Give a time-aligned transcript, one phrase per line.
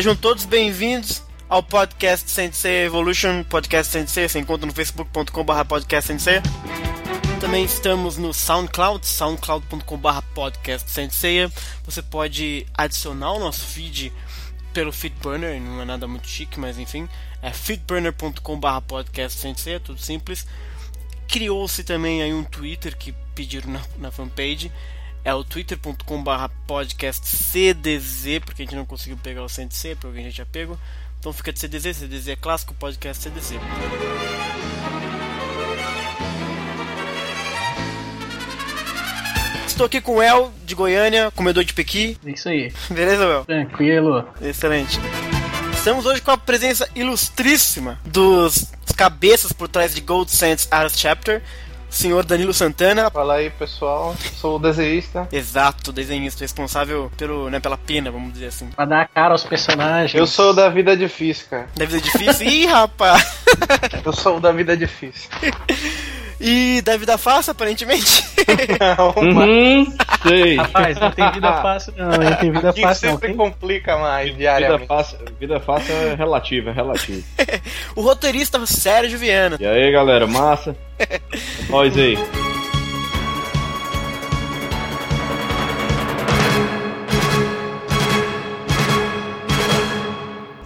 [0.00, 6.40] Sejam todos bem-vindos ao podcast Sensei Evolution, podcast Sensei, você encontra no facebook.com.br podcast Sensei.
[7.38, 11.52] Também estamos no SoundCloud, soundcloud.com.br podcast Sensei.
[11.84, 14.10] Você pode adicionar o nosso feed
[14.72, 17.06] pelo Feedburner, não é nada muito chique, mas enfim,
[17.42, 20.46] é feedburner.com.br podcast Sensei, tudo simples.
[21.28, 24.72] Criou-se também aí um Twitter que pediram na, na fanpage,
[25.24, 30.24] é o twitter.com.br podcast CDZ, porque a gente não conseguiu pegar o Sensei, porque alguém
[30.26, 30.78] já tinha pego.
[31.18, 33.52] Então fica de CDZ, CDZ é clássico, podcast CDZ.
[39.66, 42.18] Estou aqui com o El, de Goiânia, comedor de pequi.
[42.24, 42.72] Isso aí.
[42.90, 43.44] Beleza, El?
[43.44, 44.28] Tranquilo.
[44.40, 44.98] Excelente.
[45.74, 51.42] Estamos hoje com a presença ilustríssima dos cabeças por trás de Gold Sands Art Chapter,
[51.90, 53.10] senhor Danilo Santana.
[53.10, 54.14] Fala aí, pessoal.
[54.34, 55.28] Sou o desenhista.
[55.32, 58.70] Exato, desenhista, responsável pelo, né, pela pena, vamos dizer assim.
[58.70, 60.14] Pra dar a cara aos personagens.
[60.14, 61.68] Eu sou o da vida difícil, cara.
[61.76, 62.46] Da vida difícil?
[62.46, 63.42] Ih, rapaz!
[64.04, 65.28] Eu sou o da vida difícil.
[66.40, 68.24] E da vida fácil, aparentemente.
[68.80, 69.96] Não, Uhum,
[70.26, 70.56] sei.
[70.56, 73.12] Rapaz, não tem vida fácil não, não tem vida que fácil não.
[73.14, 73.36] sempre Tem...
[73.36, 74.86] complica mais Vida diariamente.
[74.86, 77.22] fácil, vida fácil é relativa, é relativa.
[77.94, 79.56] o roteirista Sérgio Viana.
[79.60, 80.74] E aí, galera, massa?
[81.68, 82.16] Nós aí.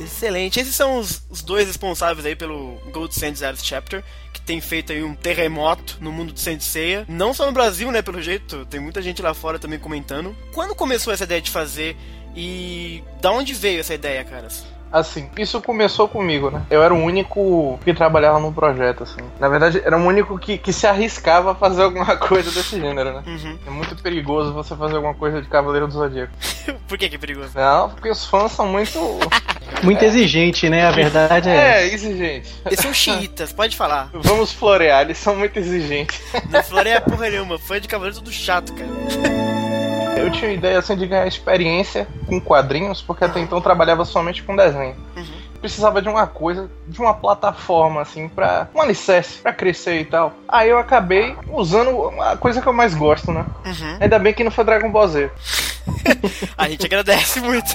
[0.00, 0.58] Excelente.
[0.60, 4.02] Esses são os, os dois responsáveis aí pelo Gold Sands Art Chapter,
[4.44, 7.04] tem feito aí um terremoto no mundo de Senseiya.
[7.08, 10.36] Não só no Brasil, né, pelo jeito, tem muita gente lá fora também comentando.
[10.52, 11.96] Quando começou essa ideia de fazer
[12.36, 14.64] e da onde veio essa ideia, caras?
[14.94, 16.62] Assim, isso começou comigo, né?
[16.70, 19.18] Eu era o único que trabalhava num projeto, assim.
[19.40, 23.12] Na verdade, era o único que, que se arriscava a fazer alguma coisa desse gênero,
[23.12, 23.24] né?
[23.26, 23.58] Uhum.
[23.66, 26.32] É muito perigoso você fazer alguma coisa de Cavaleiro do Zodíaco.
[26.86, 27.50] Por que que é perigoso?
[27.56, 29.00] Não, porque os fãs são muito.
[29.82, 30.86] Muito exigente, né?
[30.86, 31.82] A verdade é.
[31.82, 32.54] É, exigente.
[32.64, 34.08] Eles são xiitas, pode falar.
[34.14, 36.22] Vamos florear, eles são muito exigentes.
[36.48, 39.33] Não floreia porra nenhuma, fã de Cavaleiro é tudo chato, cara.
[40.16, 44.04] Eu tinha a ideia assim de ganhar experiência com quadrinhos, porque até então eu trabalhava
[44.04, 44.96] somente com desenho.
[45.16, 45.44] Uhum.
[45.60, 50.34] Precisava de uma coisa, de uma plataforma assim para um alicerce para crescer e tal.
[50.46, 53.44] Aí eu acabei usando a coisa que eu mais gosto, né?
[53.64, 53.98] Uhum.
[54.00, 55.30] Ainda bem que não foi Dragon Ball Z.
[56.56, 57.74] A gente agradece muito.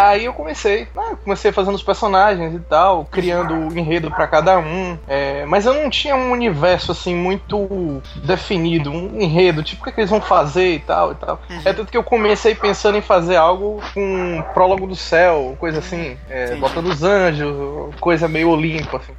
[0.00, 4.58] Aí eu comecei, ah, comecei fazendo os personagens e tal, criando o enredo pra cada
[4.58, 4.96] um.
[5.06, 9.90] é, mas eu não tinha um universo assim muito definido, um enredo, tipo o que,
[9.90, 11.40] é que eles vão fazer e tal e tal.
[11.64, 15.80] É tanto que eu comecei pensando em fazer algo com um prólogo do céu, coisa
[15.80, 16.60] assim, é, Entendi.
[16.60, 19.12] botando os anjos, coisa meio olimpo assim.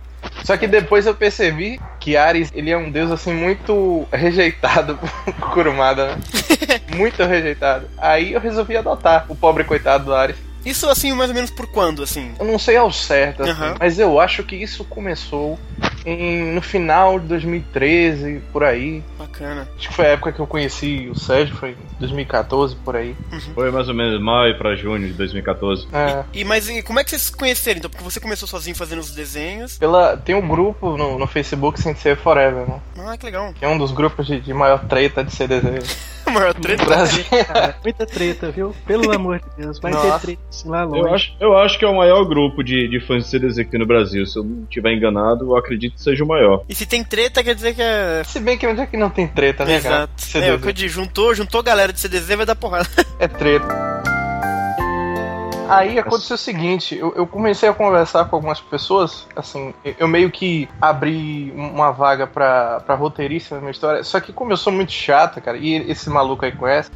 [0.44, 4.98] Só que depois eu percebi que Ares, ele é um deus assim muito rejeitado
[5.40, 6.18] por Kurumada, né?
[6.96, 7.88] muito rejeitado.
[7.98, 10.51] Aí eu resolvi adotar o pobre coitado do Ares.
[10.66, 12.32] Isso assim, mais ou menos por quando, assim?
[12.40, 13.76] Eu não sei ao certo, assim, Aham.
[13.80, 15.58] mas eu acho que isso começou
[16.06, 19.04] em- no final de 2013, por aí.
[19.18, 19.68] Bacana.
[19.78, 23.16] Acho que foi a época que eu conheci o Sérgio, foi em 2014, por aí.
[23.54, 25.88] Foi mais ou menos maio pra junho de 2014.
[25.94, 27.80] É, E mas e como é que vocês se conheceram?
[27.80, 29.78] Então, porque você começou sozinho fazendo os desenhos.
[29.78, 32.80] pela, tem um grupo no, no Facebook Sensei Forever, né?
[32.98, 33.54] Ah, que legal.
[33.54, 36.86] Que é um dos grupos de, de maior treta de CDZ A maior treta.
[36.86, 37.24] Brasil.
[37.48, 38.76] Cara, muita treta, viu?
[38.86, 40.20] Pelo amor de Deus, vai Nossa.
[40.20, 41.00] ter treta assim lá longe.
[41.00, 43.72] Eu acho, eu acho que é o maior grupo de, de fãs de CDZ que
[43.72, 44.26] tem no Brasil.
[44.26, 46.64] Se eu não estiver enganado, eu acredito que seja o maior.
[46.68, 48.24] E se tem treta, quer dizer que é.
[48.26, 49.96] Se bem que onde é que não tem treta, né, cara?
[49.96, 50.14] Exato.
[50.18, 50.48] CDZ.
[50.48, 52.88] É o que eu digo, juntou, juntou galera de CDZ, vai dar porrada.
[53.20, 54.11] É treta.
[55.70, 60.30] Aí aconteceu o seguinte, eu, eu comecei a conversar com algumas pessoas, assim, eu meio
[60.30, 64.74] que abri uma vaga pra, pra roteirista na minha história, só que como eu sou
[64.74, 66.92] muito chato, cara, e esse maluco aí conhece,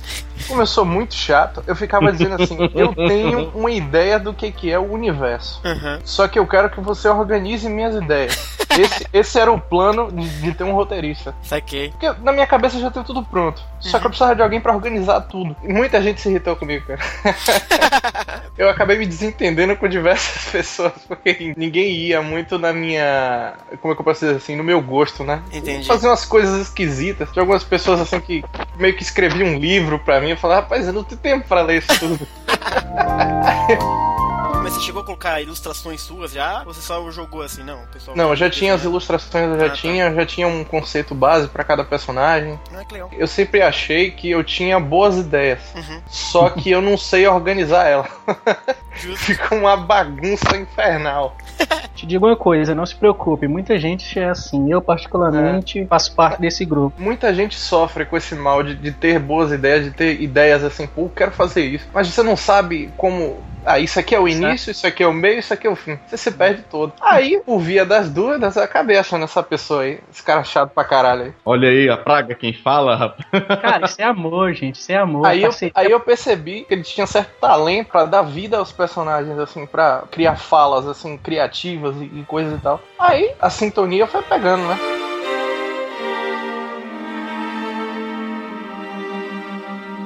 [0.48, 4.52] como eu sou muito chato, eu ficava dizendo assim, eu tenho uma ideia do que,
[4.52, 6.00] que é o universo, Uhum.
[6.04, 8.56] só que eu quero que você organize minhas ideias.
[8.78, 11.34] Esse, esse era o plano de, de ter um roteirista.
[11.42, 11.92] Saquei.
[11.92, 13.62] Porque na minha cabeça já tem tudo pronto.
[13.80, 15.56] Só que eu precisava de alguém pra organizar tudo.
[15.64, 17.00] E muita gente se irritou comigo, cara.
[18.58, 23.54] eu acabei me desentendendo com diversas pessoas, porque ninguém ia muito na minha.
[23.82, 24.56] Como é que eu posso dizer assim?
[24.58, 25.42] No meu gosto, né?
[25.54, 25.88] Entendi.
[25.88, 27.32] Fazer umas coisas esquisitas.
[27.32, 28.44] Tinha algumas pessoas assim que
[28.78, 30.25] meio que escreviam um livro pra mim.
[30.32, 32.28] Eu falava, rapaz, eu não tenho tempo pra ler isso tudo.
[34.66, 36.64] mas você chegou a colocar ilustrações suas já?
[36.66, 37.64] Ou você só jogou assim?
[37.64, 38.18] Não, pessoal.
[38.18, 39.76] Não, eu já tinha as ilustrações, eu já Ah, tá.
[39.76, 42.60] tinha, eu já tinha um conceito base pra cada personagem.
[42.76, 43.10] Ah, que legal.
[43.14, 46.02] Eu sempre achei que eu tinha boas ideias, Uhum.
[46.08, 48.10] só que eu não sei organizar ela.
[49.18, 51.36] Fica uma bagunça infernal.
[51.96, 54.72] Te digo uma coisa, não se preocupe, muita gente é assim.
[54.72, 57.02] Eu, particularmente, faço parte desse grupo.
[57.02, 60.86] Muita gente sofre com esse mal de, de ter boas ideias, de ter ideias assim,
[60.88, 61.88] pô, eu quero fazer isso.
[61.94, 63.38] Mas você não sabe como.
[63.66, 65.76] Ah, isso aqui é o início, isso aqui é o meio, isso aqui é o
[65.76, 65.98] fim.
[66.06, 66.94] Você se perde todo.
[67.02, 70.00] Aí, por via das dúvidas, eu acabei achando essa pessoa aí.
[70.12, 71.34] Esse cara chato pra caralho aí.
[71.44, 73.26] Olha aí, a praga quem fala, rapaz.
[73.62, 75.26] Cara, isso é amor, gente, isso é amor.
[75.26, 79.38] Aí eu, aí eu percebi que ele tinha certo talento pra dar vida aos personagens,
[79.40, 82.80] assim, pra criar falas, assim, criativas e, e coisas e tal.
[83.00, 84.78] Aí a sintonia foi pegando, né?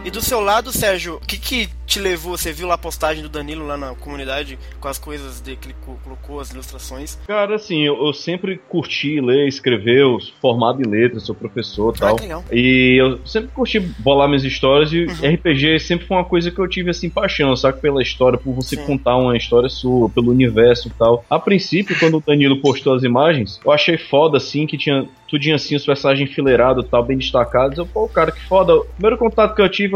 [0.06, 2.38] E do seu lado, Sérgio, o que que te levou?
[2.38, 5.68] Você viu lá a postagem do Danilo lá na comunidade com as coisas de, que
[5.70, 7.18] ele co- colocou, as ilustrações?
[7.28, 11.98] Cara, assim, eu, eu sempre curti ler, escrever, eu formado em letras, sou professor e
[11.98, 12.20] Ah, tal.
[12.20, 12.46] legal.
[12.52, 16.68] E eu sempre curti bolar minhas histórias e RPG sempre foi uma coisa que eu
[16.68, 17.80] tive assim paixão, sabe?
[17.82, 18.86] Pela história, por você Sim.
[18.86, 21.26] contar uma história sua, pelo universo e tal.
[21.30, 25.56] A princípio, quando o Danilo postou as imagens, eu achei foda assim que tinha tudinho
[25.56, 27.78] assim, os personagens enfileirados e tal, bem destacados.
[27.78, 28.76] Eu, pô, cara, que foda.
[28.76, 29.94] O primeiro contato que eu tive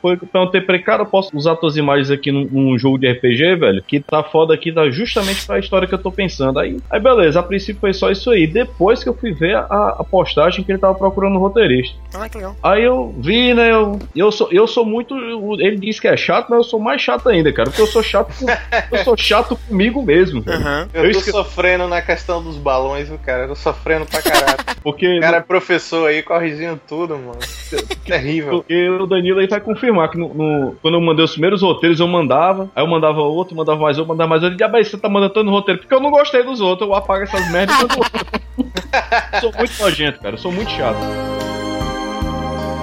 [0.00, 2.78] foi que eu perguntei pra ele, cara, eu posso usar tuas imagens aqui num, num
[2.78, 3.82] jogo de RPG, velho?
[3.82, 6.58] Que tá foda aqui, tá justamente pra história que eu tô pensando.
[6.58, 8.46] Aí, aí beleza, a princípio foi só isso aí.
[8.46, 11.96] Depois que eu fui ver a, a postagem que ele tava procurando um roteirista.
[12.14, 12.56] Ah, que legal.
[12.62, 13.70] Aí eu vi, né?
[13.72, 15.14] Eu, eu, sou, eu sou muito.
[15.60, 17.68] Ele diz que é chato, mas eu sou mais chato ainda, cara.
[17.70, 18.46] Porque eu sou chato com,
[18.96, 20.58] eu sou chato comigo mesmo, velho.
[20.58, 20.88] Aham.
[20.94, 23.44] Eu, Eu tô esque- sofrendo na questão dos balões, viu, cara?
[23.44, 24.58] Eu tô sofrendo pra caralho.
[24.82, 27.38] Porque, O cara é professor aí, corrigindo tudo, mano.
[28.06, 28.58] Terrível.
[28.58, 32.00] porque o Danilo aí vai confirmar que no, no- quando eu mandei os primeiros roteiros,
[32.00, 32.70] eu mandava.
[32.74, 34.58] Aí eu mandava outro, mandava mais outro, mandava mais outro.
[34.58, 35.80] E aí você tá mandando tanto roteiro.
[35.80, 38.40] Porque eu não gostei dos outros, eu apago essas merdas e mando outro.
[39.40, 40.34] sou muito nojento, cara.
[40.34, 40.98] Eu sou muito chato.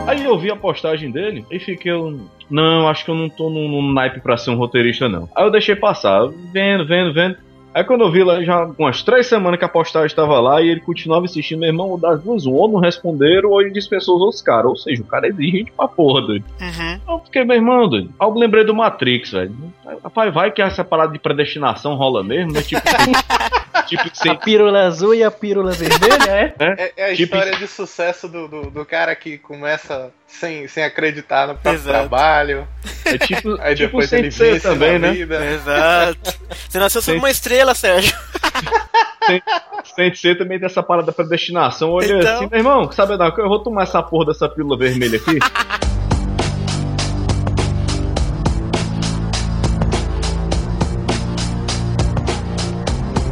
[0.07, 1.91] Aí eu vi a postagem dele e fiquei.
[2.49, 5.27] Não, acho que eu não tô num, num naipe pra ser um roteirista, não.
[5.35, 7.37] Aí eu deixei passar, vendo, vendo, vendo.
[7.75, 10.69] Aí quando eu vi lá, já umas três semanas que a postagem estava lá e
[10.69, 14.42] ele continuava insistindo, meu irmão, das duas, ou não responderam ou ele dispensou os outros
[14.42, 14.66] caras.
[14.68, 16.45] Ou seja, o cara é exigente pra porra, doido.
[16.62, 17.00] Uhum.
[17.06, 18.10] Eu fiquei, meu irmão, doido.
[18.18, 19.54] Aí eu lembrei do Matrix, velho.
[20.01, 22.62] Rapaz, vai que essa parada de predestinação rola mesmo, né?
[22.62, 22.81] Tipo,
[23.85, 24.35] tipo que A sem.
[24.37, 26.53] pílula azul e a pílula vermelha, é?
[26.59, 30.83] É, é a Tipo- história de sucesso do, do, do cara que começa sem, sem
[30.83, 31.97] acreditar no próprio Exato.
[32.09, 32.67] trabalho.
[33.05, 35.13] É tipo, Aí tipo depois ele vence também, na né?
[35.13, 35.45] vida.
[35.45, 36.17] Exato.
[36.69, 38.13] Você nasceu sob uma estrela, Sérgio.
[39.95, 41.89] Sem ser também dessa parada da predestinação.
[41.91, 42.35] Olhei Então.
[42.35, 45.39] assim, meu irmão, sabe da eu vou tomar essa porra dessa pílula vermelha aqui.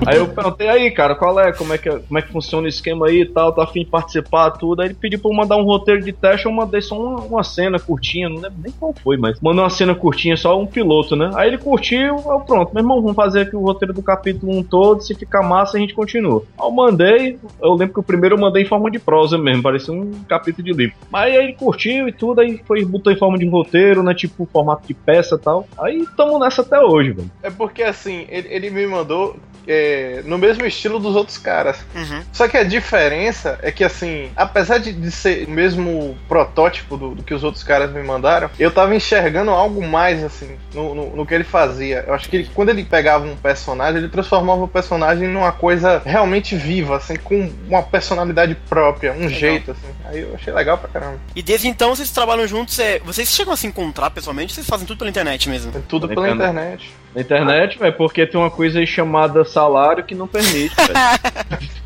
[0.07, 2.69] Aí eu perguntei aí, cara, qual é, como é que, como é que funciona o
[2.69, 4.81] esquema aí e tal, tá afim de participar, tudo.
[4.81, 7.43] Aí ele pediu pra eu mandar um roteiro de teste, eu mandei só uma, uma
[7.43, 11.15] cena curtinha, não lembro nem qual foi, mas mandei uma cena curtinha, só um piloto,
[11.15, 11.31] né?
[11.35, 14.63] Aí ele curtiu, eu pronto, meu irmão, vamos fazer aqui o roteiro do capítulo 1
[14.63, 16.43] todo, se ficar massa a gente continua.
[16.59, 19.63] Aí eu mandei, eu lembro que o primeiro eu mandei em forma de prosa mesmo,
[19.63, 20.95] parecia um capítulo de livro.
[21.09, 24.13] Mas aí ele curtiu e tudo, aí foi, botou em forma de roteiro, né?
[24.13, 25.67] Tipo, formato de peça e tal.
[25.77, 27.31] Aí tamo nessa até hoje, velho.
[27.41, 29.35] É porque assim, ele, ele me mandou
[29.67, 29.92] é,
[30.25, 31.77] no mesmo estilo dos outros caras.
[31.95, 32.21] Uhum.
[32.31, 37.15] Só que a diferença é que, assim, apesar de, de ser o mesmo protótipo do,
[37.15, 41.15] do que os outros caras me mandaram, eu tava enxergando algo mais, assim, no, no,
[41.15, 42.03] no que ele fazia.
[42.07, 46.01] Eu acho que ele- quando ele pegava um personagem, ele transformava o personagem numa coisa
[46.05, 49.87] realmente viva, assim, com uma personalidade própria, um jeito, assim.
[50.05, 51.19] Aí eu achei legal pra caramba.
[51.35, 52.77] E desde então vocês trabalham juntos.
[52.79, 52.99] É...
[52.99, 54.53] Vocês chegam a se encontrar pessoalmente?
[54.53, 55.71] Vocês fazem tudo pela internet mesmo?
[55.75, 56.91] É tudo pela internet.
[57.21, 57.45] Internet.
[57.45, 60.93] Na internet, velho, porque tem uma coisa aí chamada salário que não permite, velho.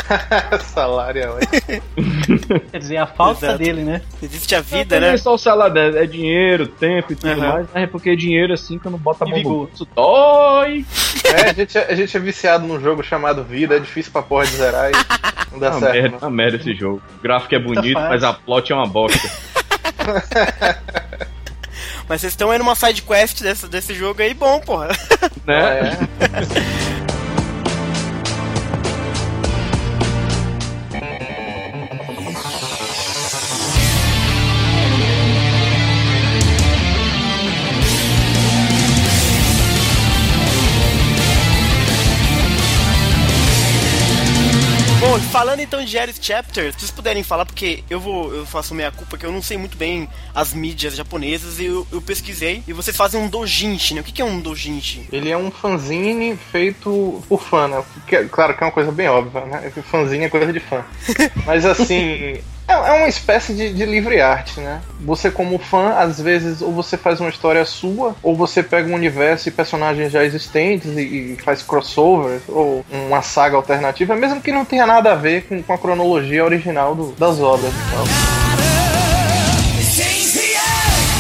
[0.63, 2.61] Salário, é ótimo.
[2.71, 3.59] Quer dizer, a falta Exato.
[3.59, 4.01] dele, né?
[4.23, 5.09] Existe a Não vida, é né?
[5.09, 7.39] nem só o salário, é, é dinheiro, tempo e tudo Aham.
[7.53, 7.67] mais.
[7.73, 10.85] mas É porque dinheiro assim, quando bota a mão no bolso, dói.
[11.25, 14.21] É, a gente, é- a gente é viciado num jogo chamado Vida, é difícil pra
[14.21, 14.93] porra de zerar e
[15.51, 15.93] não dá Uma certo.
[15.93, 16.17] merda, não.
[16.19, 17.01] uma merda esse jogo.
[17.19, 18.09] O gráfico é bonito, fácil.
[18.09, 19.29] mas a plot é uma bosta.
[22.07, 24.87] Mas vocês estão aí numa side quest desse, desse jogo aí, bom, porra.
[25.45, 25.79] né?
[25.79, 27.06] É.
[45.37, 48.91] falando então de Ares Chapter, se vocês puderem falar, porque eu vou, eu faço minha
[48.91, 52.73] culpa que eu não sei muito bem as mídias japonesas e eu, eu pesquisei e
[52.73, 54.01] vocês fazem um dojinshi, né?
[54.01, 55.07] O que, que é um dojinshi?
[55.11, 57.83] Ele é um fanzine feito por fã, né?
[58.07, 59.71] Que, claro que é uma coisa bem óbvia, né?
[59.91, 60.83] Fanzine é coisa de fã.
[61.45, 64.81] Mas assim, é, é uma espécie de, de, livre arte, né?
[65.01, 68.95] Você, como fã, às vezes, ou você faz uma história sua, ou você pega um
[68.95, 74.51] universo e personagens já existentes e, e faz crossover, ou uma saga alternativa, mesmo que
[74.51, 78.76] não tenha nada a ver com, com a cronologia original do, das obras e tal.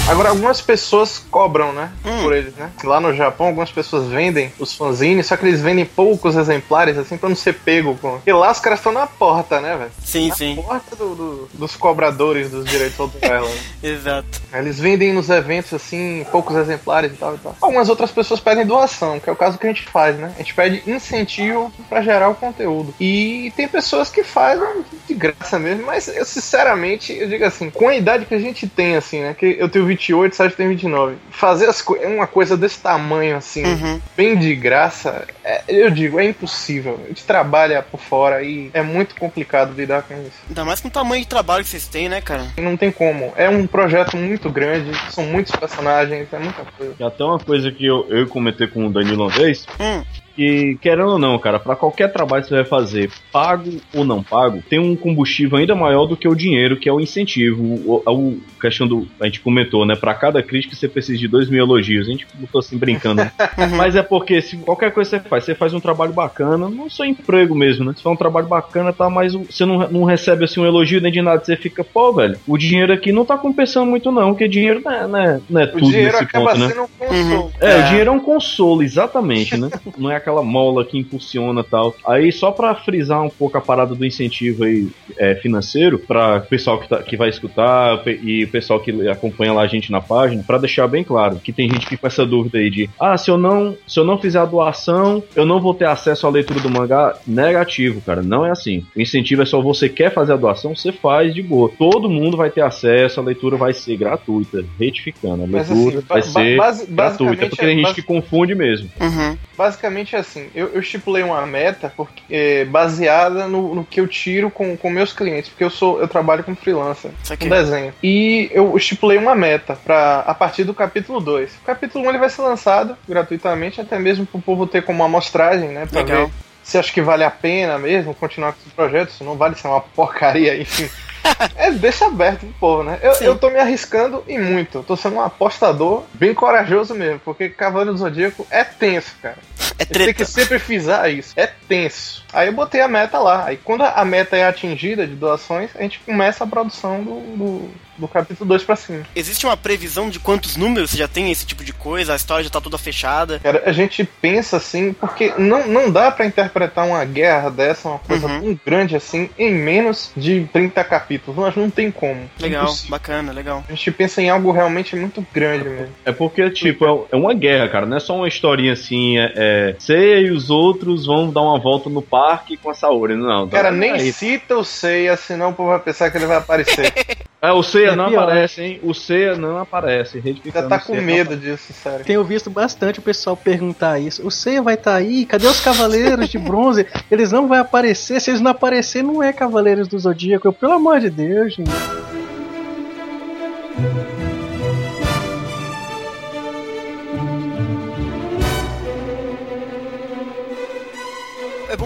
[0.07, 1.91] Agora, algumas pessoas cobram, né?
[2.05, 2.23] Hum.
[2.23, 2.71] Por eles, né?
[2.81, 7.17] Lá no Japão, algumas pessoas vendem os fanzines, só que eles vendem poucos exemplares, assim,
[7.17, 7.93] pra não ser pego.
[7.97, 8.17] Com...
[8.25, 9.91] E lá os caras estão na porta, né, velho?
[10.01, 10.55] Sim, na sim.
[10.55, 13.51] Na porta do, do, dos cobradores dos direitos autorais.
[13.83, 14.41] Exato.
[14.53, 17.55] Eles vendem nos eventos, assim, poucos exemplares e tal e tal.
[17.59, 20.31] Algumas outras pessoas pedem doação, que é o caso que a gente faz, né?
[20.35, 22.95] A gente pede incentivo para gerar o conteúdo.
[22.97, 27.89] E tem pessoas que fazem de graça mesmo, mas eu, sinceramente, eu digo assim, com
[27.89, 29.35] a idade que a gente tem, assim, né?
[29.37, 31.15] Que eu tenho 28, Sérgio tem 29.
[31.31, 33.99] Fazer as co uma coisa desse tamanho, assim, uhum.
[34.15, 36.99] bem de graça, é, eu digo, é impossível.
[37.03, 40.37] A gente trabalha por fora e é muito complicado lidar com isso.
[40.47, 42.47] Ainda mais com o tamanho de trabalho que vocês têm, né, cara?
[42.57, 43.33] Não tem como.
[43.35, 46.95] É um projeto muito grande, são muitos personagens, é muita coisa.
[46.99, 50.03] E até uma coisa que eu, eu comentei com o Danilo uma vez, hum
[50.37, 54.21] que, querendo ou não, cara, para qualquer trabalho que você vai fazer, pago ou não
[54.21, 57.63] pago, tem um combustível ainda maior do que o dinheiro, que é o incentivo.
[57.63, 59.07] O, o questão do.
[59.19, 59.95] A gente comentou, né?
[59.95, 62.07] Para cada crítica você precisa de dois mil elogios.
[62.07, 63.23] A gente botou assim brincando.
[63.23, 63.67] Uhum.
[63.75, 67.03] Mas é porque se qualquer coisa você faz, você faz um trabalho bacana, não só
[67.03, 67.93] emprego mesmo, né?
[67.95, 71.11] Se for um trabalho bacana, tá, mas você não, não recebe assim um elogio nem
[71.11, 74.47] de nada, você fica, pô, velho, o dinheiro aqui não tá compensando muito, não, porque
[74.47, 76.73] dinheiro não é, não é, não é tudo nesse ponto, né?
[77.01, 77.51] Um uhum.
[77.59, 79.69] É, é, o dinheiro é um consolo, exatamente, né?
[79.97, 81.95] Não é aquela mola que impulsiona tal.
[82.05, 86.41] Aí, só para frisar um pouco a parada do incentivo aí, é, financeiro, para o
[86.41, 90.01] pessoal que, tá, que vai escutar e o pessoal que acompanha lá a gente na
[90.01, 93.17] página, para deixar bem claro que tem gente que com essa dúvida aí de, ah,
[93.17, 96.29] se eu não, se eu não fizer a doação, eu não vou ter acesso à
[96.29, 97.15] leitura do mangá.
[97.25, 98.85] Negativo, cara, não é assim.
[98.95, 101.71] O incentivo é só você quer fazer a doação, você faz de boa.
[101.77, 105.43] Todo mundo vai ter acesso, a leitura vai ser gratuita, retificando.
[105.43, 108.89] A leitura assim, vai ser gratuita, porque tem gente que confunde mesmo.
[108.99, 109.37] Uhum.
[109.57, 114.07] Basicamente é assim, eu, eu estipulei uma meta porque, é, baseada no, no, que eu
[114.07, 117.93] tiro com, com meus clientes, porque eu sou eu trabalho como freelancer, com desenho.
[118.03, 121.55] E eu estipulei uma meta para a partir do capítulo 2.
[121.55, 124.83] O capítulo 1 um, ele vai ser lançado gratuitamente, até mesmo para o povo ter
[124.83, 126.29] como amostragem, né, para ver
[126.67, 129.69] se acha que vale a pena mesmo continuar com esse projeto, se não vale ser
[129.69, 130.89] uma porcaria, enfim.
[131.55, 132.99] é, deixa aberto pro povo, né?
[133.01, 134.79] Eu, eu tô me arriscando e muito.
[134.79, 139.37] Eu tô sendo um apostador bem corajoso mesmo, porque Cavaleiro do Zodíaco é tenso, cara.
[139.79, 140.05] É treta.
[140.05, 141.33] Tem que sempre frisar isso.
[141.35, 142.25] É tenso.
[142.33, 143.45] Aí eu botei a meta lá.
[143.45, 147.71] Aí quando a meta é atingida de doações, a gente começa a produção do, do,
[147.97, 149.03] do capítulo 2 pra cima.
[149.15, 152.13] Existe uma previsão de quantos números você já tem esse tipo de coisa?
[152.13, 153.39] A história já tá toda fechada?
[153.39, 157.99] Cara, a gente pensa assim, porque não, não dá para interpretar uma guerra dessa, uma
[157.99, 158.41] coisa uhum.
[158.41, 161.39] tão grande assim, em menos de 30 capítulos.
[161.39, 162.29] Nós não tem como.
[162.39, 163.63] Legal, bacana, legal.
[163.67, 165.93] A gente pensa em algo realmente muito grande mesmo.
[166.05, 167.85] É porque, tipo, é, é uma guerra, cara.
[167.85, 171.59] Não é só uma historinha assim, é, é Seiya e os outros vão dar uma
[171.59, 173.15] volta no parque com a Saori.
[173.15, 176.37] Não, cara, nem é cita o Seiya, senão o povo vai pensar que ele vai
[176.37, 176.93] aparecer.
[177.39, 178.23] É, o Seiya é não pior.
[178.23, 178.79] aparece, hein?
[178.83, 180.21] O Seiya não aparece.
[180.45, 182.05] Já tá com medo disso, sério.
[182.05, 184.25] Tenho visto bastante o pessoal perguntar isso.
[184.25, 185.25] O Seiya vai estar tá aí?
[185.25, 186.85] Cadê os Cavaleiros de Bronze?
[187.09, 188.19] Eles não vão aparecer.
[188.19, 190.47] Se eles não aparecer, não é Cavaleiros do Zodíaco.
[190.47, 191.71] Eu, pelo amor de Deus, gente.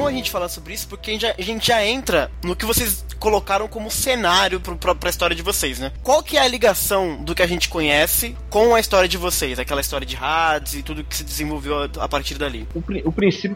[0.02, 2.56] Bom a gente falar sobre isso porque a gente, já, a gente já entra no
[2.56, 5.92] que vocês colocaram como cenário pro, pra, pra história de vocês, né?
[6.02, 9.60] Qual que é a ligação do que a gente conhece com a história de vocês?
[9.60, 12.68] Aquela história de Hades e tudo que se desenvolveu a, a partir dali.
[12.74, 13.56] O, o princípio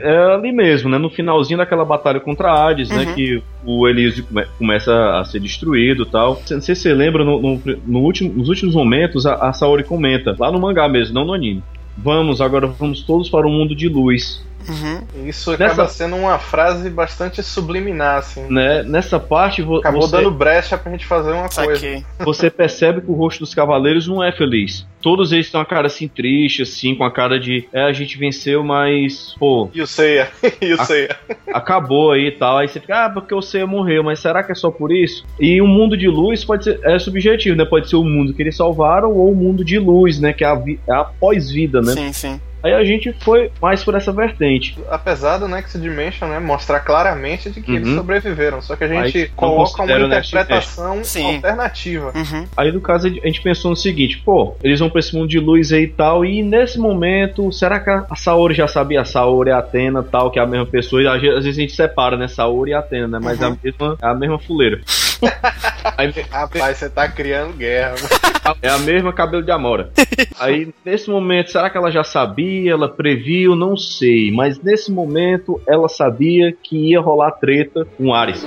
[0.00, 0.98] é ali mesmo, né?
[0.98, 2.96] No finalzinho daquela batalha contra Hades, né?
[2.96, 3.04] uhum.
[3.06, 3.14] né?
[3.14, 6.40] Que o Elísio come, começa a ser destruído e tal.
[6.50, 9.84] Não sei se você lembra, no, no, no último, nos últimos momentos, a, a Saori
[9.84, 11.62] comenta, lá no mangá mesmo, não no anime.
[11.96, 14.46] Vamos, agora vamos todos para o um mundo de luz.
[14.66, 15.26] Uhum.
[15.26, 15.64] Isso Nessa...
[15.66, 18.46] acaba sendo uma frase bastante subliminar, assim.
[18.50, 18.82] Né?
[18.82, 19.62] Nessa parte.
[19.62, 20.16] Vo Acabou você...
[20.16, 21.78] dando brecha pra gente fazer uma Saquei.
[21.78, 22.04] coisa.
[22.20, 24.86] Você percebe que o rosto dos cavaleiros não é feliz.
[25.00, 27.68] Todos eles têm uma cara assim triste, assim, com a cara de.
[27.72, 29.34] É, a gente venceu, mas.
[29.38, 29.70] Pô.
[29.72, 30.28] E o Seiya?
[30.60, 31.16] e o Seiya?
[31.52, 32.58] acabou aí e tal.
[32.58, 35.24] Aí você fica, ah, porque o Seiya morreu, mas será que é só por isso?
[35.38, 36.80] E o um mundo de luz pode ser.
[36.82, 37.64] É subjetivo, né?
[37.64, 40.32] Pode ser o mundo que eles salvaram ou o mundo de luz, né?
[40.32, 40.80] Que é a, vi...
[40.88, 41.92] é a pós-vida, né?
[41.92, 42.40] Sim, sim.
[42.62, 44.76] Aí a gente foi mais por essa vertente.
[44.90, 47.96] Apesar do Next Dimension, né, mostrar claramente de que eles Uhum.
[47.96, 48.60] sobreviveram.
[48.60, 51.02] Só que a gente Aí coloca uma interpretação
[51.34, 52.12] alternativa.
[52.14, 52.46] Uhum.
[52.56, 55.38] Aí no caso a gente pensou no seguinte, pô, eles vão pra esse mundo de
[55.38, 59.00] luz aí e tal, e nesse momento, será que a Saori já sabia?
[59.00, 61.60] A Saori e a Atena tal, que é a mesma pessoa, e às vezes a
[61.60, 62.28] gente separa, né?
[62.28, 63.18] Saori e Atena, né?
[63.22, 64.80] Mas é a mesma, é a mesma fuleira.
[65.96, 67.94] Aí, Rapaz, você tá criando guerra.
[68.62, 69.90] é a mesma cabelo de Amora.
[70.38, 72.72] Aí, nesse momento, será que ela já sabia?
[72.72, 73.56] Ela previu?
[73.56, 74.30] Não sei.
[74.30, 78.46] Mas nesse momento, ela sabia que ia rolar treta com Ares.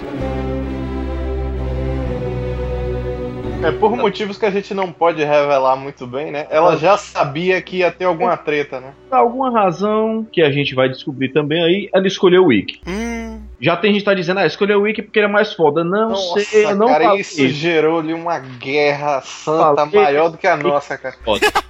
[3.64, 6.48] É por motivos que a gente não pode revelar muito bem, né?
[6.50, 8.94] Ela já sabia que ia ter alguma treta, né?
[9.08, 12.82] Por alguma razão, que a gente vai descobrir também aí, ela escolheu o Wiki.
[12.88, 15.54] Hum, Já tem gente que tá dizendo, ah, escolheu o Wiki porque ele é mais
[15.54, 15.84] foda.
[15.84, 20.02] Não Nossa, sei, eu não cara, falei isso gerou ali uma guerra santa Falei.
[20.02, 21.16] maior do que a nossa, cara.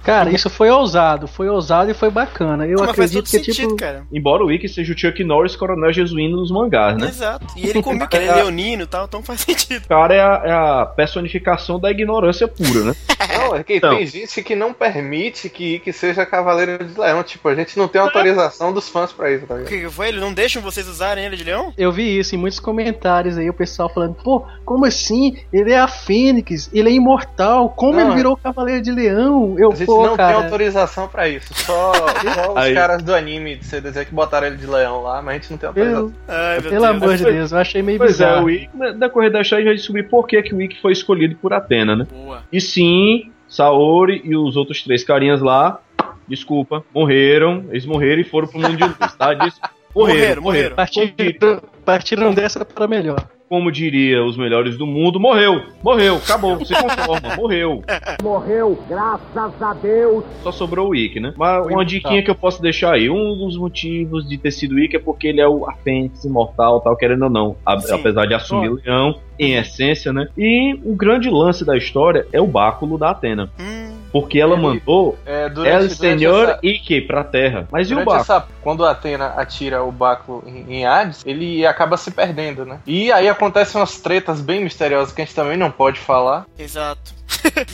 [0.02, 2.66] Cara, isso foi ousado, foi ousado e foi bacana.
[2.66, 3.76] Eu mas acredito que, sentido, tipo.
[3.76, 4.04] cara.
[4.12, 7.08] Embora o Wiki seja o Chuck Norris coronel jesuíno nos mangás, né?
[7.08, 7.46] Exato.
[7.56, 9.84] E ele comigo que ele é leonino e tal, então faz sentido.
[9.84, 12.94] O cara é a, é a personificação da ignorância pura, né?
[13.38, 13.96] Não, é que Então.
[13.96, 17.22] tem gente que não permite que que seja Cavaleiro de Leão.
[17.22, 19.70] Tipo, a gente não tem autorização dos fãs pra isso, tá O ligado?
[19.72, 20.08] que que foi?
[20.08, 21.72] Eles não deixam vocês usarem ele de leão?
[21.82, 25.36] Eu vi isso em muitos comentários aí, o pessoal falando, pô, como assim?
[25.52, 29.56] Ele é a Fênix, ele é imortal, como Não, ele é- virou Cavaleiro de Leão?
[29.58, 30.36] Eu, A gente pô, não tem cara.
[30.44, 31.52] autorização pra isso.
[31.54, 35.28] Só, só os caras do anime de CDZ que botaram ele de leão lá, mas
[35.34, 36.06] a gente não tem autorização.
[36.06, 36.84] Eu, Ai, pelo Deus.
[36.84, 38.42] amor de Foi- Deus, eu achei meio Pois é, bizarro.
[38.42, 40.80] o Wiki, na decorrer da história, a gente vai descobrir por que, que o Wiki
[40.80, 42.06] foi escolhido por Atena, né?
[42.10, 42.42] Boa.
[42.52, 45.80] E sim, Saori e os outros três carinhas lá,
[46.28, 47.64] desculpa, morreram.
[47.70, 49.34] Eles morreram e foram pro mundo de luz, tá?
[49.34, 49.60] Diz-
[49.94, 50.76] Morreram, Morreram, morreram.
[50.76, 53.26] Partiram, partiram dessa para melhor.
[53.48, 57.82] como diria os melhores do mundo, morreu, morreu, acabou, se conforma, morreu.
[58.22, 60.24] Morreu, graças a Deus.
[60.42, 61.34] Só sobrou o Wiki, né?
[61.36, 63.10] Mas uma diquinha que eu posso deixar aí.
[63.10, 66.80] Um dos motivos de ter sido Wiki é porque ele é o a Fênix imortal,
[66.80, 67.56] tal, querendo ou não.
[67.66, 70.28] a- apesar de assumir o leão, em essência, né?
[70.38, 73.50] E o grande lance da história é o báculo da Atena.
[73.60, 77.66] Hum, Porque ela Ele- mandou É, El Senhor essa, Ike pra terra.
[77.72, 78.16] Mas e o báculo?
[78.20, 82.78] essa- quando a Atena atira o báculo em, em Hades, ele acaba se perdendo, né?
[82.86, 86.44] E aí acontecem umas tretas bem misteriosas que a gente também não pode falar.
[86.58, 87.22] exato.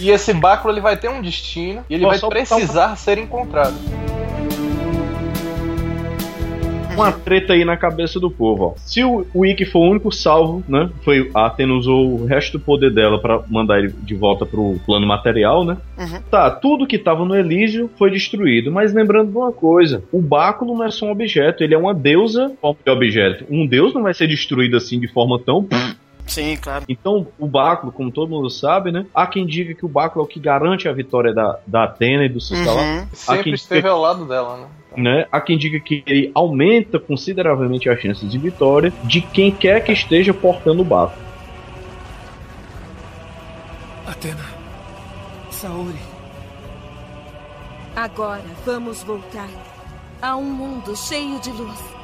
[0.00, 3.74] E esse báculo ele vai ter um destino e ele vai precisar ser encontrado.
[6.98, 8.74] Uma treta aí na cabeça do povo, ó.
[8.76, 10.90] Se o Ikki for o único salvo, né?
[11.02, 14.78] Foi a Atena usou o resto do poder dela pra mandar ele de volta pro
[14.84, 15.76] plano material, né?
[15.96, 16.20] Uhum.
[16.30, 20.76] Tá, tudo que tava no Elísio foi destruído, mas lembrando de uma coisa, o báculo
[20.76, 22.52] não é só um objeto, ele é uma deusa
[22.84, 23.44] de objeto.
[23.50, 25.66] Um deus não vai ser destruído assim de forma tão
[26.28, 26.84] Sim, claro.
[26.88, 29.06] então, o báculo, como todo mundo sabe, né?
[29.14, 32.24] Há quem diga que o báculo é o que garante a vitória da, da Atena
[32.24, 32.82] e do Cisalá.
[32.82, 33.06] Uhum.
[33.12, 34.66] Sempre esteve ao lado dela, né?
[34.96, 35.26] Né?
[35.30, 39.92] Há quem diga que ele aumenta consideravelmente as chances de vitória de quem quer que
[39.92, 41.22] esteja portando o báculo.
[44.06, 44.44] Atena.
[45.50, 45.98] Saori.
[47.94, 49.48] Agora vamos voltar
[50.22, 51.97] a um mundo cheio de luz.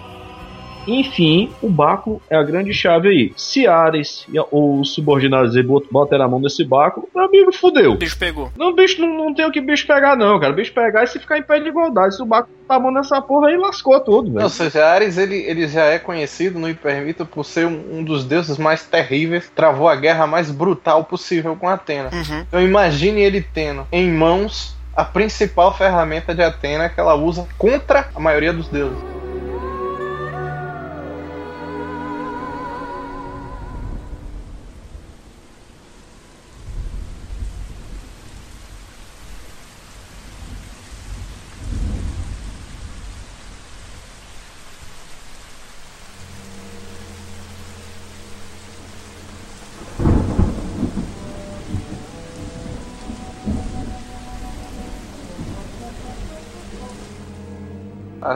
[0.87, 3.33] Enfim, o báculo é a grande chave aí.
[3.37, 7.53] Se Ares e- ou os subordinados aí bot- botarem a mão nesse báculo, meu amigo,
[7.53, 7.92] fudeu.
[7.92, 8.51] O bicho pegou.
[8.57, 10.53] Não, bicho, não, não tem o que bicho pegar, não, cara.
[10.53, 12.16] Bicho pegar é se ficar em pé de igualdade.
[12.16, 14.44] Se o báculo tá a mão nessa porra aí, lascou tudo, velho.
[14.44, 18.25] Ou seja, Ares ele, ele já é conhecido no Hipermito por ser um, um dos
[18.25, 22.11] deuses mais terríveis, travou a guerra mais brutal possível com Atena.
[22.12, 22.40] Uhum.
[22.49, 28.09] Então imagine ele tendo em mãos a principal ferramenta de Atena que ela usa contra
[28.14, 28.99] a maioria dos deuses.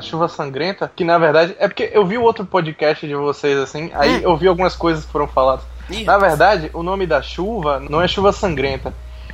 [0.08, 3.90] Chuva sangrenta, que na verdade é porque eu vi o outro podcast de vocês assim,
[3.94, 5.64] aí eu vi algumas coisas que foram faladas.
[6.04, 8.92] Na verdade, o nome da chuva não é chuva sangrenta.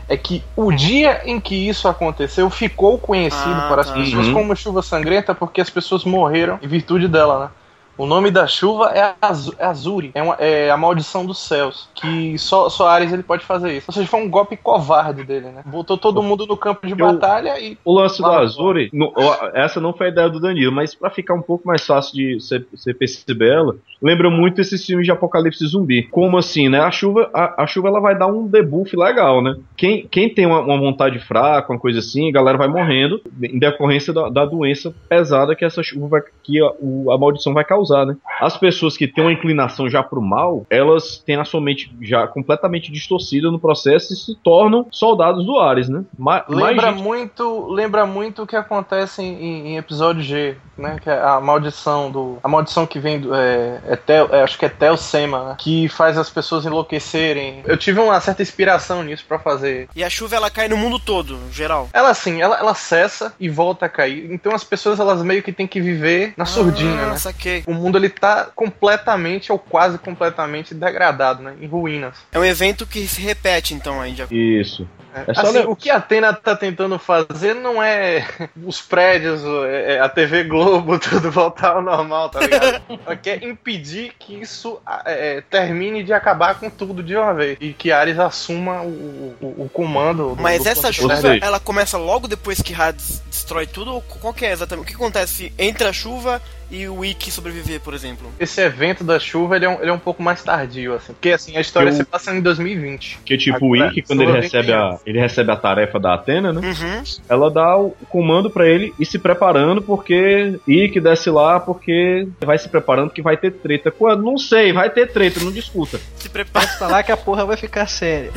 [0.08, 3.94] É que o dia em que isso aconteceu ficou conhecido Ah, para as tá.
[3.94, 4.34] pessoas Uhum.
[4.34, 7.48] como chuva sangrenta porque as pessoas morreram em virtude dela, né?
[7.96, 11.88] O nome da chuva é, Az é Azuri, é, uma, é, a maldição dos céus,
[11.94, 13.86] que só, só Ares ele pode fazer isso.
[13.88, 15.62] Ou seja, foi um golpe covarde dele, né?
[15.64, 19.12] Botou todo mundo no campo de Eu- batalha e O lance do Azuri, no-
[19.54, 22.34] essa não foi a ideia do Danilo, mas pra ficar um pouco mais fácil de
[22.72, 26.02] você perceber ela, lembra muito esses filmes de apocalipse zumbi.
[26.04, 26.80] Como assim, né?
[26.80, 29.54] A chuva, a, a chuva ela vai dar um debuff legal, né?
[29.76, 33.58] Quem, quem tem uma, uma vontade fraca, uma coisa assim, a galera vai morrendo em
[33.58, 37.64] decorrência da, da doença pesada que essa chuva vai, que a, o- a maldição vai
[37.64, 38.16] causar, né?
[38.40, 42.26] As pessoas que têm uma inclinação já pro mal, elas têm a sua mente já
[42.26, 46.02] completamente distorcida no processo e se tornam soldados do Ares, né?
[46.18, 50.96] Ma- lembra gente- muito, lembra muito o que acontece em, em episódio G, né?
[51.02, 54.58] Que é a maldição do, a maldição que vem do, é, é Tel- é, acho
[54.58, 55.56] que é Telsema, né?
[55.58, 57.62] Que faz as pessoas enlouquecerem.
[57.66, 59.88] Eu tive uma certa inspiração nisso pra fazer.
[59.94, 61.88] E a chuva ela cai no mundo todo, geral.
[61.92, 64.30] Ela assim, ela, ela cessa e volta a cair.
[64.32, 67.16] Então as pessoas elas meio que têm que viver na surdina, ah, né?
[67.16, 67.64] saquei.
[67.66, 71.54] O mundo ele tá completamente ou quase completamente degradado, né?
[71.60, 72.16] Em ruínas.
[72.32, 74.12] É um evento que se repete, então, aí.
[74.12, 74.26] de-
[74.60, 74.88] Isso.
[75.26, 78.26] É, só assim, le- o que a Atena tá tentando fazer não é
[78.64, 82.82] os prédios, é- é a TV Globo, tudo voltar ao normal, tá ligado?
[83.06, 87.56] Ela quer impedir que isso é, é, termine de acabar com tudo de uma vez.
[87.60, 90.34] E que Ares assuma o, o, o comando.
[90.34, 93.94] do- Mas do essa chuva, ela começa logo depois que Hades destrói tudo?
[93.94, 94.84] Ou qual que é exatamente?
[94.84, 98.32] O que acontece entre a chuva e o Ikki sobreviver, por exemplo?
[98.40, 101.12] Esse evento da chuva ele é, um, ele é um pouco mais tardio, assim.
[101.12, 103.18] Porque assim, a história Eu- se passa em 2020.
[103.24, 106.60] Que tipo, o Ikki, quando ele recebe, a, ele recebe a tarefa da Atena, né?
[106.60, 107.02] Uhum.
[107.28, 112.58] Ela dá o comando pra ele ir se preparando, porque Ikki desce lá, porque vai
[112.58, 113.90] se preparando que vai ter treta.
[113.90, 114.22] Quando?
[114.22, 116.00] Não sei, vai ter treta, não discuta.
[116.16, 116.66] Se prepara.
[116.66, 118.30] Pode falar que a porra vai ficar séria.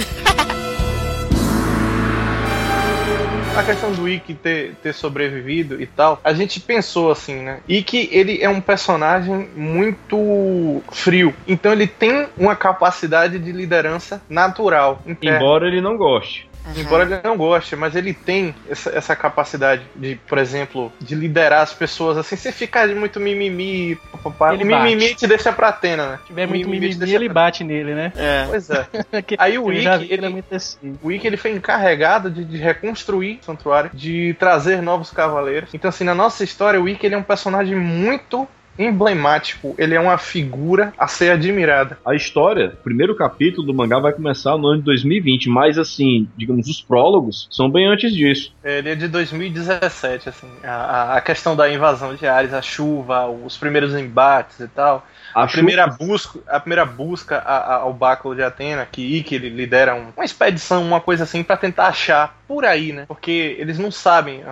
[3.58, 7.60] A questão do Ikki ter, ter sobrevivido e tal, a gente pensou assim, né?
[7.68, 11.34] Ikki, ele é um personagem muito frio.
[11.48, 15.02] Então ele tem uma capacidade de liderança natural.
[15.08, 15.38] interna.
[15.38, 16.47] Embora ele não goste.
[16.76, 21.62] Embora ele não goste, mas ele tem essa, essa capacidade de, por exemplo, de liderar
[21.62, 23.96] as pessoas assim, sem ficar de muito mimimi.
[24.12, 24.54] Papapá.
[24.54, 26.18] Ele o mimimi te deixa pra Atena, né?
[26.22, 28.12] Se tiver O muito te mimimi, deixa ele pra- bate nele, né?
[28.16, 28.46] É.
[28.48, 28.86] Pois é.
[29.38, 30.98] Aí o que ele é ele- muito assim.
[31.02, 35.70] O Ikki ele foi encarregado de, de reconstruir o santuário, de trazer novos cavaleiros.
[35.74, 38.48] Então, assim, na nossa história, o Ikki ele é um personagem muito
[38.78, 39.76] emblemático.
[39.78, 41.98] Ele é uma figura a ser admirada.
[42.06, 46.30] A história, o primeiro capítulo do mangá vai começar no ano de 2020, mas assim,
[46.36, 48.52] digamos, os prólogos são bem antes disso.
[48.64, 50.48] Ele é de 2017, assim.
[50.64, 55.06] A, a- questão da invasão de Ares, a chuva, os primeiros embates e tal.
[55.34, 60.10] A, A primeira busca, a primeira busca ao báculo de Atena, que ele lidera um-
[60.16, 63.06] uma expedição, uma coisa assim, pra tentar achar por aí, né?
[63.08, 64.44] Porque eles não sabem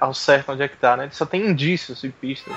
[0.00, 1.04] ao certo onde é que tá, né?
[1.04, 2.54] Eles só tem indícios e pistas.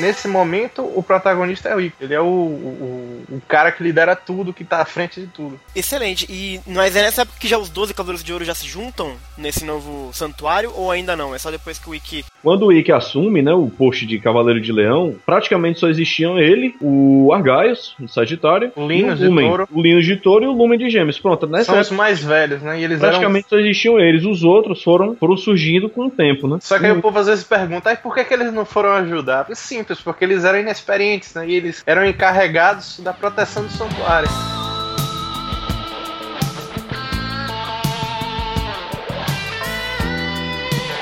[0.00, 2.04] Nesse momento, o protagonista é o Ikki.
[2.04, 5.58] Ele é o, o, o cara que lidera tudo, que tá à frente de tudo.
[5.74, 6.26] Excelente.
[6.28, 9.14] E mas é nessa época que já os 12 Cavaleiros de Ouro já se juntam
[9.36, 11.34] nesse novo santuário ou ainda não?
[11.34, 12.24] É só depois que o Ikki.
[12.42, 16.74] Quando o Ikki assume, né, o posto de Cavaleiro de Leão, praticamente só existiam ele,
[16.80, 19.34] o Argaios, o Sagitário, O Linus e de.
[19.34, 19.68] Touro.
[19.72, 21.18] O Linus de Touro e o Lumen de Gêmeos.
[21.18, 22.80] Pronto, nessa São os época, mais velhos, né?
[22.80, 24.24] E eles eram praticamente só existiam eles.
[24.24, 26.58] Os outros foram, foram surgindo com o tempo, né?
[26.60, 28.92] Só que aí o povo às vezes pergunta, "Ai, por que, que eles não foram
[28.92, 29.46] ajudar?
[29.50, 29.54] É
[29.86, 31.48] simples, porque eles eram inexperientes, né?
[31.48, 34.28] E eles eram encarregados da proteção do santuário.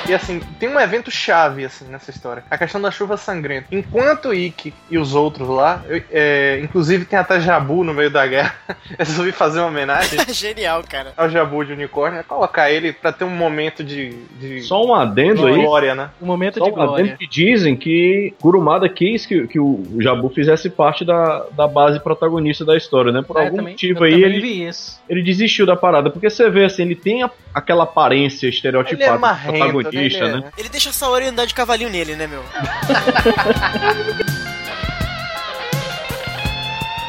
[0.06, 2.44] E assim, tem um evento chave assim nessa história.
[2.50, 3.68] A questão da chuva sangrenta.
[3.72, 8.26] Enquanto Ikki e os outros lá, eu- é, inclusive tem até Jabu no meio da
[8.26, 11.14] guerra, eu resolvi fazer uma homenagem Genial, cara.
[11.16, 14.94] ao Jabu de unicórnio, é colocar ele pra ter um momento de, de, Só um
[14.94, 15.62] adendo de aí.
[15.62, 16.10] glória, né?
[16.20, 17.16] Um momento Só de um adendo glória.
[17.16, 22.62] que dizem que Kurumada quis que, que o Jabu fizesse parte da, da base protagonista
[22.62, 23.22] da história, né?
[23.26, 25.00] Por É, algum também- motivo eu aí ele, vi isso.
[25.08, 26.10] ele desistiu da parada.
[26.10, 30.30] Porque você vê assim, ele tem a- aquela aparência Ele é estereotipada marrento, protagonista, né?
[30.32, 30.48] Ele né?
[30.56, 32.42] é- Ele deixa a Saori andar de cavalinho nele, né, meu?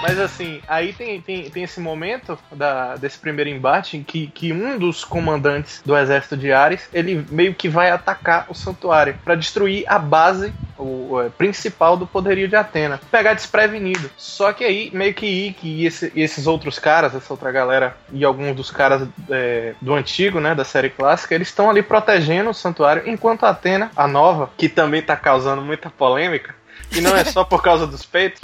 [0.08, 4.54] Mas assim, aí tem, tem, tem esse momento da, desse primeiro embate em que, que
[4.54, 9.34] um dos comandantes do exército de Ares, ele meio que vai atacar o santuário pra
[9.34, 13.00] destruir a base o, é, principal do poderio de Atena.
[13.10, 14.12] Pegar desprevenido.
[14.16, 18.24] Só que aí, meio que Ikki e, esse- esses outros caras, essa outra galera, e
[18.24, 22.54] alguns dos caras é, do antigo, né, da série clássica, eles estão ali protegendo o
[22.54, 26.54] santuário, enquanto a Atena, a nova, que também tá causando muita polêmica,
[26.92, 28.42] e não é só por causa dos peitos,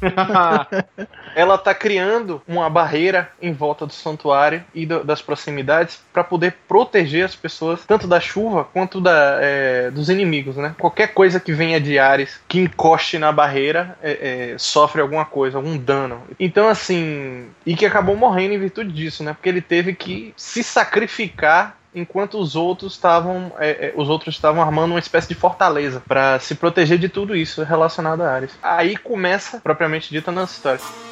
[1.34, 6.56] ela tá criando uma barreira em volta do santuário e do, das proximidades para poder
[6.66, 10.74] proteger as pessoas tanto da chuva quanto da, é, dos inimigos, né?
[10.78, 15.58] Qualquer coisa que venha de Ares que encoste na barreira é, é, sofre alguma coisa,
[15.58, 16.22] algum dano.
[16.38, 19.32] Então, assim, e que acabou morrendo em virtude disso, né?
[19.32, 24.62] Porque ele teve que se sacrificar enquanto os outros estavam é, é, os outros estavam
[24.62, 28.52] armando uma espécie de fortaleza para se proteger de tudo isso relacionado a Ares.
[28.62, 31.09] Aí começa propriamente dita nossa história.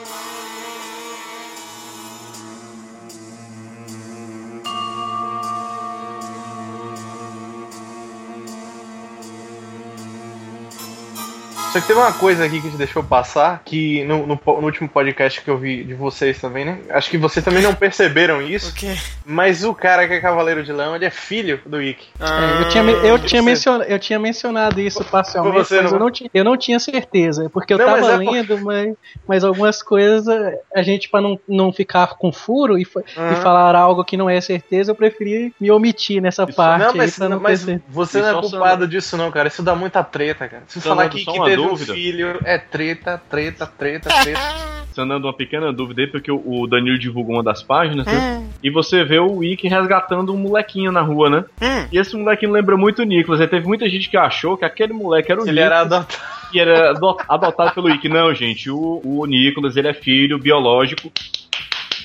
[11.73, 14.65] Só que teve uma coisa aqui que a gente deixou passar, que no, no, no,
[14.65, 16.79] último podcast que eu vi de vocês também, né?
[16.89, 18.71] Acho que vocês também não perceberam isso.
[18.71, 18.97] O quê?
[19.23, 22.09] Mas o cara que é Cavaleiro de Leão, ele é filho do Ikki.
[22.19, 25.99] Ah, é, eu, tinha, eu, tinha mencionado, eu tinha mencionado isso parcialmente, você mas não...
[25.99, 27.51] Eu, não tinha, eu não tinha certeza.
[27.51, 28.65] Porque eu não, tava mas é lendo, porque...
[28.65, 28.95] mas,
[29.27, 30.27] mas algumas coisas,
[30.75, 33.33] a gente, pra não, não ficar com furo e, uhum.
[33.33, 36.87] e falar algo que não é certeza, eu preferi me omitir nessa isso, parte.
[36.87, 39.49] Não, mas, não, mas você não é culpado disso, não, cara.
[39.49, 40.63] Isso dá muita treta, cara.
[40.67, 41.93] Se falar que, que teve dúvida.
[41.93, 44.41] um filho, é treta, treta, treta, treta.
[44.93, 48.39] Sanando uma pequena dúvida aí, porque o Danilo divulgou uma das páginas, né?
[48.41, 48.49] Hum.
[48.63, 51.45] E você vê o Wiki resgatando um molequinho na rua, né?
[51.63, 51.89] Hum.
[51.93, 53.41] E esse molequinho lembra muito o Nicolas.
[53.41, 56.19] E teve muita gente que achou que aquele moleque era o Ele era adotado.
[56.53, 56.91] E era
[57.29, 58.09] adotado pelo Wiki.
[58.09, 61.13] Não, gente, o, o Nicolas, ele é filho biológico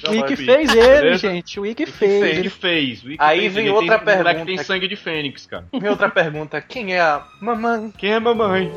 [0.08, 1.18] o Wiki fez ele, Beleza?
[1.18, 1.60] gente.
[1.60, 2.22] O Wiki fez.
[2.22, 3.04] O Wiki fez.
[3.18, 3.54] Aí fez.
[3.54, 4.36] vem ele outra tem, pergunta.
[4.36, 5.66] que tem sangue de fênix, cara.
[5.72, 6.62] Vem outra pergunta.
[6.62, 7.94] Quem é a mamãe?
[7.98, 8.72] Quem é a mamãe?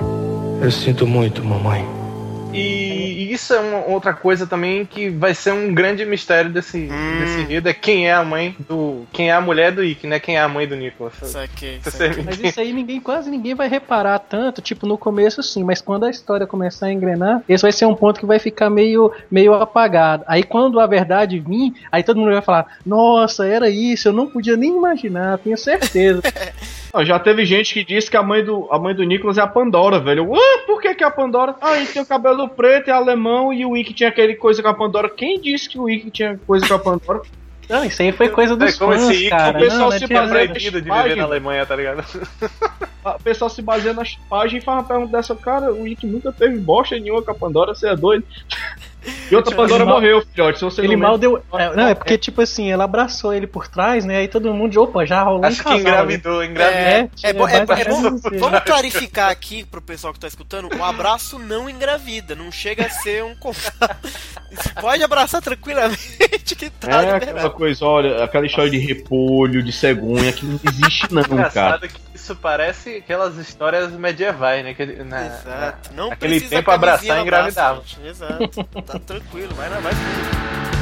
[0.60, 2.05] Eu sinto muito, mamãe.
[2.52, 7.20] E, isso é uma outra coisa também que vai ser um grande mistério desse, hum.
[7.20, 9.06] desse enredo, é quem é a mãe do.
[9.12, 10.18] Quem é a mulher do Ick, né?
[10.18, 11.14] Quem é a mãe do Nicholas.
[11.22, 12.22] Saquei, saquei.
[12.24, 16.04] Mas isso aí ninguém, quase ninguém vai reparar tanto, tipo, no começo sim, mas quando
[16.04, 19.54] a história começar a engrenar, esse vai ser um ponto que vai ficar meio, meio
[19.54, 20.24] apagado.
[20.26, 24.26] Aí quando a verdade vir, aí todo mundo vai falar, nossa, era isso, eu não
[24.26, 26.22] podia nem imaginar, tenho certeza.
[27.04, 29.46] já teve gente que disse que a mãe do, a mãe do Nicholas é a
[29.46, 30.30] Pandora, velho.
[30.30, 31.54] Ué, por que, que é a Pandora?
[31.60, 34.68] Ah, ele tem o cabelo preto, é alemão e o Wiki tinha aquele coisa com
[34.68, 35.08] a Pandora.
[35.08, 37.22] Quem disse que o Wiki tinha coisa com a Pandora?
[37.68, 39.58] Não, isso aí foi coisa dos é, como fãs, esse cara.
[39.58, 42.04] O pessoal não, se baseia nas de viver na Alemanha, tá ligado?
[43.04, 46.32] O pessoal se baseia nas páginas e faz uma pergunta dessa, cara, o Wiki nunca
[46.32, 48.24] teve bosta nenhuma com a Pandora, você é doido?
[49.30, 50.58] E outra Pandora mal, morreu, filhote.
[50.58, 51.42] Se você ele mal deu.
[51.52, 54.18] É, não, é porque, tipo assim, ela abraçou ele por trás, né?
[54.18, 55.76] Aí todo mundo, opa, já rolou Acho um casal.
[55.76, 56.46] que engravidou, né?
[56.46, 56.80] engravidou.
[56.80, 60.68] É, é, é, bom, é, é bom, vamos clarificar aqui pro pessoal que tá escutando:
[60.76, 63.34] o abraço não engravida, não chega a ser um
[64.80, 67.02] Pode abraçar tranquilamente que tá.
[67.02, 71.86] É aquela coisa, olha, aquela história de repolho, de cegonha, que não existe, não, cara.
[71.86, 74.74] Que isso parece aquelas histórias medievais, né?
[74.74, 75.94] Que, na, Exato.
[75.94, 77.82] Não aquele tempo abraçar e engravidava.
[78.04, 78.64] Exato.
[78.84, 80.75] Tá tranquilo, vai na vai.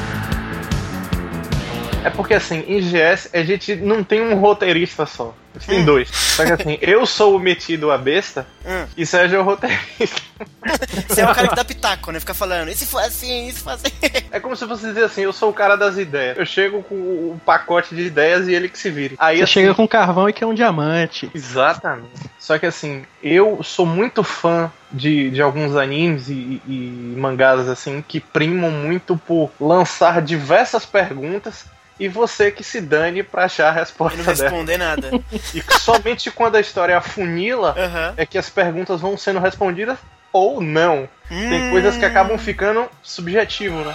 [2.04, 5.34] É porque assim, em GS a gente não tem um roteirista só.
[5.54, 5.84] A gente tem hum.
[5.86, 6.10] dois.
[6.10, 8.86] Só que assim, eu sou o metido a besta hum.
[8.94, 10.20] e Sérgio é o roteirista.
[11.08, 12.20] Você é o cara que dá pitaco, né?
[12.20, 13.88] Fica falando, e se for assim, se for assim.
[14.30, 16.36] É como se você dizer assim, eu sou o cara das ideias.
[16.36, 19.14] Eu chego com o pacote de ideias e ele que se vire.
[19.16, 21.30] Aí, você assim, chega com carvão e quer um diamante.
[21.32, 22.10] Exatamente.
[22.36, 28.04] Só que assim, eu sou muito fã de, de alguns animes e, e mangás assim
[28.06, 31.64] que primam muito por lançar diversas perguntas
[31.98, 34.96] e você que se dane pra achar a resposta e não responder dela.
[34.96, 35.10] nada.
[35.54, 38.14] E somente quando a história afunila uhum.
[38.16, 39.98] é que as perguntas vão sendo respondidas
[40.32, 41.08] ou não.
[41.30, 41.48] Hum.
[41.48, 43.94] Tem coisas que acabam ficando subjetivo, né?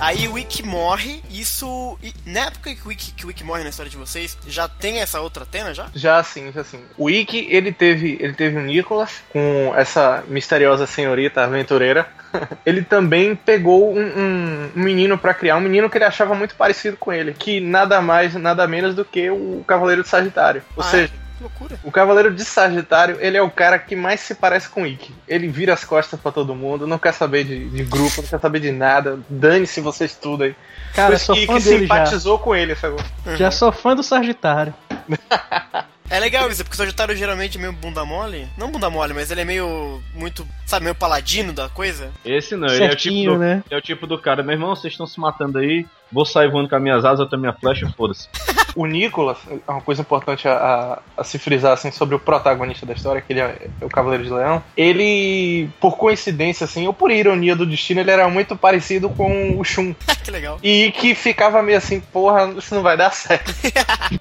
[0.00, 1.98] Aí o Wiki morre, isso.
[2.26, 5.00] Na época que o Wiki, que o Wiki morre na história de vocês, já tem
[5.00, 5.88] essa outra Atena já?
[5.94, 6.80] Já sim, já sim.
[6.96, 12.08] O Wiki, ele teve, ele teve o Nicholas com essa misteriosa senhorita aventureira.
[12.64, 16.54] ele também pegou um, um, um menino para criar, um menino que ele achava muito
[16.54, 20.62] parecido com ele, que nada mais, nada menos do que o Cavaleiro de Sagitário.
[20.76, 20.90] Ou ah, é?
[20.90, 21.78] seja, que loucura.
[21.82, 25.14] O Cavaleiro de Sagitário, ele é o cara que mais se parece com o Ikki.
[25.26, 28.40] Ele vira as costas para todo mundo, não quer saber de, de, grupo, não quer
[28.40, 29.18] saber de nada.
[29.28, 30.56] Dane-se você estuda aí.
[30.94, 32.42] Cara, sou fã que dele simpatizou já.
[32.42, 32.96] com ele, sabe?
[33.26, 33.36] Uhum.
[33.36, 34.74] Já sou fã do Sagitário.
[36.10, 38.48] É legal isso, porque o Sagitário geralmente é meio bunda mole.
[38.58, 40.02] Não bunda mole, mas ele é meio.
[40.12, 40.46] muito.
[40.66, 42.10] sabe, meio paladino da coisa.
[42.24, 43.62] Esse não, ele é, o tipo do, né?
[43.70, 44.42] é o tipo do cara.
[44.42, 47.26] Meu irmão, vocês estão se matando aí, vou sair voando com as minhas asas, eu
[47.26, 48.28] tenho minha flecha, foda-se.
[48.74, 52.84] o Nicolas, é uma coisa importante a, a, a, se frisar assim, sobre o protagonista
[52.84, 54.62] da história, que ele é, é, o Cavaleiro de Leão.
[54.76, 59.64] Ele, por coincidência, assim, ou por ironia do destino, ele era muito parecido com o
[59.64, 59.94] Shun.
[60.24, 60.58] que legal.
[60.62, 63.54] E que ficava meio assim, porra, isso não vai dar certo.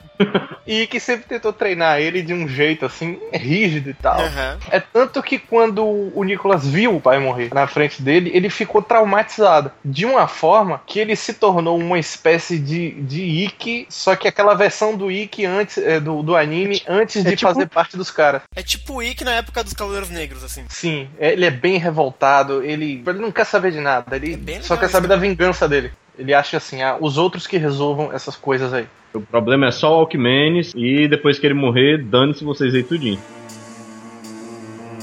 [0.67, 4.19] E que sempre tentou treinar ele de um jeito assim, rígido e tal.
[4.19, 4.59] Uhum.
[4.69, 8.81] É tanto que quando o Nicolas viu o pai morrer na frente dele, ele ficou
[8.81, 9.71] traumatizado.
[9.83, 14.53] De uma forma que ele se tornou uma espécie de, de Ikki, só que aquela
[14.53, 18.11] versão do Ikki antes, é, do, do anime, antes é de tipo, fazer parte dos
[18.11, 18.41] caras.
[18.55, 20.65] É tipo o Ikki na época dos Cavaleiros Negros, assim.
[20.69, 24.77] Sim, ele é bem revoltado, ele, ele não quer saber de nada, ele é só
[24.77, 25.91] quer saber da vingança dele.
[26.17, 28.85] Ele acha assim, ah, os outros que resolvam essas coisas aí.
[29.13, 33.19] O problema é só o Alckmenes e depois que ele morrer, dane-se vocês aí tudinho.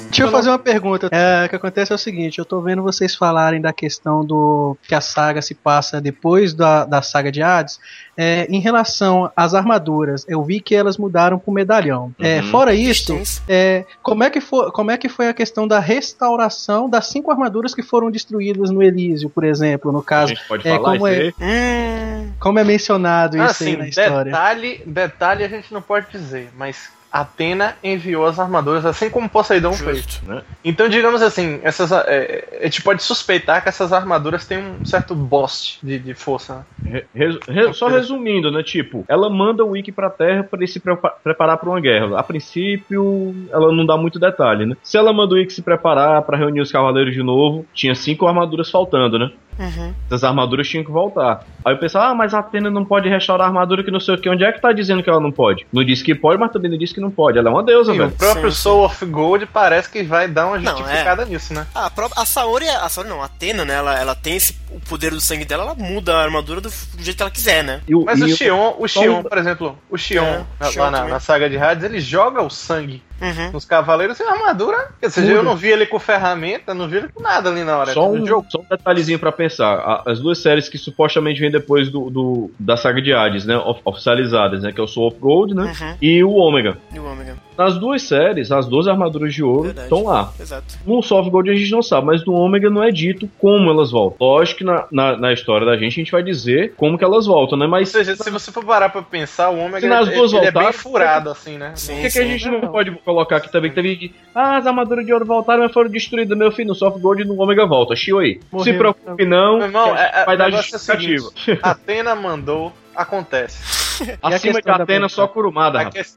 [0.07, 1.09] Deixa eu fazer uma pergunta.
[1.11, 4.77] É, o que acontece é o seguinte: eu tô vendo vocês falarem da questão do
[4.83, 7.79] que a saga se passa depois da, da saga de Hades.
[8.17, 12.15] É, em relação às armaduras, eu vi que elas mudaram pro medalhão.
[12.19, 12.51] É, uhum.
[12.51, 13.15] fora isso,
[13.47, 17.31] é, como, é que foi, como é que foi a questão da restauração das cinco
[17.31, 20.33] armaduras que foram destruídas no Elísio, por exemplo, no caso?
[20.33, 24.33] A gente pode é, falar como, é, como é mencionado ah, isso aí na história?
[24.33, 29.73] Detalhe, detalhe a gente não pode dizer, mas Atena enviou as armaduras, assim como Poseidon
[29.73, 30.23] Justo, fez.
[30.23, 30.43] Né?
[30.65, 35.15] Então, digamos assim, essas, é, a gente pode suspeitar que essas armaduras têm um certo
[35.15, 36.67] boss de, de força.
[36.79, 37.05] Né?
[37.15, 38.63] Re, re, só resumindo, né?
[38.63, 40.81] Tipo, ela manda o Wiki pra Terra para ele se
[41.23, 42.19] preparar para uma guerra.
[42.19, 44.77] A princípio, ela não dá muito detalhe, né?
[44.83, 48.27] Se ela manda o Wiki se preparar para reunir os cavaleiros de novo, tinha cinco
[48.27, 49.31] armaduras faltando, né?
[49.59, 49.95] Uhum.
[50.07, 51.45] Essas armaduras tinham que voltar.
[51.65, 54.15] Aí eu pensava, ah, mas a Atena não pode restaurar a armadura que não sei
[54.15, 54.29] o que.
[54.29, 55.67] Onde é que tá dizendo que ela não pode?
[55.73, 57.39] Não disse que pode, mas também não disse que não pode.
[57.39, 58.09] Ela é uma deusa, velho.
[58.09, 61.35] O próprio sim, Soul of Gold parece que vai dar uma justificada não, é.
[61.35, 61.67] nisso, né?
[61.75, 63.75] A, própria, a Saori, a Saori não, a Atena, né?
[63.75, 67.03] Ela, ela tem esse, o poder do sangue dela, ela muda a armadura do, do
[67.03, 67.81] jeito que ela quiser, né?
[67.91, 71.21] O, mas o Xion, o Xion, por exemplo, o Xion, é, lá Xion na, na,
[71.21, 73.57] saga de Hades, ele joga o sangue Uhum.
[73.57, 74.89] Os cavaleiros sem armadura.
[75.01, 77.79] Quer dizer, eu não vi ele com ferramenta, não vi ele com nada ali na
[77.79, 77.93] hora.
[77.93, 80.03] Só um, só um detalhezinho pra pensar.
[80.07, 83.57] As duas séries que supostamente vêm depois do, do, da saga de Hades, né?
[83.85, 84.73] Oficializadas, né?
[84.73, 85.65] Que é o Soul of Gold, né?
[85.65, 85.97] Uhum.
[86.01, 86.77] E o Ômega.
[86.93, 87.46] E o Ômega.
[87.57, 90.33] Nas duas séries, as 12 armaduras de ouro estão lá.
[90.39, 90.75] Exato.
[90.85, 93.91] No of Gold a gente não sabe, mas no Ômega não é dito como elas
[93.91, 94.27] voltam.
[94.27, 97.27] Lógico que na, na, na, história da gente a gente vai dizer como que elas
[97.27, 97.67] voltam, né?
[97.67, 97.95] Mas.
[97.95, 100.65] Ou seja, se você for parar pra pensar, o Ômega nas duas ele, voltar, é
[100.65, 101.73] bem furado, assim, né?
[101.75, 103.97] Sim, Por que, sim, que a gente não, não pode colocar aqui também que teve
[103.97, 104.15] de.
[104.35, 106.69] Ah, as armaduras de ouro voltaram, mas foram destruídas, meu filho.
[106.69, 107.95] No Soft Gold no Ômega volta.
[107.95, 108.41] Shio aí.
[108.63, 109.59] Se preocupe, não.
[109.59, 111.31] Meu irmão, é, vai dar é justificativa.
[111.49, 113.87] É Atena mandou, acontece.
[114.23, 116.17] Acima de Atena, só curumada, rapaz.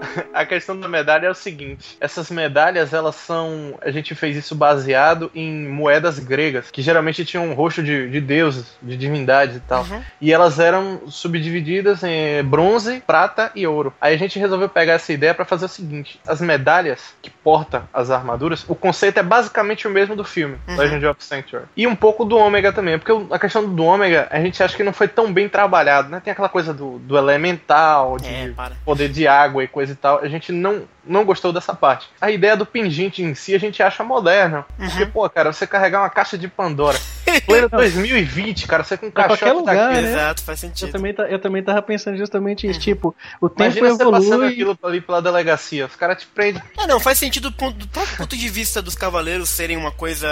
[0.32, 3.78] a questão da medalha é o seguinte: essas medalhas, elas são.
[3.80, 8.20] A gente fez isso baseado em moedas gregas, que geralmente tinham um rosto de, de
[8.20, 9.84] deuses, de divindades e tal.
[9.84, 10.02] Uhum.
[10.20, 13.92] E elas eram subdivididas em bronze, prata e ouro.
[14.00, 17.84] Aí a gente resolveu pegar essa ideia para fazer o seguinte: as medalhas que porta
[17.92, 20.76] as armaduras, o conceito é basicamente o mesmo do filme, uhum.
[20.76, 21.66] Legend of Sanctuary.
[21.76, 24.82] E um pouco do ômega também, porque a questão do ômega a gente acha que
[24.82, 26.20] não foi tão bem trabalhado, né?
[26.22, 28.52] Tem aquela coisa do, do elemental, de é,
[28.84, 30.18] poder de água e coisa e tal.
[30.20, 32.08] A gente não não gostou dessa parte.
[32.20, 34.64] A ideia do pingente em si a gente acha moderna.
[34.78, 34.88] Uhum.
[34.88, 36.98] Porque, pô, cara, você carregar uma caixa de Pandora.
[37.46, 40.10] Pleno 2020, cara, você com um caixote qualquer lugar, né?
[40.10, 40.88] Exato, faz sentido.
[40.88, 42.78] Eu também, eu também tava pensando justamente isso.
[42.78, 42.84] Uhum.
[42.84, 44.20] Tipo, o tempo Imagina evolui...
[44.20, 45.86] você passando aquilo ali pela delegacia.
[45.86, 46.62] Os caras te prendem.
[46.78, 49.92] É, não, faz sentido do ponto, do próprio ponto de vista dos cavaleiros serem uma
[49.92, 50.28] coisa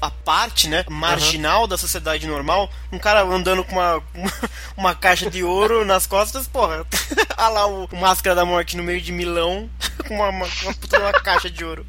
[0.00, 0.84] à parte, né?
[0.88, 1.68] Marginal uhum.
[1.68, 2.70] da sociedade normal.
[2.92, 4.32] Um cara andando com uma, uma,
[4.76, 6.86] uma caixa de ouro nas costas, porra.
[7.36, 9.68] Olha lá o, o Máscara da Morte no meio de Milão
[10.06, 11.86] com uma, uma, uma puta uma caixa de ouro.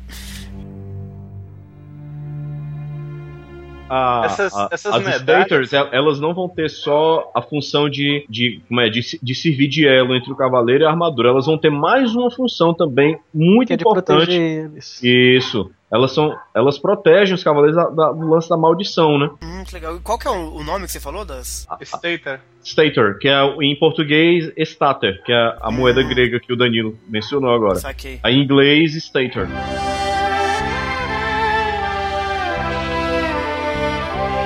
[3.90, 5.72] A, essas, a, essas as medalhas...
[5.94, 9.88] elas não vão ter só a função de, de, como é, de, de servir de
[9.88, 13.70] elo entre o cavaleiro e a armadura, elas vão ter mais uma função também muito
[13.70, 14.32] que importante.
[14.32, 15.02] É eles.
[15.02, 15.72] Isso.
[15.92, 16.38] Elas são.
[16.54, 19.30] Elas protegem os cavaleiros da, da, do lance da maldição, né?
[19.42, 19.96] Hum, que legal.
[19.96, 21.66] E qual que é o, o nome que você falou das.
[21.82, 22.42] Stater.
[22.64, 26.10] Stater, que é em português Stater, que é a moeda hum.
[26.10, 27.76] grega que o Danilo mencionou agora.
[27.76, 28.20] Saquei.
[28.22, 29.48] A em inglês Stater.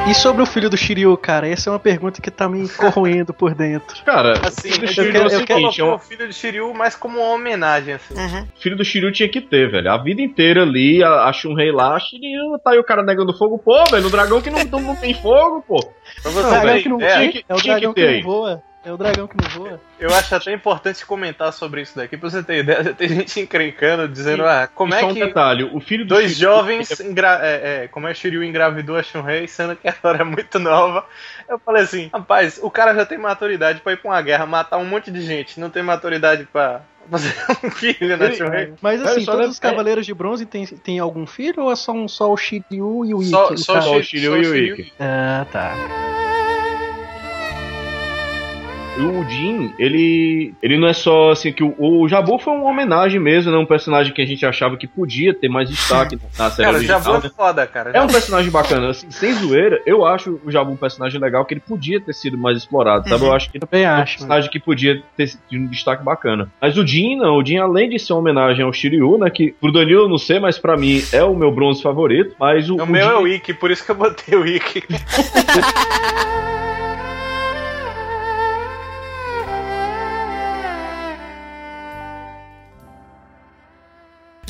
[0.09, 1.47] E sobre o filho do Shiryu, cara?
[1.47, 3.95] Essa é uma pergunta que tá me corroendo por dentro.
[4.03, 8.15] Cara, assim, eu é é o filho do Shiryu mais como uma homenagem, assim.
[8.15, 8.47] Uhum.
[8.59, 9.91] Filho do Shiryu tinha que ter, velho.
[9.91, 13.59] A vida inteira ali, a, a Shunrei lá, Shiryu, tá aí o cara negando fogo.
[13.59, 15.79] Pô, velho, o dragão que não, não, não tem fogo, pô.
[16.21, 18.23] Pra você não, ver, que não, é, tinha que, é o dragão que, que não
[18.23, 18.63] voa.
[18.83, 19.79] É o dragão que não voa.
[19.99, 22.93] Eu acho até importante comentar sobre isso daqui, pra você ter ideia.
[22.95, 25.05] Tem gente encrencando, dizendo, ah, como é que.
[25.05, 26.49] Um detalhe, o filho do Dois Shiryu...
[26.49, 27.39] jovens, engra...
[27.43, 31.05] é, é, como é Shiryu engravidou a Shunrei, sendo que ela era muito nova.
[31.47, 34.77] Eu falei assim, rapaz, o cara já tem maturidade pra ir pra uma guerra, matar
[34.77, 36.81] um monte de gente, não tem maturidade pra.
[37.09, 37.33] Fazer
[37.65, 38.73] um filho, né, Shunrei?
[38.79, 42.07] Mas assim, todos os Cavaleiros de Bronze tem, tem algum filho ou é só, um,
[42.07, 43.31] só o Shiryu e o Ikki?
[43.31, 44.93] Só, só, o Shiryu e o Ikki.
[44.99, 45.73] Ah, tá.
[48.97, 53.19] O Jin, ele, ele não é só assim que o, o Jabu foi uma homenagem
[53.19, 53.57] mesmo, né?
[53.57, 57.01] Um personagem que a gente achava que podia ter mais destaque na série cara, original.
[57.01, 57.35] Cara, o Jabu é né?
[57.35, 57.91] foda, cara.
[57.93, 59.81] É um personagem bacana, assim, sem zoeira.
[59.85, 63.21] Eu acho o Jabu um personagem legal que ele podia ter sido mais explorado, sabe?
[63.21, 63.29] Uhum.
[63.29, 66.51] Eu acho que também é um personagem que podia ter um destaque bacana.
[66.61, 69.53] Mas o Jin, não, o Jin além de ser uma homenagem ao Shiryu, né, que
[69.59, 72.75] pro Danilo eu não sei, mas para mim é o meu bronze favorito, mas o
[72.75, 73.13] O, o meu Jin...
[73.13, 74.83] é o Ikki, por isso que eu botei o Ikki.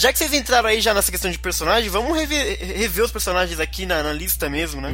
[0.02, 3.60] Já que vocês entraram aí já nessa questão de personagem, vamos rever, rever os personagens
[3.60, 4.92] aqui na, na lista mesmo, né?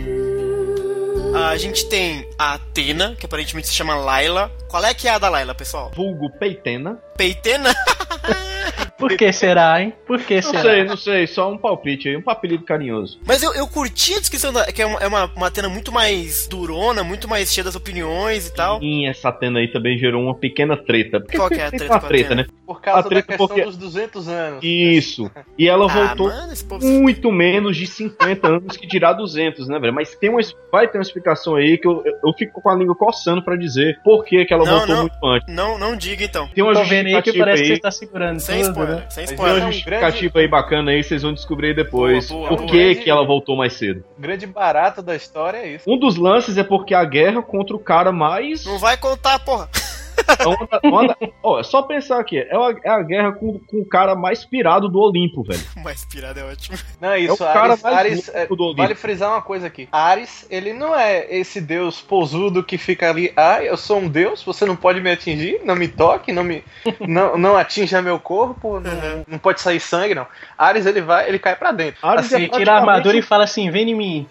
[1.34, 4.52] A gente tem a Atena, que aparentemente se chama Laila.
[4.68, 5.94] Qual é que é a da Laila, pessoal?
[5.96, 7.00] Vulgo Peitena.
[7.16, 7.74] Peitena?
[8.98, 9.94] Por que será, hein?
[10.06, 10.64] Por que não será?
[10.64, 13.20] Não sei, não sei, só um palpite aí, um apelido carinhoso.
[13.26, 15.92] Mas eu, eu curti a descrição da, que é uma, é uma, uma Atena muito
[15.92, 18.82] mais durona, muito mais cheia das opiniões e tal.
[18.82, 21.20] E essa Atena aí também gerou uma pequena treta.
[21.20, 21.94] Porque Qual que é a treta?
[21.94, 22.46] Uma treta, né?
[22.66, 23.64] Por causa a treta da questão porque...
[23.64, 24.64] dos 200 anos.
[24.64, 25.32] Isso.
[25.58, 26.86] E ela ah, voltou mano, povo...
[26.86, 29.94] muito menos de 50 anos que dirá 200, né, velho?
[29.94, 30.40] Mas tem uma,
[30.72, 34.00] vai ter uma explicação aí que eu, eu fico com a língua coçando pra dizer
[34.04, 35.54] por que, que ela não, voltou não, muito antes.
[35.54, 36.48] Não, não diga então.
[36.50, 37.70] Tem uma Tô vendo aí que parece aí.
[37.70, 39.10] que você tá segurando Sem tudo, spoiler, né?
[39.10, 42.96] sem spoiler um justificativa aí bacana aí, vocês vão descobrir depois boa, boa, por que,
[42.96, 44.04] que ela voltou mais cedo.
[44.18, 45.90] Grande barato da história é isso.
[45.90, 48.66] Um dos lances é porque a guerra contra o cara mais.
[48.66, 49.70] Não vai contar, porra.
[50.46, 53.86] Onda, onda, ó, é só pensar aqui, é a, é a guerra com, com, o
[53.86, 55.62] cara mais pirado do Olimpo, velho.
[55.84, 56.78] mais pirado é ótimo.
[57.00, 58.82] Não, é isso, é o cara Ares, mais Ares é, do Olimpo.
[58.82, 59.88] Vale frisar uma coisa aqui.
[59.92, 64.44] Ares, ele não é esse deus posudo que fica ali, ah, eu sou um deus,
[64.44, 66.64] você não pode me atingir, não me toque, não me
[67.08, 69.24] não, não atinja meu corpo, não, uhum.
[69.28, 70.28] não pode sair sangue, não.
[70.58, 72.06] Ares, ele vai, ele cai para dentro.
[72.06, 74.28] Ares assim, ele tira a armadura e fala assim, vem em mim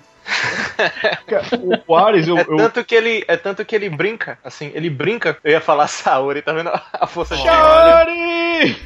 [1.86, 5.36] o Ares, eu, é tanto que ele é tanto que ele brinca, assim, ele brinca.
[5.42, 8.76] Eu ia falar Saori, tá vendo a força de Saori!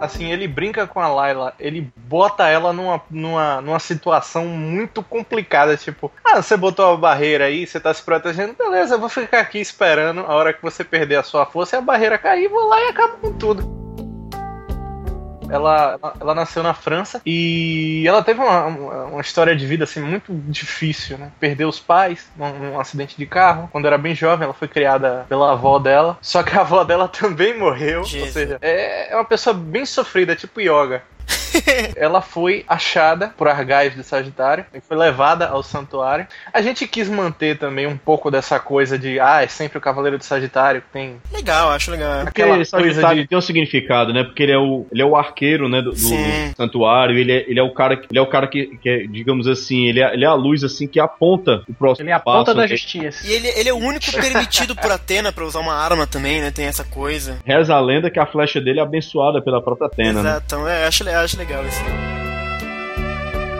[0.00, 5.76] assim, ele brinca com a Layla, ele bota ela numa, numa, numa situação muito complicada,
[5.78, 9.40] tipo, ah, você botou a barreira aí, você tá se protegendo, beleza, eu vou ficar
[9.40, 12.68] aqui esperando a hora que você perder a sua força e a barreira cair, vou
[12.68, 13.83] lá e acabo com tudo
[15.54, 20.32] ela, ela nasceu na França e ela teve uma, uma história de vida assim muito
[20.48, 21.30] difícil, né?
[21.38, 23.68] Perdeu os pais num, num, acidente de carro.
[23.70, 26.18] Quando era bem jovem, ela foi criada pela avó dela.
[26.20, 28.04] Só que a avó dela também morreu.
[28.04, 28.22] Jesus.
[28.22, 31.02] Ou seja, é, é uma pessoa bem sofrida, tipo yoga.
[31.96, 36.26] ela foi achada por Argais de Sagitário e foi levada ao santuário.
[36.52, 40.18] A gente quis manter também um pouco dessa coisa de, ah, é sempre o Cavaleiro
[40.18, 41.16] de Sagitário que tem.
[41.32, 42.20] Legal, acho legal.
[42.26, 43.26] Aquela Porque coisa de...
[43.26, 44.24] tem um significado, né?
[44.24, 47.58] Porque ele é o, ele é o arqueiro, né, do, do santuário, ele é, ele
[47.58, 50.24] é o cara, ele é o cara que, que é, digamos assim, ele é, ele
[50.24, 52.68] é a luz assim que aponta o próximo Ele é a passo, ponta da né?
[52.68, 53.26] justiça.
[53.26, 56.50] E ele, ele é o único permitido por Atena para usar uma arma também, né?
[56.50, 57.38] Tem essa coisa.
[57.44, 60.20] Reza a lenda que a flecha dele é abençoada pela própria Atena.
[60.20, 60.42] Exato, né?
[60.46, 61.84] então é, acho, acho legal isso.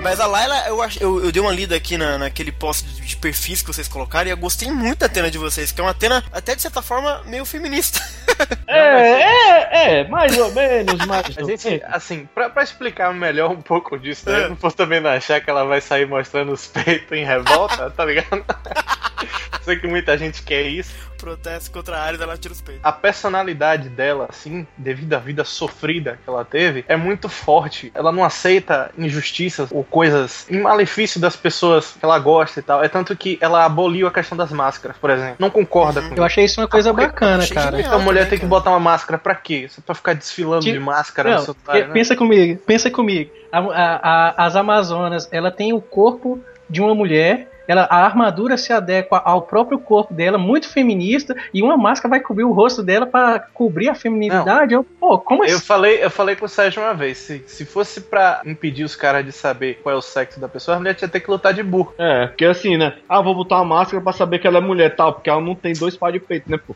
[0.02, 3.16] Mas a Layla, eu, eu, eu dei uma lida aqui na, naquele post de, de,
[3.16, 5.92] perfis que vocês colocaram e eu gostei muito da Atena de vocês, que é uma
[5.92, 8.00] Atena, até de certa forma, meio feminista.
[8.66, 13.62] É, é, é, mais ou menos, mais A gente, assim, pra, pra explicar melhor um
[13.62, 14.44] pouco disso, né?
[14.44, 14.48] É.
[14.48, 18.04] Não posso também não achar que ela vai sair mostrando os peitos em revolta, tá
[18.04, 18.44] ligado?
[19.62, 20.94] Sei que muita gente quer isso
[21.24, 22.84] protesto contra a Ares, ela tira os peitos.
[22.84, 27.90] A personalidade dela, assim, devido à vida sofrida que ela teve, é muito forte.
[27.94, 32.84] Ela não aceita injustiças ou coisas em malefício das pessoas que ela gosta e tal.
[32.84, 35.36] É tanto que ela aboliu a questão das máscaras, por exemplo.
[35.38, 36.10] Não concorda uhum.
[36.10, 37.80] com Eu achei isso uma coisa ah, bacana, cara.
[37.80, 39.66] Então a mulher tem que botar uma máscara pra quê?
[39.70, 41.84] Só pra ficar desfilando de máscara não, no né?
[41.84, 43.30] Pensa comigo, pensa comigo.
[43.50, 43.96] A, a,
[44.42, 49.20] a, as Amazonas, ela tem o corpo de uma mulher ela, a armadura se adequa
[49.24, 53.38] ao próprio corpo dela, muito feminista, e uma máscara vai cobrir o rosto dela para
[53.38, 54.74] cobrir a feminilidade.
[54.74, 55.64] Eu, pô, como eu assim?
[55.64, 59.24] Falei, eu falei com o Sérgio uma vez: se, se fosse para impedir os caras
[59.24, 61.54] de saber qual é o sexo da pessoa, a mulher tinha que ter que lutar
[61.54, 61.94] de burro.
[61.98, 62.94] É, porque assim, né?
[63.08, 65.54] Ah, vou botar uma máscara para saber que ela é mulher tal, porque ela não
[65.54, 66.74] tem dois pais de peito, né, pô?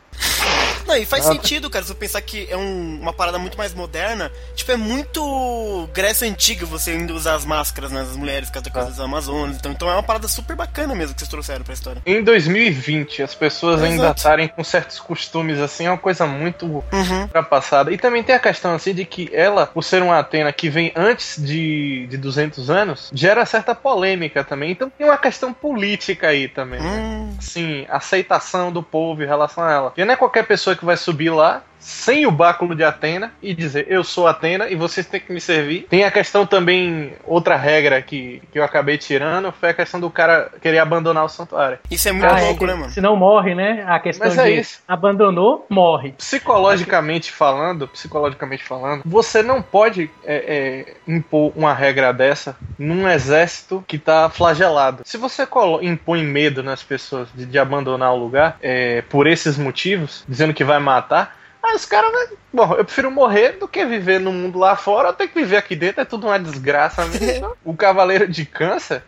[0.89, 3.59] Não, e faz ah, sentido, cara, se eu pensar que é um, uma parada muito
[3.59, 4.32] mais moderna.
[4.57, 8.89] Tipo, é muito Grécia Antiga você ainda usar as máscaras nas né, mulheres, cada coisa
[8.89, 9.57] das Amazonas.
[9.57, 12.01] Então, então é uma parada super bacana mesmo que vocês trouxeram pra história.
[12.07, 16.64] Em 2020, as pessoas é, ainda estarem com certos costumes assim, é uma coisa muito
[16.64, 17.20] uhum.
[17.22, 17.93] ultrapassada.
[17.93, 20.91] E também tem a questão assim de que ela, por ser uma Atena que vem
[20.97, 24.70] antes de, de 200 anos, gera certa polêmica também.
[24.70, 26.80] Então tem uma questão política aí também.
[26.80, 26.89] Né?
[26.89, 27.36] Hum.
[27.41, 29.93] Sim, aceitação do povo em relação a ela.
[29.95, 33.55] E não é qualquer pessoa que vai subir lá sem o báculo de Atena e
[33.55, 35.87] dizer eu sou Atena e vocês têm que me servir.
[35.89, 40.11] Tem a questão também, outra regra que, que eu acabei tirando, foi a questão do
[40.11, 41.79] cara querer abandonar o santuário.
[41.91, 42.91] Isso é muito ah, louco, é, né, mano?
[42.91, 43.85] Se não morre, né?
[43.87, 44.81] A questão Mas é de isso.
[44.87, 46.12] abandonou, morre.
[46.12, 53.85] Psicologicamente falando, psicologicamente falando, você não pode é, é, impor uma regra dessa num exército
[53.87, 55.03] que tá flagelado.
[55.05, 55.47] Se você
[55.83, 60.64] impõe medo nas pessoas de, de abandonar o lugar é, por esses motivos, dizendo que
[60.64, 62.11] vai matar, Aí os caras,
[62.53, 65.57] bom, eu prefiro morrer do que viver no mundo lá fora, eu tenho que viver
[65.57, 67.57] aqui dentro, é tudo uma desgraça mesmo.
[67.65, 69.03] o Cavaleiro de Câncer,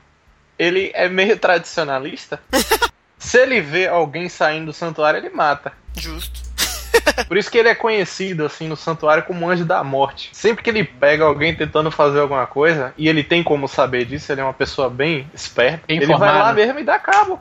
[0.59, 2.41] ele é meio tradicionalista.
[3.19, 5.73] Se ele vê alguém saindo do santuário, ele mata.
[5.95, 6.41] Justo.
[7.29, 10.31] Por isso que ele é conhecido, assim, no santuário como anjo da morte.
[10.33, 14.33] Sempre que ele pega alguém tentando fazer alguma coisa, e ele tem como saber disso,
[14.33, 17.41] ele é uma pessoa bem esperta, ele vai lá mesmo e dá cabo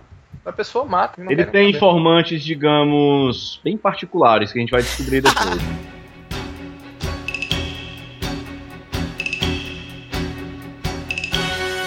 [0.50, 1.22] a pessoa mata.
[1.30, 5.40] Ele tem informantes, digamos, bem particulares que a gente vai descobrir depois.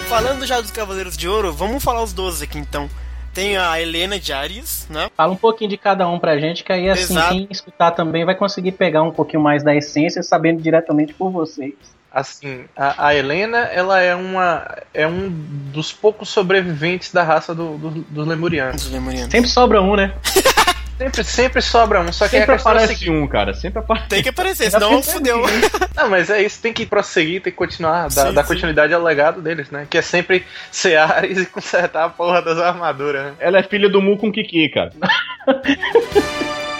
[0.08, 2.88] Falando já dos Cavaleiros de Ouro, vamos falar os 12 aqui então.
[3.32, 5.08] Tem a Helena de Ares, né?
[5.16, 7.32] Fala um pouquinho de cada um pra gente, que aí assim, Exato.
[7.32, 11.72] quem escutar também vai conseguir pegar um pouquinho mais da essência, sabendo diretamente por vocês.
[12.12, 17.78] Assim, a, a, Helena, ela é uma é um dos poucos sobreviventes da raça do,
[17.78, 18.90] do, dos lemurianos.
[18.90, 19.30] lemurianos.
[19.30, 20.12] Sempre sobra um, né?
[20.98, 23.54] Sempre, sempre sobra um, só que sempre é aparece um, cara.
[23.54, 24.08] Sempre aparece.
[24.08, 25.42] Tem que aparecer, senão fudeu.
[25.96, 29.02] Não, mas é isso, tem que prosseguir, tem que continuar, dar, sim, dar continuidade ao
[29.02, 29.84] legado deles, né?
[29.90, 33.24] Que é sempre ser Ares e consertar a porra das armaduras.
[33.24, 33.32] Né?
[33.40, 34.92] Ela é filha do Mu com Kiki, cara.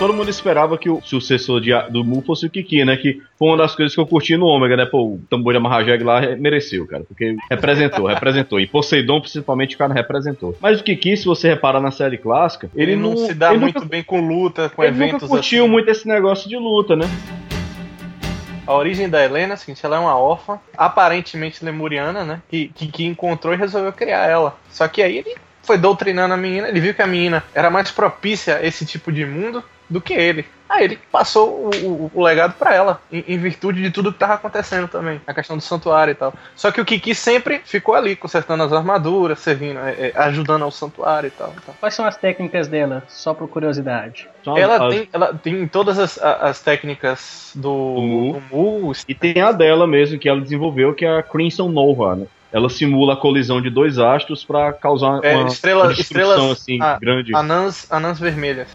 [0.00, 2.96] todo mundo esperava que o sucessor de, do Mu fosse o Kiki, né?
[2.96, 4.86] Que foi uma das coisas que eu curti no Ômega, né?
[4.86, 7.04] Pô, o tambor de Amarrajeg lá mereceu, cara.
[7.04, 8.58] Porque representou, representou.
[8.58, 10.56] E Poseidon, principalmente, o cara representou.
[10.58, 13.74] Mas o Kiki, se você reparar na série clássica, ele, ele não, se dá muito
[13.74, 15.04] nunca, bem com luta, com ele eventos.
[15.04, 15.70] Ele nunca curtiu assim.
[15.70, 17.04] muito esse negócio de luta, né?
[18.66, 22.42] A origem da Helena é a seguinte, ela é uma órfã, aparentemente lemuriana, né?
[22.48, 24.56] Que, que, que encontrou e resolveu criar ela.
[24.70, 27.90] Só que aí ele foi doutrinando a menina, ele viu que a menina era mais
[27.90, 30.46] propícia a esse tipo de mundo do que ele.
[30.68, 34.20] Aí ele passou o, o, o legado para ela, em, em, virtude de tudo que
[34.20, 36.32] tava acontecendo também, a questão do santuário e tal.
[36.54, 40.70] Só que o Kiki sempre ficou ali, consertando as armaduras, servindo, é, é, ajudando ao
[40.70, 44.28] santuário e tal, e tal, Quais são as técnicas dela, só por curiosidade?
[44.56, 48.32] Ela tem, ela tem todas as, as técnicas do, do Mu.
[48.32, 48.92] do, Mu.
[49.08, 52.26] E tem a dela mesmo, que ela desenvolveu, que é a Crimson Nova, né?
[52.52, 56.80] ela simula a colisão de dois astros para causar é, uma, estrela, uma estrelas assim
[56.80, 57.34] a, grande.
[57.34, 58.68] Anãs, anãs vermelhas.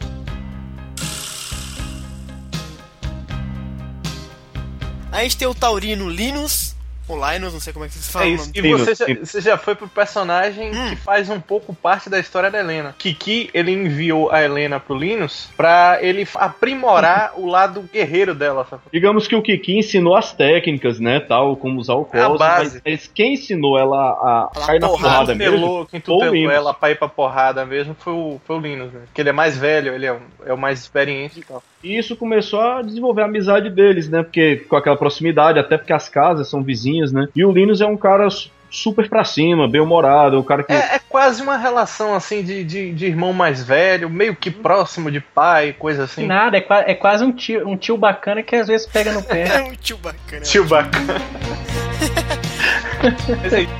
[5.15, 6.75] A gente tem o Taurino Linus,
[7.07, 8.27] o Linus, não sei como é que vocês falam.
[8.27, 8.51] É isso.
[8.53, 10.89] E você já, você já foi pro personagem hum.
[10.89, 12.95] que faz um pouco parte da história da Helena.
[12.97, 18.65] Kiki, ele enviou a Helena pro Linus pra ele aprimorar o lado guerreiro dela.
[18.69, 18.81] Sabe?
[18.91, 23.07] Digamos que o Kiki ensinou as técnicas, né, tal, como usar o cosmo, mas, mas
[23.07, 25.87] quem ensinou ela a ela cair na porrada mesmo?
[25.89, 29.01] Quem tutelou ela pra ir pra porrada mesmo foi o, foi o Linus, né?
[29.05, 31.63] Porque ele é mais velho, ele é, é o mais experiente e tal.
[31.85, 34.23] E isso começou a desenvolver a amizade deles, né?
[34.23, 37.27] Porque com aquela proximidade, até porque as casas são vizinhas, né?
[37.35, 38.27] E o Linus é um cara
[38.71, 40.73] super pra cima, bem humorado, um cara que.
[40.73, 45.11] É, é quase uma relação assim de, de, de, irmão mais velho, meio que próximo
[45.11, 46.25] de pai, coisa assim.
[46.25, 49.43] Nada, é, é quase um tio, um tio bacana que às vezes pega no pé.
[49.61, 50.41] é um tio bacana.
[50.41, 51.21] Tio bacana.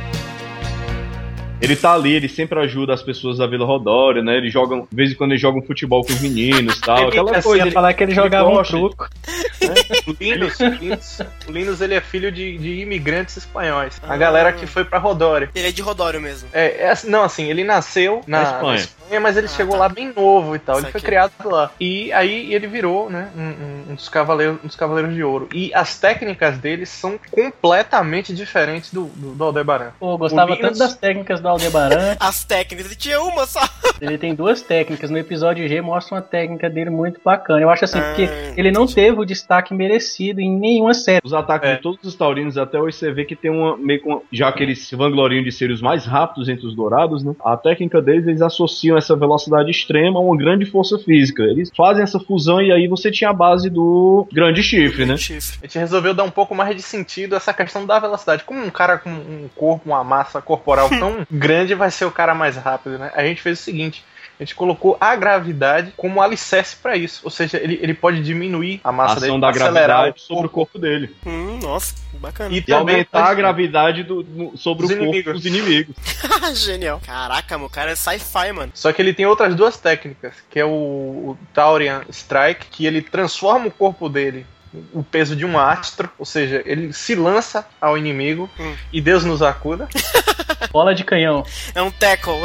[1.66, 4.38] Ele tá ali, ele sempre ajuda as pessoas da Vila Rodória, né?
[4.38, 7.08] Ele joga, de vez em quando ele joga um futebol com os meninos tal.
[7.08, 7.66] Aquela assim, coisa.
[7.66, 9.10] Ia falar que ele jogava ele um truco.
[10.08, 14.00] O Linus, Linus, o Linus, ele é filho de, de imigrantes espanhóis.
[14.04, 15.50] A galera que foi pra Rodória.
[15.56, 16.48] Ele é de Rodório mesmo.
[16.54, 18.76] É, é não, assim, ele nasceu na, na Espanha.
[18.76, 19.20] Espanha.
[19.20, 19.80] mas ele ah, chegou tá.
[19.80, 20.76] lá bem novo e tal.
[20.76, 21.06] Isso ele foi aqui.
[21.06, 21.72] criado lá.
[21.80, 25.50] E aí ele virou, né, um, um, dos cavaleiros, um dos cavaleiros de ouro.
[25.52, 29.92] E as técnicas dele são completamente diferentes do, do, do Aldebaran.
[30.00, 30.62] Pô, gostava Linus...
[30.62, 32.16] tanto das técnicas do Aldebaran.
[32.20, 33.62] As técnicas, ele tinha uma só.
[34.02, 35.10] Ele tem duas técnicas.
[35.10, 37.62] No episódio G mostra uma técnica dele muito bacana.
[37.62, 41.22] Eu acho assim, ah, porque ele não teve o destaque merecido em nenhuma série.
[41.24, 41.76] Os ataques é.
[41.76, 44.62] de todos os taurinos, até hoje você vê que tem uma meio com, já que
[44.62, 47.34] eles se vangloriam de serem os mais rápidos entre os dourados, né?
[47.44, 51.44] A técnica deles, eles associam essa velocidade extrema a uma grande força física.
[51.44, 55.16] Eles fazem essa fusão e aí você tinha a base do grande chifre, né?
[55.16, 55.60] Chifre.
[55.62, 58.44] A gente resolveu dar um pouco mais de sentido a essa questão da velocidade.
[58.44, 62.34] Como um cara com um corpo, uma massa corporal tão grande vai ser o cara
[62.34, 63.12] mais rápido, né?
[63.14, 64.04] A gente fez o seguinte:
[64.40, 67.22] a gente colocou a gravidade como alicerce para isso.
[67.24, 70.50] Ou seja, ele, ele pode diminuir a massa a ação dele, da gravidade sobre o
[70.50, 71.16] corpo dele.
[71.26, 72.54] Hum, nossa, bacana.
[72.54, 75.34] E, e aumentar a gravidade do, no, sobre o corpo inimigos.
[75.34, 75.96] dos inimigos.
[76.56, 77.02] Genial.
[77.06, 78.72] Caraca, meu cara é sci-fi, mano.
[78.74, 83.02] Só que ele tem outras duas técnicas, que é o, o Taurian Strike, que ele
[83.02, 84.46] transforma o corpo dele
[84.94, 88.76] o peso de um astro, ou seja, ele se lança ao inimigo hum.
[88.92, 89.88] e Deus nos acuda.
[90.72, 91.46] Bola de canhão.
[91.74, 92.42] É um tackle.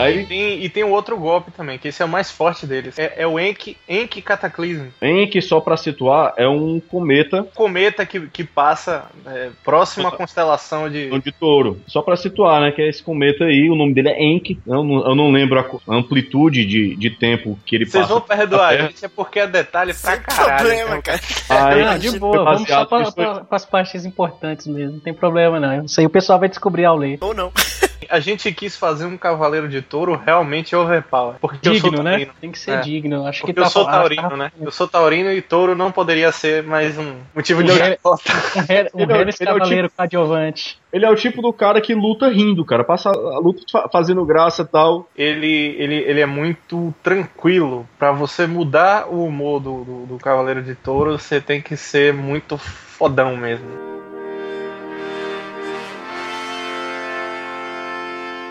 [0.00, 0.20] Aí...
[0.20, 2.98] E, tem, e tem um outro golpe também, que esse é o mais forte deles.
[2.98, 4.86] É, é o Enki, Enki Cataclysm.
[5.02, 7.46] Enki, só para situar, é um cometa.
[7.54, 11.10] Cometa que, que passa é, próximo à constelação de...
[11.20, 11.80] de touro.
[11.86, 14.58] Só para situar, né, que é esse cometa aí, o nome dele é Enki.
[14.66, 18.14] Eu não, eu não lembro a amplitude de, de tempo que ele Vocês passa.
[18.14, 20.56] Vocês vão perdoar, gente, é porque é detalhe pra Sem caralho.
[20.58, 21.02] problema, né?
[21.02, 21.20] cara.
[21.48, 25.58] Aí, ah, de boa, vamos só para pra, as partes importantes mesmo, não tem problema
[25.58, 25.84] não.
[25.84, 27.18] Isso aí o pessoal vai descobrir ao ler.
[27.20, 27.52] Ou não.
[28.08, 31.36] A gente quis fazer um cavaleiro de touro realmente overpower.
[31.40, 32.26] Porque digno, eu sou né?
[32.40, 32.80] Tem que ser é.
[32.80, 33.26] digno.
[33.26, 34.52] Acho porque que tá eu sou taurino, né?
[34.60, 38.20] Eu sou taurino e touro não poderia ser mais um motivo de overpowers.
[38.94, 40.78] Um Harris é Cavaleiro tipo, coadjuvante.
[40.92, 42.84] Ele é o tipo do cara que luta rindo, cara.
[42.84, 45.08] Passa a luta fazendo graça e tal.
[45.16, 47.88] Ele, ele, ele é muito tranquilo.
[47.98, 52.12] para você mudar o humor do, do, do Cavaleiro de Touro, você tem que ser
[52.12, 53.89] muito fodão mesmo.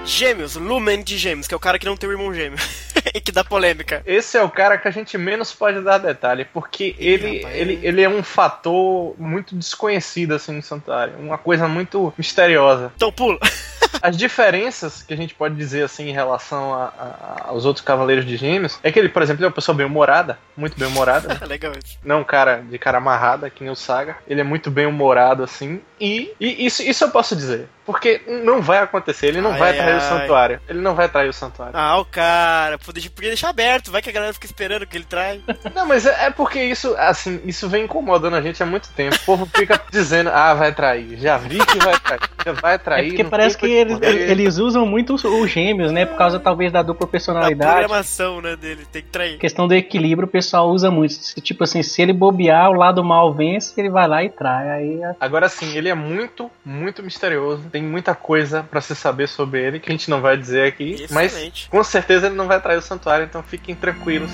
[0.09, 2.57] Gêmeos, Lumen de Gêmeos, que é o cara que não tem o irmão gêmeo.
[3.13, 4.01] e que dá polêmica.
[4.05, 7.79] Esse é o cara que a gente menos pode dar detalhe, porque ele, rapaz, ele,
[7.83, 11.13] ele é um fator muito desconhecido assim no santuário.
[11.19, 12.91] Uma coisa muito misteriosa.
[12.95, 13.37] Então pula.
[14.01, 18.25] As diferenças que a gente pode dizer assim em relação a, a, aos outros Cavaleiros
[18.25, 21.27] de Gêmeos é que ele, por exemplo, é uma pessoa bem humorada, muito bem humorada.
[21.27, 21.39] Né?
[21.45, 21.97] Legal isso.
[22.03, 24.17] Não um cara de cara amarrada, que nem o Saga.
[24.27, 25.81] Ele é muito bem humorado, assim.
[25.99, 27.67] E, e isso, isso eu posso dizer.
[27.89, 29.97] Porque não vai acontecer, ele não ai, vai trair ai.
[29.97, 30.61] o santuário.
[30.69, 31.73] Ele não vai trair o santuário.
[31.75, 35.41] Ah, o cara, podia deixar aberto, vai que a galera fica esperando que ele trai.
[35.73, 39.15] Não, mas é, é, porque isso, assim, isso vem incomodando a gente há muito tempo.
[39.15, 41.17] O povo fica dizendo, ah, vai trair.
[41.17, 42.21] Já vi que vai trair.
[42.45, 43.05] Já vai trair.
[43.05, 46.05] É porque parece que eles, eles usam muito os, os, gêmeos, né?
[46.05, 47.71] Por causa talvez da dupla personalidade.
[47.71, 49.39] A programação, né, dele, tem que trair.
[49.39, 51.15] questão do equilíbrio, o pessoal usa muito.
[51.41, 54.69] Tipo assim, se ele bobear, o lado mal vence, ele vai lá e trai.
[54.69, 55.01] Aí...
[55.01, 57.63] É Agora sim, ele é muito, muito misterioso.
[57.71, 60.93] Tem muita coisa para se saber sobre ele que a gente não vai dizer aqui.
[60.93, 61.09] Excelente.
[61.11, 64.31] Mas com certeza ele não vai trair o santuário, então fiquem tranquilos.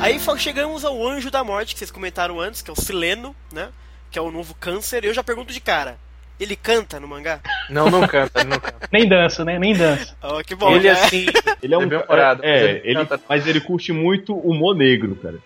[0.00, 3.70] Aí chegamos ao Anjo da Morte, que vocês comentaram antes, que é o Sileno, né?
[4.10, 5.04] Que é o novo câncer.
[5.04, 5.98] E eu já pergunto de cara:
[6.38, 7.40] ele canta no mangá?
[7.68, 8.88] Não, não canta, não canta.
[8.92, 9.58] Nem dança, né?
[9.58, 10.16] Nem dança.
[10.22, 10.74] Oh, que bom.
[10.74, 10.90] Ele né?
[10.90, 11.26] assim,
[11.62, 12.44] ele é um bem humorado.
[12.44, 15.38] É, mas ele, ele mas ele curte muito o humor negro, cara.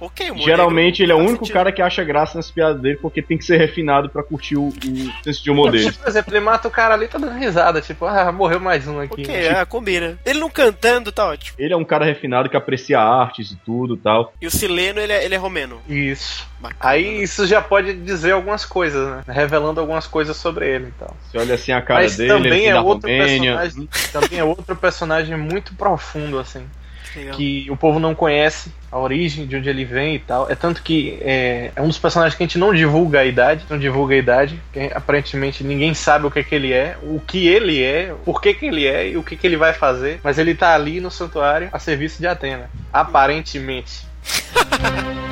[0.00, 1.52] Ok, Geralmente ele é o único sentido.
[1.54, 4.68] cara que acha graça nas piadas dele porque tem que ser refinado para curtir o,
[4.68, 5.92] o senso de humor dele.
[5.92, 8.98] Por exemplo, ele mata o cara ali tá dando risada, tipo, ah, morreu mais um
[8.98, 9.22] aqui.
[9.22, 10.18] Ok, tipo, ah, combina.
[10.24, 11.56] Ele não cantando, tá ótimo.
[11.58, 14.32] Ele é um cara refinado que aprecia artes e tudo tal.
[14.40, 15.80] E o Sileno, ele é, ele é romeno.
[15.88, 16.48] Isso.
[16.60, 17.22] Bacana, Aí né?
[17.22, 19.22] isso já pode dizer algumas coisas, né?
[19.28, 21.16] Revelando algumas coisas sobre ele e tal.
[21.30, 25.36] Você olha assim a cara Mas dele, também é outro personagem, também é outro personagem
[25.36, 26.64] muito profundo, assim.
[27.14, 27.34] Legal.
[27.34, 30.50] que o povo não conhece a origem, de onde ele vem e tal.
[30.50, 33.64] É tanto que é, é, um dos personagens que a gente não divulga a idade,
[33.68, 37.20] não divulga a idade, que aparentemente ninguém sabe o que, é que ele é, o
[37.20, 40.20] que ele é, por que, que ele é e o que, que ele vai fazer,
[40.22, 42.70] mas ele tá ali no santuário a serviço de Atena.
[42.92, 44.08] Aparentemente.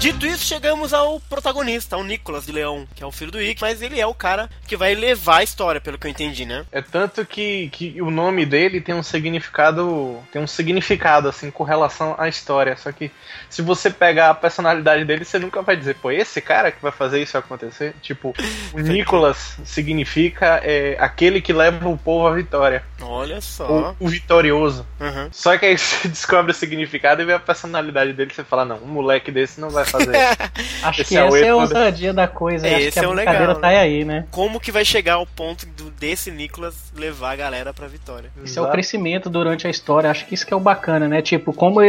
[0.00, 3.60] Dito isso, chegamos ao protagonista, ao Nicolas de Leão, que é o filho do Ick,
[3.60, 6.64] mas ele é o cara que vai levar a história, pelo que eu entendi, né?
[6.72, 11.64] É tanto que, que o nome dele tem um significado, tem um significado assim com
[11.64, 13.10] relação à história, só que
[13.50, 16.92] se você pegar a personalidade dele, você nunca vai dizer, pô, esse cara que vai
[16.92, 17.94] fazer isso acontecer?
[18.00, 18.34] Tipo,
[18.72, 22.82] o Nicolas significa é, aquele que leva o povo à vitória.
[23.02, 23.94] Olha só.
[24.00, 24.86] O, o vitorioso.
[24.98, 25.28] Uhum.
[25.30, 28.78] Só que aí você descobre o significado e vê a personalidade dele você fala, não,
[28.78, 30.16] um moleque desse não vai fazer.
[30.82, 32.66] Acho esse que é essa é a ousadia da coisa.
[32.66, 33.78] É, Acho que a é brincadeira legal, tá né?
[33.78, 34.26] aí, né?
[34.30, 38.30] Como que vai chegar ao ponto do, desse Nicolas levar a galera pra vitória?
[38.36, 38.66] Isso Exato.
[38.66, 40.10] é o crescimento durante a história.
[40.10, 41.20] Acho que isso que é o bacana, né?
[41.22, 41.80] Tipo, como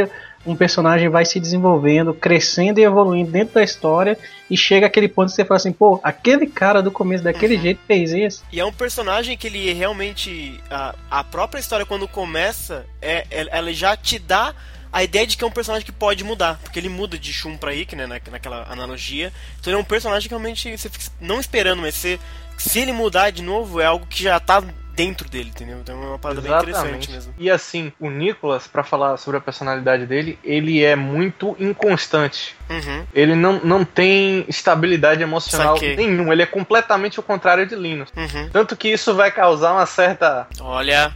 [0.45, 4.17] um personagem vai se desenvolvendo, crescendo e evoluindo dentro da história
[4.49, 7.61] e chega aquele ponto que você fala assim, pô, aquele cara do começo daquele uhum.
[7.61, 8.43] jeito fez isso.
[8.51, 13.71] E é um personagem que ele realmente a, a própria história quando começa, é, ela
[13.71, 14.53] já te dá
[14.91, 17.57] a ideia de que é um personagem que pode mudar, porque ele muda de Shun
[17.57, 19.31] pra Ikki, né, naquela analogia.
[19.59, 22.19] Então ele é um personagem que realmente você fica não esperando, mas você,
[22.57, 24.61] se ele mudar de novo, é algo que já tá
[24.93, 25.79] dentro dele, entendeu?
[25.79, 26.65] Então é uma parada Exatamente.
[26.65, 27.33] bem interessante mesmo.
[27.37, 32.55] E assim, o Nicholas, para falar sobre a personalidade dele, ele é muito inconstante.
[32.69, 33.05] Uhum.
[33.13, 36.33] Ele não, não tem estabilidade emocional nenhuma.
[36.33, 38.09] Ele é completamente o contrário de Linus.
[38.15, 38.49] Uhum.
[38.51, 40.47] Tanto que isso vai causar uma certa.
[40.59, 41.13] Olha.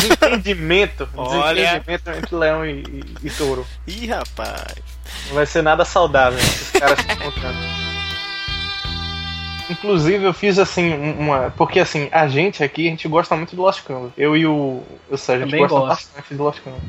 [0.00, 1.08] Desentendimento.
[1.16, 1.54] Olha.
[1.54, 3.66] Desentendimento entre leão e, e, e touro.
[3.86, 4.74] Ih, rapaz.
[5.28, 7.58] Não vai ser nada saudável esses caras se encontrando.
[9.70, 11.50] Inclusive, eu fiz assim, uma.
[11.56, 14.12] Porque assim, a gente aqui, a gente gosta muito do Lost Canvas.
[14.18, 15.88] Eu e o, o Sérgio, a gente gosta gosto.
[15.88, 16.82] bastante do Lost Canvas.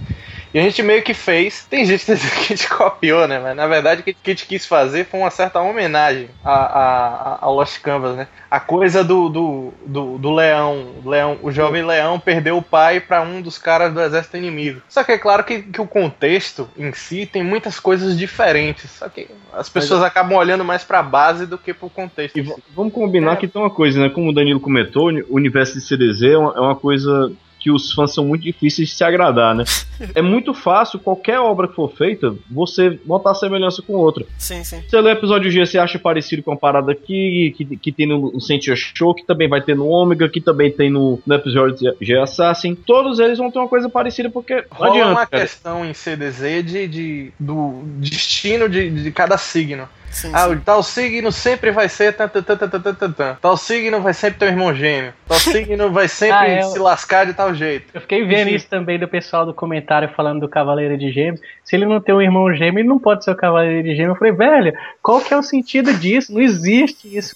[0.54, 1.66] E a gente meio que fez.
[1.66, 3.40] Tem gente que a gente copiou, né?
[3.40, 7.46] Mas na verdade o que a gente quis fazer foi uma certa homenagem a, a,
[7.46, 8.28] a Lost Canvas, né?
[8.52, 11.40] A coisa do, do, do, do leão, leão.
[11.42, 14.82] O jovem leão perdeu o pai para um dos caras do exército inimigo.
[14.88, 18.92] Só que é claro que, que o contexto em si tem muitas coisas diferentes.
[18.92, 20.08] Só que as pessoas Mas...
[20.10, 22.38] acabam olhando mais pra base do que pro contexto.
[22.38, 23.36] E vamos combinar é.
[23.38, 24.10] que tem uma coisa, né?
[24.10, 27.32] Como o Danilo comentou, o universo de CDZ é uma, é uma coisa
[27.64, 29.64] que os fãs são muito difíceis de se agradar, né?
[30.14, 34.26] é muito fácil, qualquer obra que for feita, você botar semelhança com outra.
[34.38, 34.84] Sim, sim.
[34.86, 38.06] Você lê o episódio G, você acha parecido com a parada aqui, que, que tem
[38.06, 41.36] no, no Sentia Show, que também vai ter no Ômega, que também tem no, no
[41.36, 42.76] episódio G Assassin.
[42.76, 45.44] Todos eles vão ter uma coisa parecida, porque Rola adianta, uma cara.
[45.44, 49.88] questão em CDZ de, de do destino de, de cada signo.
[50.14, 50.62] Sim, ah, sim.
[50.64, 54.74] tal signo sempre vai ser tan, tan, tan, tal signo vai sempre ter um irmão
[54.74, 56.68] gêmeo, tal signo vai sempre ah, eu...
[56.68, 57.88] se lascar de tal jeito.
[57.94, 61.42] Eu fiquei vendo isso também do pessoal do comentário falando do Cavaleiro de Gêmeos.
[61.64, 64.16] Se ele não tem um irmão gêmeo, ele não pode ser o Cavaleiro de Gêmeos.
[64.16, 66.32] Eu falei, velho, qual que é o sentido disso?
[66.32, 67.36] Não existe isso.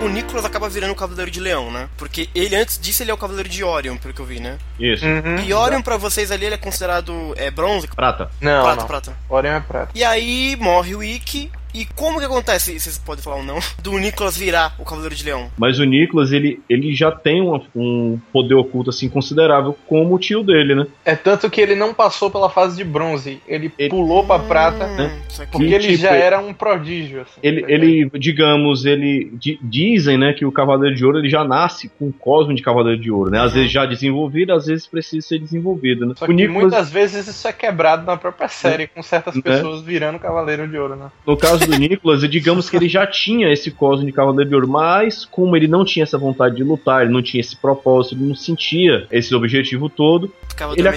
[0.00, 1.88] O Nicholas acaba virando o Cavaleiro de Leão, né?
[1.96, 4.58] Porque ele, antes disso, ele é o Cavaleiro de Orion, pelo que eu vi, né?
[4.78, 5.04] Isso.
[5.04, 5.38] Uhum.
[5.44, 7.86] E Orion, pra vocês ali, ele é considerado é, bronze?
[7.88, 8.30] Prata.
[8.40, 8.86] Não, Prata, não.
[8.86, 9.12] prata.
[9.28, 9.90] Orion é prata.
[9.94, 13.98] E aí morre o Ikki, e como que acontece, vocês podem falar ou não, do
[13.98, 15.50] Nicholas virar o Cavaleiro de Leão?
[15.56, 20.18] Mas o Nicholas, ele, ele já tem uma, um poder oculto assim considerável como o
[20.18, 20.86] tio dele, né?
[21.04, 23.90] É tanto que ele não passou pela fase de bronze, ele, ele...
[23.90, 25.20] pulou pra hum, prata, né?
[25.50, 27.22] Porque e, ele tipo, já era um prodígio.
[27.22, 31.88] Assim, ele, ele, digamos, ele dizem, né, que o Cavaleiro de Ouro ele já nasce
[31.98, 33.38] com o cosmo de Cavaleiro de Ouro, né?
[33.38, 33.58] Às uhum.
[33.58, 36.14] vezes já desenvolvido, às vezes precisa ser desenvolvido, né?
[36.16, 36.62] Só que Nicholas...
[36.62, 38.86] muitas vezes isso é quebrado na própria série, é.
[38.86, 39.42] com certas né?
[39.42, 41.10] pessoas virando Cavaleiro de Ouro, né?
[41.26, 44.54] No caso caso do Nicholas, digamos que ele já tinha esse cosmo de Cavaleiro de
[44.54, 48.14] Ouro, mas como ele não tinha essa vontade de lutar, ele não tinha esse propósito,
[48.14, 50.32] ele não sentia esse objetivo todo,
[50.76, 50.88] ele,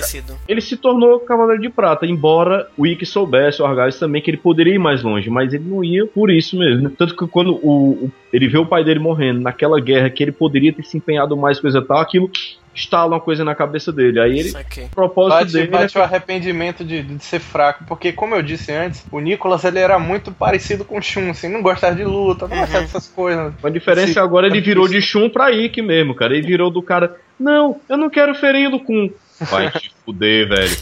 [0.47, 4.37] ele, se tornou Cavaleiro de Prata, embora o Ikki soubesse, o Argyle também, que ele
[4.37, 6.89] poderia ir mais longe, mas ele não ia por isso mesmo.
[6.89, 10.31] Tanto que quando o, o, ele vê o pai dele morrendo naquela guerra que ele
[10.31, 12.29] poderia ter se empenhado mais, coisa tal, aquilo
[12.75, 14.19] instala uma coisa na cabeça dele.
[14.19, 15.67] Aí ele, o propósito bate, dele.
[15.67, 15.99] Bate é...
[15.99, 19.99] o arrependimento de, de, ser fraco, porque, como eu disse antes, o Nicolas ele era
[19.99, 22.61] muito parecido com o Shun, assim, não gostava de luta, não uhum.
[22.61, 23.53] gostava dessas coisas.
[23.63, 26.35] A diferença Esse, agora ele virou de Shun pra Ikki mesmo, cara.
[26.35, 29.11] Ele virou do cara, não, eu não quero ferindo com.
[29.39, 30.75] Vai te fuder, velho.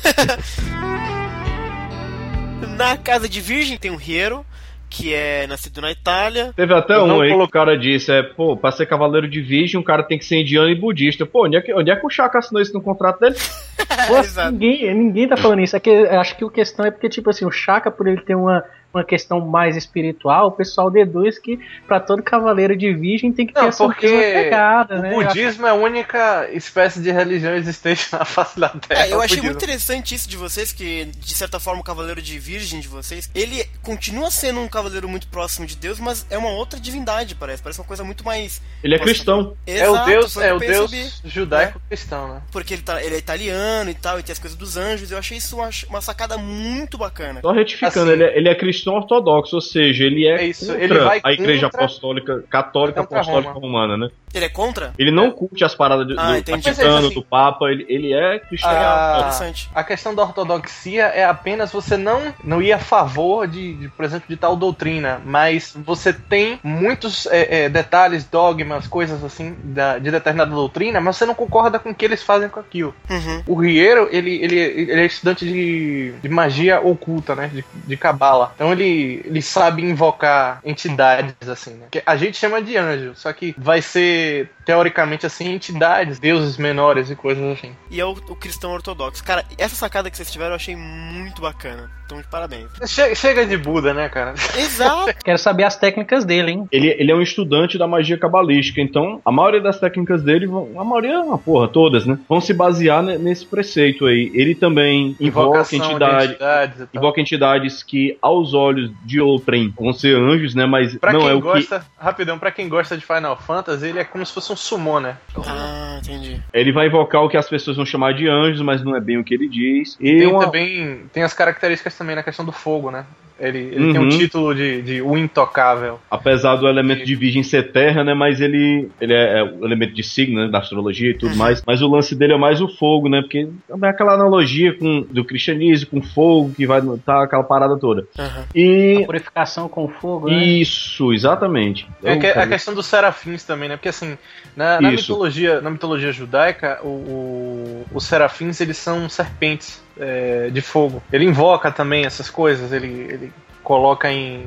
[2.77, 4.45] na casa de Virgem tem um Hero
[4.91, 6.51] que é nascido na Itália.
[6.53, 9.79] Teve até um aí que o cara disse, é, pô, pra ser cavaleiro de virgem,
[9.79, 11.25] um cara tem que ser indiano e budista.
[11.25, 13.35] Pô, onde é que, onde é que o Chaka assinou isso no contrato dele?
[14.07, 15.75] Pô, ninguém, ninguém tá falando isso.
[15.75, 18.35] É que, acho que a questão é porque, tipo assim, o Chaka, por ele ter
[18.35, 18.63] uma
[18.93, 23.53] uma questão mais espiritual, o pessoal deduz que para todo cavaleiro de virgem tem que
[23.53, 25.13] ter Não, essa porque pegada, o né?
[25.13, 29.05] budismo é a única espécie de religião existente na face da Terra.
[29.05, 32.37] É, eu achei muito interessante isso de vocês, que de certa forma o cavaleiro de
[32.37, 36.49] virgem de vocês, ele continua sendo um cavaleiro muito próximo de Deus, mas é uma
[36.49, 37.61] outra divindade, parece.
[37.61, 38.61] Parece uma coisa muito mais.
[38.83, 39.55] Ele é cristão.
[39.65, 42.41] Exato, é o Deus, é o Deus judaico-cristão, né?
[42.51, 45.11] Porque ele, tá, ele é italiano e tal, e tem as coisas dos anjos.
[45.11, 47.41] Eu achei isso uma, uma sacada muito bacana.
[47.41, 50.45] Só retificando, assim, ele, é, ele é cristão cristão ortodoxo, ou seja, ele é, é
[50.47, 53.67] isso, ele vai a igreja apostólica, católica apostólica Roma.
[53.67, 54.09] romana, né?
[54.34, 54.93] Ele é contra?
[54.97, 55.32] Ele não é.
[55.32, 58.71] curte as paradas do, ah, do Vaticano, assim, do Papa, ele, ele é cristão.
[58.71, 59.69] A, interessante.
[59.75, 64.05] A questão da ortodoxia é apenas você não, não ir a favor de, de por
[64.05, 69.97] exemplo, de tal doutrina, mas você tem muitos é, é, detalhes, dogmas, coisas assim da,
[69.97, 72.95] de determinada doutrina, mas você não concorda com o que eles fazem com aquilo.
[73.09, 73.43] Uhum.
[73.47, 77.47] O Riero, ele, ele, ele é estudante de, de magia oculta, né?
[77.53, 78.53] De, de cabala.
[78.55, 81.88] Então ele, ele sabe invocar entidades, assim, né?
[81.91, 87.09] Que a gente chama de anjo, só que vai ser teoricamente, assim, entidades, deuses menores
[87.09, 87.72] e coisas assim.
[87.89, 89.24] E é o, o cristão ortodoxo.
[89.24, 91.89] Cara, essa sacada que vocês tiveram eu achei muito bacana.
[92.11, 92.69] Então, de parabéns.
[92.88, 94.34] Chega, chega de Buda, né, cara?
[94.57, 95.13] Exato.
[95.24, 96.67] Quero saber as técnicas dele, hein?
[96.69, 100.45] Ele, ele é um estudante da magia cabalística, então a maioria das técnicas dele,
[100.78, 102.19] a maioria, uma porra, todas, né?
[102.28, 104.30] Vão se basear nesse preceito aí.
[104.34, 108.61] Ele também invoca entidade, entidades, invoca entidades que, aos olhos
[109.05, 110.66] de outrem, vão ser anjos, né?
[110.66, 111.86] Mas pra não é o gosta, que...
[112.03, 115.18] Rapidão, pra quem gosta de Final Fantasy, ele é como se fosse um summon, né?
[115.45, 116.41] Ah, entendi.
[116.53, 119.18] Ele vai invocar o que as pessoas vão chamar de anjos, mas não é bem
[119.18, 119.97] o que ele diz.
[119.99, 120.45] E tem uma...
[120.45, 123.05] também tem as características também na questão do fogo, né?
[123.41, 123.91] Ele, ele uhum.
[123.93, 125.99] tem um título de, de o intocável.
[126.09, 128.13] Apesar do elemento de virgem ser terra, né?
[128.13, 131.37] Mas ele, ele é, é o elemento de signo, né, da astrologia e tudo uhum.
[131.37, 131.63] mais.
[131.65, 133.21] Mas o lance dele é mais o fogo, né?
[133.21, 133.47] Porque
[133.81, 138.05] é aquela analogia com, do cristianismo, com fogo, que vai tá aquela parada toda.
[138.17, 138.43] Uhum.
[138.53, 139.01] E...
[139.03, 140.43] A purificação com fogo, né?
[140.43, 141.87] Isso, exatamente.
[142.03, 143.75] É que, a questão dos serafins também, né?
[143.75, 144.17] Porque assim,
[144.55, 150.61] na, na mitologia, na mitologia judaica, o, o, os serafins eles são serpentes é, de
[150.61, 151.01] fogo.
[151.11, 153.33] Ele invoca também essas coisas, ele, ele
[153.63, 154.45] coloca em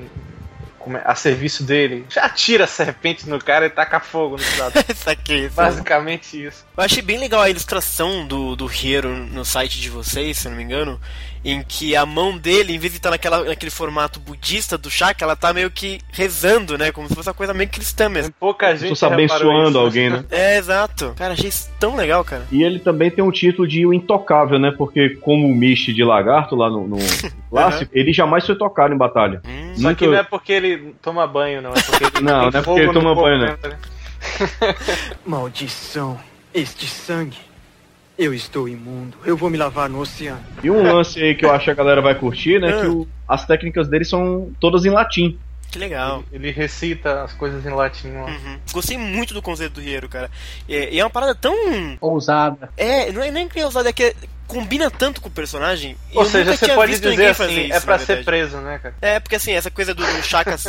[0.86, 4.82] é, a serviço dele, já tira a serpente no cara e taca fogo no cidadão.
[4.88, 6.64] isso aqui, Basicamente isso.
[6.76, 10.56] Eu achei bem legal a ilustração do, do Hero no site de vocês, se não
[10.56, 11.00] me engano
[11.44, 15.14] em que a mão dele, em vez de estar naquela, naquele formato budista do chá,
[15.20, 16.90] ela tá meio que rezando, né?
[16.90, 18.30] Como se fosse uma coça meio cristã mesmo.
[18.30, 20.24] Tem pouca gente Você abençoando alguém, né?
[20.30, 21.12] É, exato.
[21.16, 22.46] Cara, achei isso tão legal, cara.
[22.50, 24.72] E ele também tem um título de o intocável, né?
[24.76, 26.96] Porque como o Mish de lagarto lá no, no
[27.50, 28.00] clássico, uhum.
[28.00, 29.42] ele jamais foi tocado em batalha.
[29.46, 29.74] Hum.
[29.76, 31.72] Só que não é porque ele toma banho, não.
[31.72, 33.58] É porque ele não, não é porque ele toma banho, né?
[35.26, 36.18] Maldição.
[36.54, 37.53] Este sangue.
[38.16, 39.16] Eu estou imundo.
[39.24, 40.40] Eu vou me lavar no oceano.
[40.62, 42.80] E um lance aí que eu acho que a galera vai curtir, né?
[42.80, 45.38] Que o, as técnicas dele são todas em latim.
[45.70, 46.22] Que legal.
[46.30, 48.26] Ele, ele recita as coisas em latim lá.
[48.26, 48.58] Uhum.
[48.72, 50.30] Gostei muito do conceito do Riero, cara.
[50.68, 51.52] E, e, é uma parada tão.
[52.00, 52.70] Ousada.
[52.76, 54.14] É, não é nem que é ousada, é que é,
[54.54, 55.96] combina tanto com o personagem.
[56.14, 58.94] Ou seja, você pode dizer assim, isso, é pra ser preso, né, cara?
[59.02, 60.56] É, porque assim, essa coisa do, do Chaka.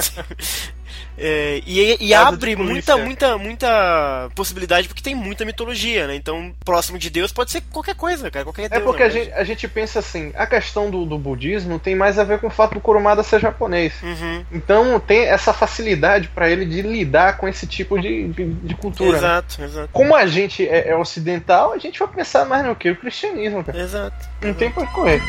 [1.18, 6.16] É, e, e abre muita, muita, muita possibilidade, porque tem muita mitologia, né?
[6.16, 8.44] Então, próximo de Deus pode ser qualquer coisa, cara.
[8.44, 11.80] Qualquer é Deus, porque a gente, a gente pensa assim, a questão do, do budismo
[11.80, 13.94] tem mais a ver com o fato do Kurumada ser japonês.
[14.04, 14.46] Uhum.
[14.52, 19.18] Então tem essa facilidade para ele de lidar com esse tipo de, de, de cultura.
[19.18, 19.68] Exato, né?
[19.68, 19.90] exato.
[19.94, 22.90] Como a gente é, é, ocidental, a gente vai pensar mais no que?
[22.90, 23.75] O cristianismo, cara.
[23.76, 24.30] Exato.
[24.42, 25.22] Não tem pra correr.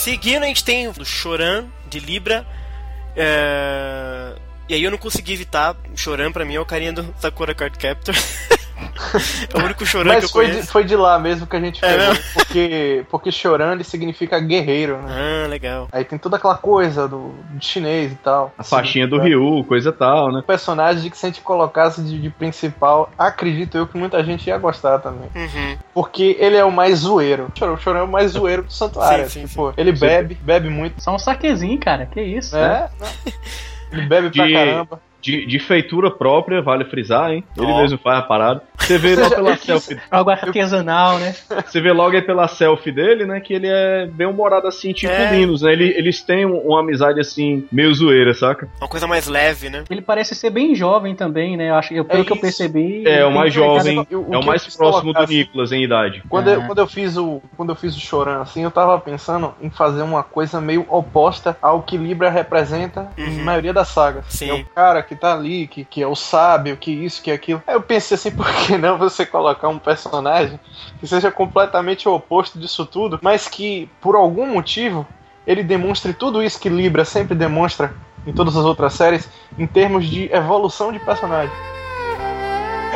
[0.00, 2.46] Seguindo, a gente tem o Choran, de Libra.
[3.14, 4.34] É...
[4.68, 5.76] E aí eu não consegui evitar.
[5.94, 8.14] Chorando pra mim é o carinha do Sakura Card Captor.
[9.52, 10.62] é o único chorando Mas que eu foi conheço.
[10.62, 12.16] De, foi de lá mesmo que a gente é pegou.
[12.34, 15.44] porque, porque chorando significa guerreiro, né?
[15.44, 15.88] Ah, legal.
[15.92, 18.52] Aí tem toda aquela coisa do, do chinês e tal.
[18.56, 20.40] A faixinha do Ryu, coisa tal, né?
[20.40, 24.46] O personagem que se a gente colocasse de, de, principal, acredito eu que muita gente
[24.46, 25.28] ia gostar também.
[25.34, 25.78] Uhum.
[25.92, 27.48] Porque ele é o mais zoeiro.
[27.54, 29.24] O Chorão é o mais zoeiro do santuário.
[29.28, 29.74] Sim, sim, tipo, sim.
[29.76, 31.02] Ele bebe, bebe muito.
[31.02, 32.06] Só um saquezinho, cara.
[32.06, 32.90] Que isso, é?
[32.98, 33.10] Né?
[33.92, 35.09] Ele bebe pra caramba.
[35.20, 37.44] De, de, feitura própria, vale frisar, hein?
[37.56, 37.82] Ele oh.
[37.82, 38.62] mesmo faz a parada.
[38.78, 39.98] Você vê lá pela selfie.
[40.10, 41.34] Algo artesanal, né?
[41.66, 43.40] Você vê logo aí pela selfie dele, né?
[43.40, 45.36] Que ele é bem humorado assim, tipo é.
[45.36, 45.72] Linus, né?
[45.72, 48.68] Ele, eles têm uma amizade assim, meio zoeira, saca?
[48.80, 49.84] Uma coisa mais leve, né?
[49.90, 51.70] Ele parece ser bem jovem também, né?
[51.70, 53.06] Eu acho, eu, pelo é que eu percebi.
[53.06, 54.06] É, o mais jovem.
[54.10, 56.22] Eu, o é o mais próximo do Nicolas em idade.
[56.28, 57.42] Quando, eu, quando eu fiz o.
[57.56, 61.56] Quando eu fiz o Choran, assim, eu tava pensando em fazer uma coisa meio oposta
[61.60, 63.36] ao que Libra representa uhum.
[63.38, 64.24] na maioria das sagas.
[64.28, 64.50] Sim.
[64.50, 67.60] É o cara que tá ali, que, que é o sábio, que isso, que aquilo.
[67.66, 70.60] Aí eu pensei assim, por que não você colocar um personagem
[71.00, 75.04] que seja completamente o oposto disso tudo, mas que, por algum motivo,
[75.44, 77.92] ele demonstre tudo isso que Libra sempre demonstra
[78.24, 81.50] em todas as outras séries, em termos de evolução de personagem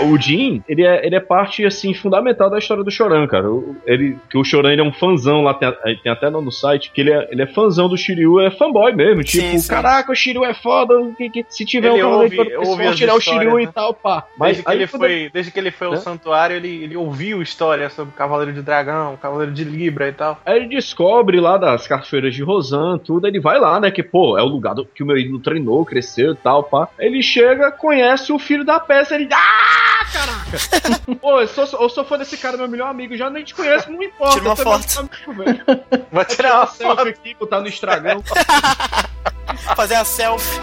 [0.02, 3.46] o Jin, ele é, ele é parte, assim, fundamental da história do Choran, cara.
[3.86, 5.72] Ele, que o Choran, ele é um fanzão lá, tem,
[6.02, 9.22] tem até no site, que ele é, ele é fãzão do Shiryu, é fanboy mesmo.
[9.22, 9.68] Tipo, sim, sim.
[9.68, 13.20] caraca, o Shiryu é foda, que, que, se tiver ele um ouve, ouve tirar o
[13.20, 13.62] Shiryu né?
[13.62, 14.24] e tal, pá.
[14.36, 17.88] Mas desde que, ele foi, desde que ele foi ao santuário, ele, ele ouviu história
[17.90, 20.40] sobre o Cavaleiro de Dragão, o Cavaleiro de Libra e tal.
[20.44, 24.38] Aí ele descobre lá das cachoeiras de Rosan, tudo, ele vai lá, né, que, pô,
[24.38, 26.88] é o lugar do, que o meu ídolo treinou, cresceu e tal, pá.
[26.98, 31.16] Ele chega, conhece o filho da peça, ele, ah, caraca!
[31.20, 33.16] Pô, eu sou, eu sou fã desse cara, meu melhor amigo.
[33.16, 34.34] Já nem te conheço, não importa.
[34.34, 35.10] Tira uma foto.
[35.26, 35.64] Amigo,
[36.10, 38.22] Vou tirar uma foto aqui, botar no estragão.
[39.76, 40.60] Fazer a selfie.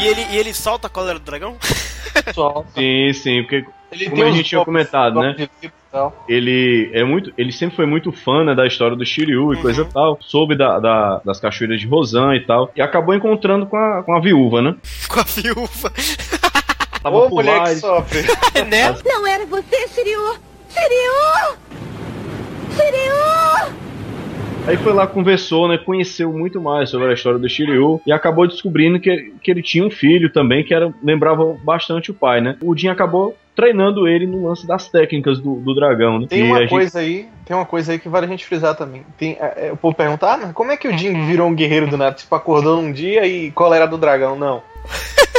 [0.00, 1.56] E ele, e ele solta a cólera do dragão?
[2.32, 2.70] Solta.
[2.74, 5.48] Sim, sim, porque ele como a gente tinha comentado, né?
[6.28, 9.62] ele é muito, ele sempre foi muito fã né, da história do Shiryu e uhum.
[9.62, 13.76] coisa tal, soube da, da, das cachoeiras de Rosan e tal, e acabou encontrando com
[13.76, 14.74] a, com a viúva, né?
[15.08, 15.92] Com a viúva.
[17.02, 18.22] Tava Ô, mulher que sofre.
[18.68, 18.94] né?
[19.04, 20.34] Não era você, Shiryu!
[20.68, 21.56] Shiryu!
[22.72, 23.78] Shiryu!
[24.66, 25.78] Aí foi lá, conversou, né?
[25.78, 29.82] Conheceu muito mais sobre a história do Shiryu e acabou descobrindo que, que ele tinha
[29.82, 32.54] um filho também que era, lembrava bastante o pai, né?
[32.60, 36.26] O Jin acabou treinando ele no lance das técnicas do, do dragão, né?
[36.28, 37.22] Tem uma coisa gente...
[37.22, 39.06] aí, tem uma coisa aí que vale a gente frisar também.
[39.16, 41.86] Tem, é, é, o povo pergunta, ah, como é que o Jin virou um guerreiro
[41.86, 42.14] do nada?
[42.14, 44.38] Tipo, acordou um dia e qual era do dragão?
[44.38, 44.62] Não.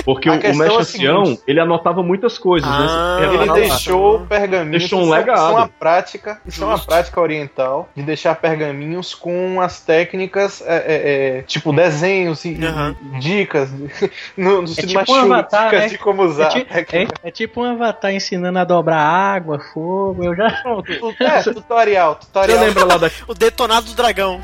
[0.04, 2.76] Porque o, o Mestre é Ancião, ele anotava muitas coisas, né?
[2.80, 3.36] ah, né?
[3.36, 4.84] Ele deixou pergaminhos.
[4.84, 5.38] Deixou um legado.
[5.38, 10.64] Isso é uma prática, isso é uma prática oriental de deixar pergaminhos com as técnicas,
[10.66, 13.20] é, é, é tipo desenhos e, uhum.
[13.20, 13.70] dicas
[14.36, 15.88] no, no é tipo um avatar, né?
[15.88, 16.58] de como usar.
[16.58, 20.24] É, é, é, tipo um avatar ensinando a dobrar água, fogo.
[20.24, 20.48] Eu já.
[21.20, 22.58] É, tutorial, tutorial.
[22.58, 23.12] Você lembra lá da...
[23.28, 24.42] o detonado do dragão.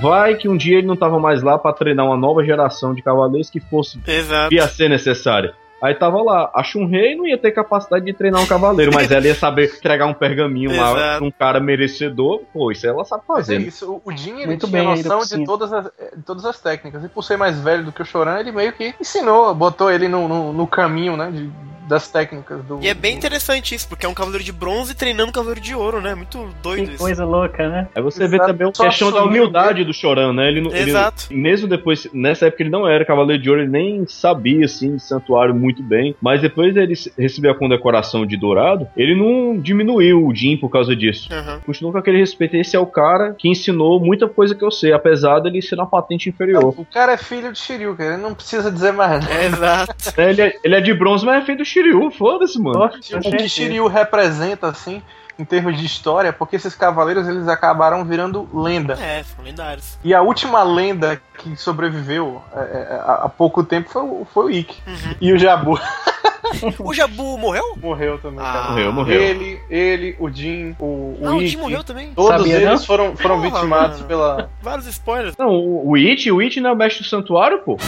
[0.00, 3.02] Vai que um dia ele não tava mais lá para treinar uma nova geração de
[3.02, 4.54] cavaleiros que fosse Exato.
[4.54, 5.54] ia ser necessária.
[5.80, 9.24] Aí tava lá, a Shun-Rei não ia ter capacidade de treinar um cavaleiro, mas ela
[9.24, 12.42] ia saber entregar um pergaminho lá pra um cara merecedor.
[12.52, 13.56] Pô, isso ela sabe fazer.
[13.56, 17.04] É isso, o Jin ele tinha bem, noção de todas, as, de todas as técnicas.
[17.04, 20.08] E por ser mais velho do que o Choran, ele meio que ensinou, botou ele
[20.08, 21.30] no, no, no caminho, né?
[21.30, 21.48] De,
[21.88, 22.80] das técnicas do.
[22.82, 25.74] E é bem interessante isso, porque é um cavaleiro de bronze treinando um cavaleiro de
[25.74, 26.14] ouro, né?
[26.14, 27.02] Muito doido que isso.
[27.02, 27.88] coisa louca, né?
[27.94, 28.30] Aí você Exato.
[28.30, 30.48] vê também a questão da humildade do Choran, né?
[30.48, 31.26] Ele, Exato.
[31.30, 34.96] Ele, mesmo depois, nessa época ele não era cavaleiro de ouro, ele nem sabia, assim,
[34.96, 36.14] de santuário muito bem.
[36.20, 40.94] Mas depois ele recebeu a condecoração de dourado, ele não diminuiu o Jin por causa
[40.94, 41.28] disso.
[41.32, 41.60] Uhum.
[41.66, 42.56] Continuou com aquele respeito.
[42.56, 45.86] Esse é o cara que ensinou muita coisa que eu sei, apesar dele ser uma
[45.86, 46.74] patente inferior.
[46.76, 48.14] O cara é filho de Shiryu, cara.
[48.14, 49.44] Ele não precisa dizer mais nada.
[49.44, 49.94] exato.
[50.16, 51.77] É, ele, é, ele é de bronze, mas é filho do Shiryu.
[52.16, 52.84] Foda-se mano.
[52.86, 55.02] o que Shiryu representa, assim,
[55.38, 58.94] em termos de história, porque esses cavaleiros eles acabaram virando lenda.
[58.94, 59.96] É, são lendários.
[60.02, 64.50] E a última lenda que sobreviveu é, é há pouco tempo foi, o, foi o
[64.50, 64.82] Ikki.
[64.86, 65.14] Uhum.
[65.20, 65.78] E o Jabu.
[66.80, 67.76] o Jabu morreu?
[67.80, 68.70] Morreu também, ah, cara.
[68.70, 69.22] Morreu, morreu.
[69.22, 72.12] Ele, ele, o Jin, o, o ah, o Jin morreu também?
[72.14, 72.78] Todos Sabia, eles não?
[72.78, 74.08] foram, foram Porra, vitimados mano.
[74.08, 74.50] pela...
[74.60, 75.36] Vários spoilers.
[75.38, 77.78] Não, o, o It, o It não é o mestre do santuário, pô?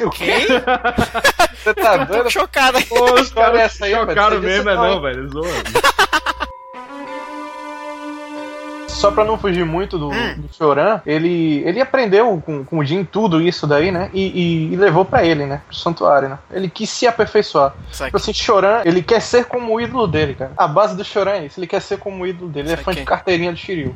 [0.00, 0.46] O quê?
[1.56, 2.26] Você tá doido?
[2.26, 2.78] Um chocado.
[2.86, 5.28] Pô, os caras essa aí, chocaram mesmo, é não, velho.
[5.28, 5.48] Zoa.
[8.98, 10.34] Só pra não fugir muito do, hum.
[10.38, 14.10] do Choran, ele, ele aprendeu com, com o Jin tudo isso daí, né?
[14.12, 15.62] E, e, e, levou pra ele, né?
[15.68, 16.38] Pro santuário, né?
[16.50, 17.74] Ele quis se aperfeiçoar.
[17.92, 20.50] Tipo assim, Choran, ele quer ser como o ídolo dele, cara.
[20.56, 22.68] A base do Choran é isso, ele quer ser como o ídolo dele.
[22.68, 23.94] Ele é fã de carteirinha do Shiryu.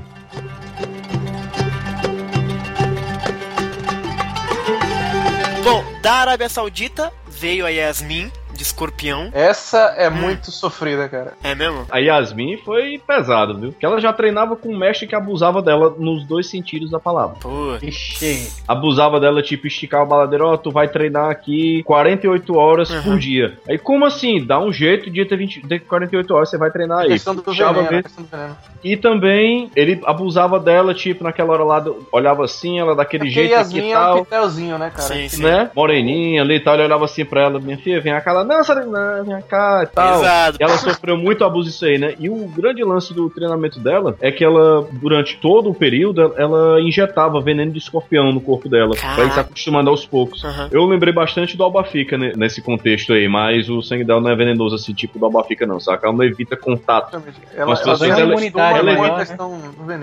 [5.63, 8.33] Bom, da Arábia Saudita veio a Yasmin,
[8.63, 9.29] de escorpião.
[9.33, 10.13] Essa é hum.
[10.13, 11.35] muito sofrida, cara.
[11.43, 11.85] É mesmo?
[11.91, 13.73] A Yasmin foi pesado, viu?
[13.73, 17.37] Porque ela já treinava com um mestre que abusava dela nos dois sentidos da palavra.
[17.41, 18.25] Puxa.
[18.67, 23.03] Abusava dela, tipo, esticar o baladeiro, ó, oh, tu vai treinar aqui 48 horas uhum.
[23.03, 23.59] por dia.
[23.69, 24.45] Aí como assim?
[24.45, 27.09] Dá um jeito de ter, 20, ter 48 horas, você vai treinar aí.
[27.09, 28.57] Questão do veneno, questão do veneno.
[28.85, 33.53] E também ele abusava dela, tipo, naquela hora lá, olhava assim, ela daquele é jeito
[33.53, 34.17] Yasmin aqui e tal.
[34.17, 35.03] É um pitelzinho, né, cara?
[35.03, 35.43] Sim, sim.
[35.43, 35.71] Né?
[35.75, 39.23] Moreninha ali e tal, ele olhava assim pra ela, minha filha, vem cá, não, Sarina,
[39.25, 40.21] vem cá e tal.
[40.21, 40.59] Exato.
[40.61, 42.15] Ela sofreu muito abuso disso aí, né?
[42.19, 46.81] E o grande lance do treinamento dela é que ela, durante todo o período, ela
[46.81, 49.15] injetava veneno de escorpião no corpo dela, Caraca.
[49.15, 50.43] pra ir se acostumando aos poucos.
[50.45, 50.69] Uhum.
[50.71, 54.75] Eu lembrei bastante do Albafica nesse contexto aí, mas o sangue dela não é venenoso
[54.75, 56.07] assim, tipo do Albafica não, saca?
[56.07, 57.23] Ela não evita contato.
[57.55, 58.33] Ela, com as pessoas, ela, ela,
[58.79, 59.49] ela, evita,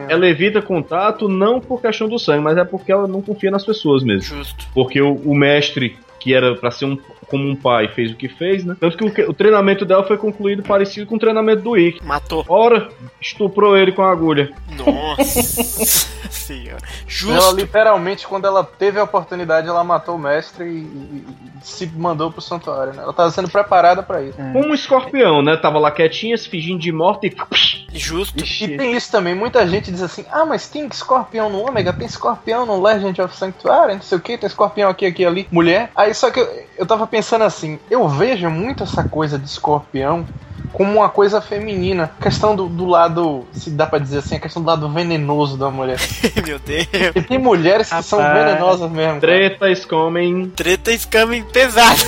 [0.10, 3.64] ela evita contato não por questão do sangue, mas é porque ela não confia nas
[3.64, 4.38] pessoas mesmo.
[4.38, 4.66] Justo.
[4.74, 6.97] Porque o, o mestre que era para ser um
[7.30, 8.75] como um pai fez o que fez, né?
[8.80, 12.03] Tanto que o, o treinamento dela foi concluído parecido com o treinamento do Ikki.
[12.03, 12.45] Matou.
[12.47, 12.89] Ora,
[13.21, 14.51] estuprou ele com a agulha.
[14.69, 16.82] Nossa senhora.
[17.07, 17.36] Justo.
[17.36, 21.25] Ela literalmente, quando ela teve a oportunidade, ela matou o mestre e, e,
[21.61, 23.03] e se mandou pro santuário, né?
[23.03, 24.38] Ela tava sendo preparada para isso.
[24.38, 25.57] Como um escorpião, né?
[25.57, 27.36] Tava lá quietinha, se fingindo de morta e.
[27.91, 28.43] Justo.
[28.43, 31.91] E, e tem isso também, muita gente diz assim: ah, mas tem escorpião no Ômega,
[31.91, 35.47] tem escorpião no Legend of Sanctuary, não sei o que, tem escorpião aqui, aqui, ali.
[35.51, 35.91] Mulher.
[35.95, 40.26] Aí só que eu, eu tava pensando assim, eu vejo muito essa coisa de escorpião
[40.72, 42.11] como uma coisa feminina.
[42.20, 45.57] A questão do, do lado, se dá para dizer assim, a questão do lado venenoso
[45.57, 45.97] da mulher.
[46.45, 46.88] Meu Deus.
[47.15, 49.20] E tem mulheres que Rapaz, são venenosas mesmo.
[49.20, 50.49] Tretas comem.
[50.49, 51.99] Tretas comem pesado.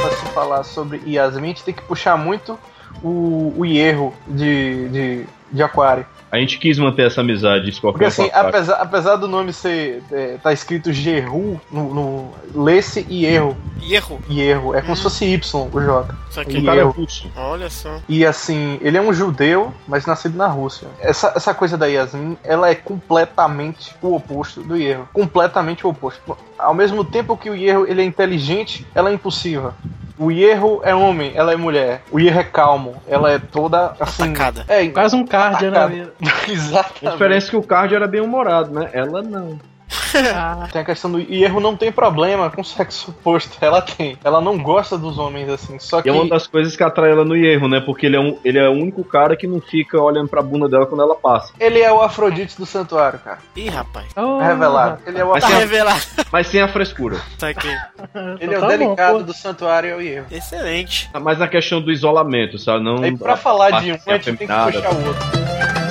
[0.00, 2.58] pra se falar sobre Yasmin, a gente tem que puxar muito
[3.02, 6.06] o, o erro de, de, de Aquário.
[6.32, 10.02] A gente quis manter essa amizade Scorpion Porque assim, apesar, apesar do nome ser.
[10.10, 13.54] É, tá escrito Geru no, no Lesse e erro.
[13.82, 14.18] E erro?
[14.30, 14.74] E erro.
[14.74, 14.96] É como hum.
[14.96, 16.14] se fosse Y o J.
[16.30, 17.30] Só que cara é russo.
[17.36, 18.00] Olha só.
[18.08, 20.88] E assim, ele é um judeu, mas nascido na Rússia.
[21.00, 25.06] Essa, essa coisa da Yasmin, ela é completamente o oposto do erro.
[25.12, 26.34] Completamente o oposto.
[26.58, 29.74] Ao mesmo tempo que o erro ele é inteligente, ela é impulsiva.
[30.22, 32.02] O Hierro é homem, ela é mulher.
[32.12, 34.30] O Hierro é calmo, ela é toda assim.
[34.30, 34.64] Atacada.
[34.68, 36.08] É, quase um card, né?
[36.48, 37.08] Exatamente.
[37.08, 38.88] A diferença é que o card era bem humorado, né?
[38.92, 39.58] Ela não.
[40.72, 43.56] tem a questão do e erro não tem problema com sexo oposto.
[43.60, 44.18] Ela tem.
[44.24, 45.78] Ela não gosta dos homens assim.
[45.78, 46.08] Só que.
[46.08, 47.80] E é uma das coisas que atrai ela no erro, né?
[47.80, 50.68] Porque ele é, um, ele é o único cara que não fica olhando pra bunda
[50.68, 51.52] dela quando ela passa.
[51.58, 53.38] Ele é o Afrodite do santuário, cara.
[53.56, 54.06] Ih, rapaz.
[54.16, 54.98] Oh, revelado.
[55.06, 56.00] Ele é o mas, tá sem revelado.
[56.30, 57.20] mas sem a frescura.
[57.38, 57.68] Tá aqui.
[58.40, 60.26] ele é o delicado bom, do santuário e é o erro.
[60.30, 61.10] Excelente.
[61.20, 62.84] Mas na questão do isolamento, sabe?
[62.84, 63.04] Não.
[63.04, 65.81] E pra falar de um, a gente tem que puxar o outro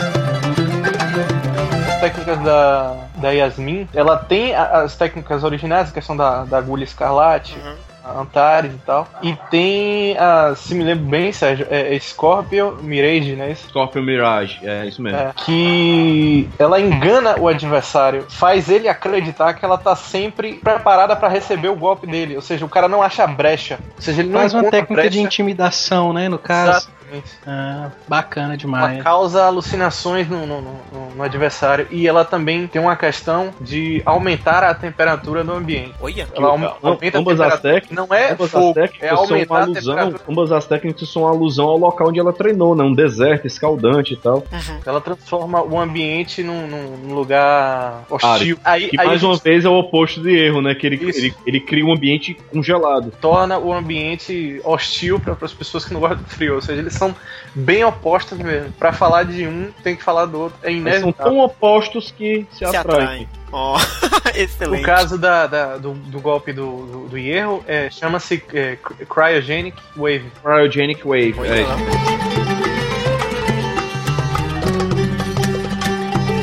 [2.02, 7.56] técnicas da, da Yasmin, ela tem as técnicas originais, a questão da, da agulha escarlate,
[7.58, 7.76] uhum.
[8.04, 9.08] Antares e tal.
[9.22, 13.54] E tem a, se me lembro bem, Sérgio, é, é Scorpio Mirage, né?
[13.54, 15.20] Scorpio Mirage, é isso mesmo.
[15.20, 21.30] É, que ela engana o adversário, faz ele acreditar que ela tá sempre preparada para
[21.30, 22.36] receber o golpe dele.
[22.36, 23.78] Ou seja, o cara não acha brecha.
[23.95, 25.10] Ou seja, ele não faz uma técnica brecha.
[25.12, 26.28] de intimidação, né?
[26.28, 26.72] No caso.
[26.72, 27.01] Exato.
[27.45, 28.95] Ah, bacana demais.
[28.95, 34.01] Ela causa alucinações no, no, no, no, adversário e ela também tem uma questão de
[34.05, 35.93] aumentar a temperatura do ambiente.
[35.99, 39.55] Olha, ela aumenta ambas a as técnicas, não é ambas fogo, as é aumentar são
[39.55, 42.84] alusão, ambas as técnicas são alusão ao local onde ela treinou, né?
[42.84, 44.38] Um deserto escaldante e tal.
[44.51, 44.80] Uhum.
[44.86, 48.57] Ela transforma o ambiente num, num lugar hostil.
[48.64, 50.76] Aí, que aí mais uma vez é o oposto de erro, né?
[50.76, 53.12] Que ele, ele, ele, cria um ambiente congelado.
[53.20, 56.55] Torna o ambiente hostil para as pessoas que não gostam do frio.
[56.55, 57.16] Ou seja, eles são
[57.56, 58.72] bem opostos mesmo.
[58.74, 60.60] Para falar de um, tem que falar do outro.
[60.62, 61.02] É inevitável.
[61.02, 63.02] São tão opostos que se, se atraem.
[63.02, 63.30] atraem.
[63.54, 63.76] Oh,
[64.34, 64.82] excelente.
[64.82, 68.78] O caso da, da do, do, golpe do, do, do hierro é, chama-se é,
[69.10, 70.32] Cryogenic Wave.
[70.41, 71.66] Cryogenic Wave, é.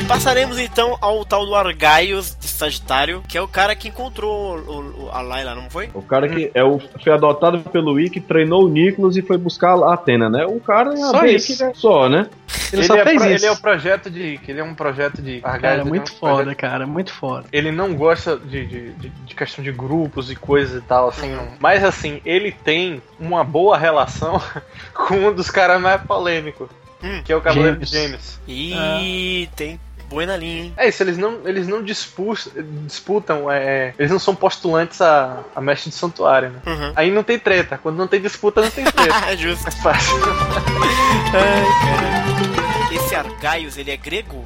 [0.07, 5.09] Passaremos então ao tal do Argaios Sagitário, que é o cara que encontrou o, o,
[5.11, 5.89] a Layla, não foi?
[5.93, 9.75] O cara que é o, foi adotado pelo Wiki, treinou o Nicholas e foi buscar
[9.77, 10.45] a Atena, né?
[10.45, 11.63] O cara é só isso.
[11.63, 11.71] Né?
[11.73, 12.27] Só, né?
[12.73, 13.45] Ele, ele só é fez pro, isso.
[13.45, 14.39] Ele é o projeto de.
[14.45, 15.39] Ele é um projeto de.
[15.41, 17.45] Argaios, cara, muito é um foda, projeto, cara, muito foda.
[17.53, 21.33] Ele não gosta de, de, de, de, questão de grupos e coisas e tal, assim.
[21.33, 21.47] Uhum.
[21.61, 24.41] Mas assim, ele tem uma boa relação
[24.93, 26.69] com um dos caras mais polêmicos.
[27.01, 28.37] Hum, que é o Cavaleiro de James.
[28.45, 29.55] E ah.
[29.55, 29.79] tem
[30.09, 30.73] Boa na linha, hein?
[30.75, 32.51] É isso, eles não, eles não disputam,
[32.85, 36.59] disputam é, eles não são postulantes a, a mestre de santuário, né?
[36.65, 36.93] Uhum.
[36.95, 37.79] Aí não tem treta.
[37.81, 39.13] Quando não tem disputa, não tem treta.
[39.29, 39.63] é justo.
[39.63, 40.15] Mais fácil.
[41.31, 44.43] Ai, Esse Argaios, ele é grego?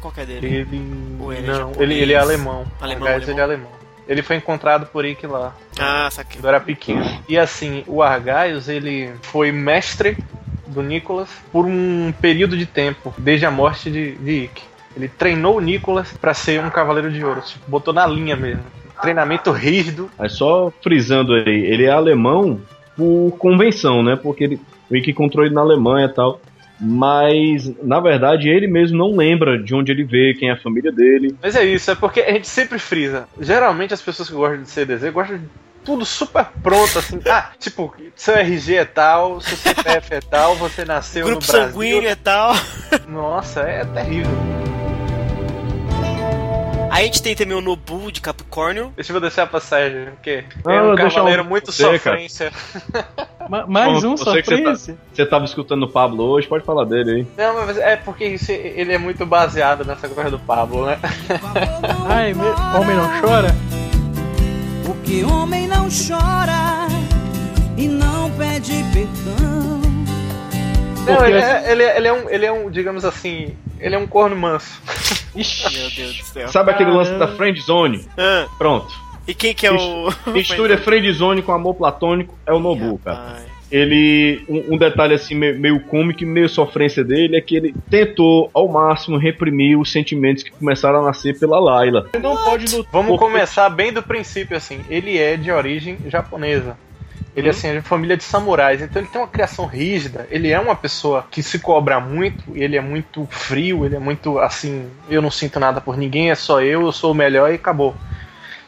[0.00, 0.46] Qual que é dele?
[0.46, 0.56] Ele...
[0.58, 2.66] ele é não, é ele, ele é alemão.
[2.80, 3.70] Alemão, Argaios, ele é alemão.
[4.06, 5.54] Ele foi encontrado por Ike lá.
[5.78, 6.40] Ah, saquei.
[6.40, 7.22] Quando era pequeno.
[7.28, 10.18] E assim, o Argaios, ele foi mestre
[10.66, 14.73] do Nicholas por um período de tempo, desde a morte de, de Ike.
[14.96, 18.62] Ele treinou o Nicolas para ser um cavaleiro de ouro, tipo, botou na linha mesmo.
[19.00, 20.10] Treinamento rígido.
[20.18, 22.60] Mas só frisando aí, ele é alemão
[22.96, 24.16] por convenção, né?
[24.16, 26.40] Porque ele meio que encontrou ele na Alemanha e tal.
[26.80, 30.90] Mas, na verdade, ele mesmo não lembra de onde ele veio, quem é a família
[30.90, 31.34] dele.
[31.42, 33.28] Mas é isso, é porque a gente sempre frisa.
[33.40, 35.44] Geralmente as pessoas que gostam de CDZ gostam de
[35.84, 37.20] tudo super pronto, assim.
[37.28, 41.72] Ah, tipo, seu RG é tal, seu CPF é tal, você nasceu Grupo no Brasil.
[41.72, 42.54] sanguíneo é tal.
[43.08, 44.32] Nossa, é terrível.
[46.94, 48.92] Aí a gente tem também o Nobu de Capricórnio.
[48.94, 51.46] Deixa eu deixar pra Sérgio, porque é um cavaleiro um...
[51.46, 52.52] muito você, sofrência.
[53.66, 54.96] Mais um sofrência?
[55.12, 57.26] Você, tá, tava escutando o Pablo hoje, pode falar dele aí.
[57.36, 61.00] Não, mas é porque isso, ele é muito baseado nessa coisa do Pablo, né?
[62.08, 63.48] Ai, meu, homem não chora?
[64.84, 66.86] Porque homem não chora
[67.76, 69.80] e não pede perdão.
[71.06, 73.98] Não, ele é, ele, é, ele, é um, ele é um, digamos assim, ele é
[73.98, 74.80] um corno manso.
[75.34, 76.48] Ixi, meu Deus do céu.
[76.48, 78.06] Sabe aquele lance da friend zone?
[78.16, 78.46] Ah.
[78.56, 78.94] Pronto.
[79.26, 80.12] E quem que é o.
[80.30, 83.42] Mistura friend zone com amor platônico é o Nobu, cara.
[83.74, 84.44] Ele.
[84.48, 88.48] Um, um, detalhe assim, meio, meio cômico e meio sofrência dele é que ele tentou
[88.54, 92.08] ao máximo reprimir os sentimentos que começaram a nascer pela Layla.
[92.14, 92.92] Ele não pode lutar.
[92.92, 94.80] Vamos começar bem do princípio, assim.
[94.88, 96.76] Ele é de origem japonesa.
[97.36, 100.28] Ele, assim, é de família de samurais, então ele tem uma criação rígida.
[100.30, 104.38] Ele é uma pessoa que se cobra muito, ele é muito frio, ele é muito
[104.38, 104.88] assim.
[105.10, 107.96] Eu não sinto nada por ninguém, é só eu, eu sou o melhor e acabou.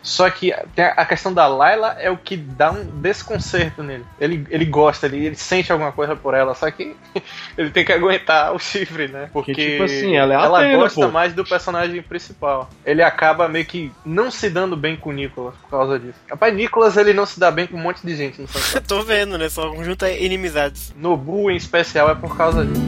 [0.06, 4.06] Só que a questão da Layla é o que dá um desconcerto nele.
[4.20, 6.94] Ele, ele gosta, ele, ele sente alguma coisa por ela, só que
[7.58, 9.28] ele tem que aguentar o chifre, né?
[9.32, 11.12] Porque que, tipo assim, ela, é ela pena, gosta pô.
[11.12, 12.70] mais do personagem principal.
[12.84, 16.20] Ele acaba meio que não se dando bem com o Nicolas por causa disso.
[16.30, 18.46] Rapaz, Nicolas ele não se dá bem com um monte de gente no
[18.86, 19.48] Tô vendo, né?
[19.48, 20.94] Só junta inimizades.
[20.96, 22.80] Nobu em especial é por causa disso.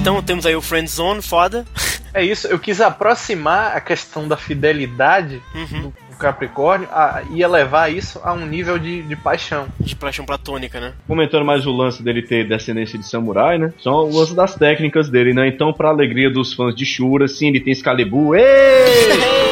[0.00, 1.66] Então temos aí o Friendzone, foda.
[2.14, 5.82] É isso, eu quis aproximar a questão da fidelidade uhum.
[5.82, 9.66] do, Capricórnio a, e elevar isso a um nível de, de paixão.
[9.80, 10.92] De paixão platônica, né?
[11.08, 13.72] Comentando mais o lance dele ter descendência de samurai, né?
[13.82, 15.48] São o lance das técnicas dele, né?
[15.48, 18.36] Então, pra alegria dos fãs de Shura, sim, ele tem Excalibur.
[18.36, 18.44] Ei!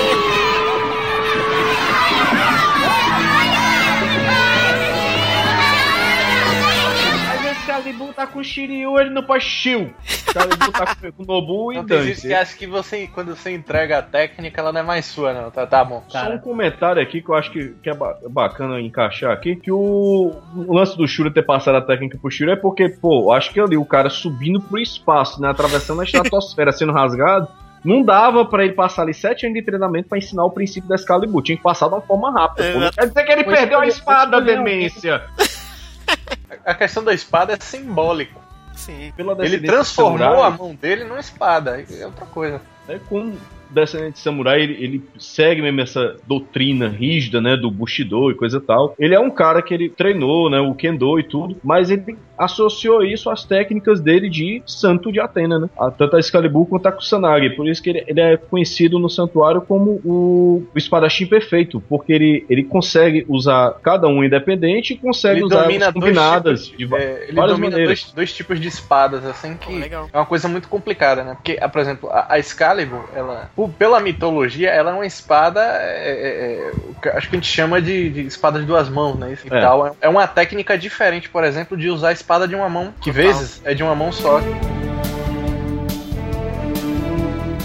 [8.15, 9.95] tá com o Shiryu, ele não pode Shio.
[10.07, 12.05] Excalibur tá com o Nobu e não, Dante.
[12.05, 15.07] Tem gente que acha que você, quando você entrega a técnica, ela não é mais
[15.07, 15.51] sua, não.
[15.51, 16.03] Tá, tá bom.
[16.13, 16.29] Cara.
[16.29, 17.95] Só um comentário aqui que eu acho que, que é
[18.29, 22.51] bacana encaixar aqui, que o, o lance do Shura ter passado a técnica pro Shiro
[22.51, 26.73] é porque, pô, acho que ali o cara subindo pro espaço, né, atravessando a estratosfera,
[26.73, 27.49] sendo rasgado,
[27.85, 30.97] não dava para ele passar ali sete anos de treinamento para ensinar o princípio da
[30.97, 31.43] Excalibur.
[31.43, 32.67] Tinha que passar de uma forma rápida.
[32.67, 35.23] É, quer dizer que ele perdeu a espada, demência
[36.65, 38.41] a questão da espada é simbólico.
[38.75, 39.13] Sim.
[39.41, 41.85] Ele transformou samurai, a mão dele numa espada.
[41.91, 42.61] É outra coisa.
[42.89, 43.35] É com
[43.71, 48.61] descendente de samurai, ele, ele, segue mesmo essa doutrina rígida, né, do Bushido e coisa
[48.61, 48.95] tal.
[48.99, 53.05] Ele é um cara que ele treinou, né, o Kendo e tudo, mas ele associou
[53.05, 55.69] isso às técnicas dele de santo de Atena, né?
[55.99, 57.51] Tanto a Excalibur quanto a Kusanagi.
[57.51, 62.13] Por isso que ele, ele é conhecido no santuário como o, o, espadachim perfeito, porque
[62.15, 66.95] ele, ele consegue usar cada um independente e consegue ele usar as combinadas tipos, de
[66.95, 68.03] é, ele várias domina maneiras.
[68.05, 71.35] Dois, dois, tipos de espadas, assim, que oh, é uma coisa muito complicada, né?
[71.35, 76.73] Porque, por exemplo, a, a Excalibur, ela, pela mitologia, ela é uma espada, é,
[77.03, 79.37] é, é acho que a gente chama de, de espada de duas mãos, né?
[79.45, 79.61] E é.
[79.61, 79.95] tal.
[80.01, 83.61] É uma técnica diferente, por exemplo, de usar espada espada de uma mão, que vezes
[83.65, 84.41] é de uma mão só.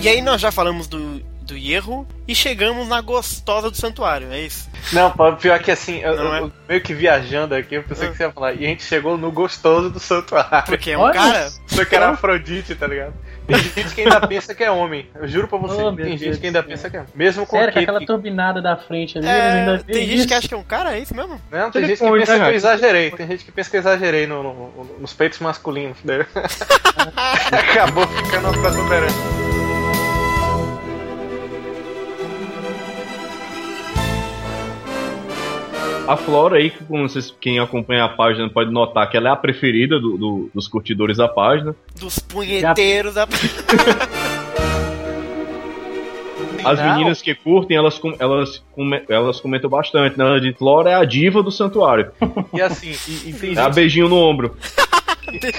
[0.02, 4.42] E aí nós já falamos do, do erro e chegamos na gostosa do santuário, é
[4.42, 4.68] isso?
[4.92, 6.40] Não, pior que assim, eu, é?
[6.42, 9.20] eu, meio que viajando aqui, eu pensei que você ia falar, e a gente chegou
[9.20, 10.66] no gostoso do santuário.
[10.66, 11.50] Porque é um Olha cara?
[11.68, 13.14] Só que era Afrodite, tá ligado?
[13.48, 15.08] Tem gente que ainda pensa que é homem.
[15.16, 17.12] Eu juro pra você, oh, tem gente Deus que ainda pensa que é homem.
[17.16, 20.28] Mesmo com Sério, com aquela turbinada da frente ali, é, ainda Tem gente isso.
[20.28, 21.40] que acha que é um cara, é isso mesmo?
[21.52, 23.12] Não, tem gente que pensa que eu exagerei.
[23.12, 25.98] Tem gente que pensa que eu exagerei no, no, nos peitos masculinos.
[27.52, 29.45] Acabou ficando uma protuberância.
[36.07, 39.36] A Flora aí, como vocês, quem acompanha a página pode notar que ela é a
[39.36, 41.76] preferida do, do, dos curtidores da página.
[41.99, 43.27] Dos punheteiros da
[46.66, 48.64] As meninas que curtem, elas, elas,
[49.10, 50.40] elas comentam bastante, né?
[50.40, 52.12] De Flora é a diva do santuário.
[52.54, 54.56] E assim, e, e tem é beijinho no ombro.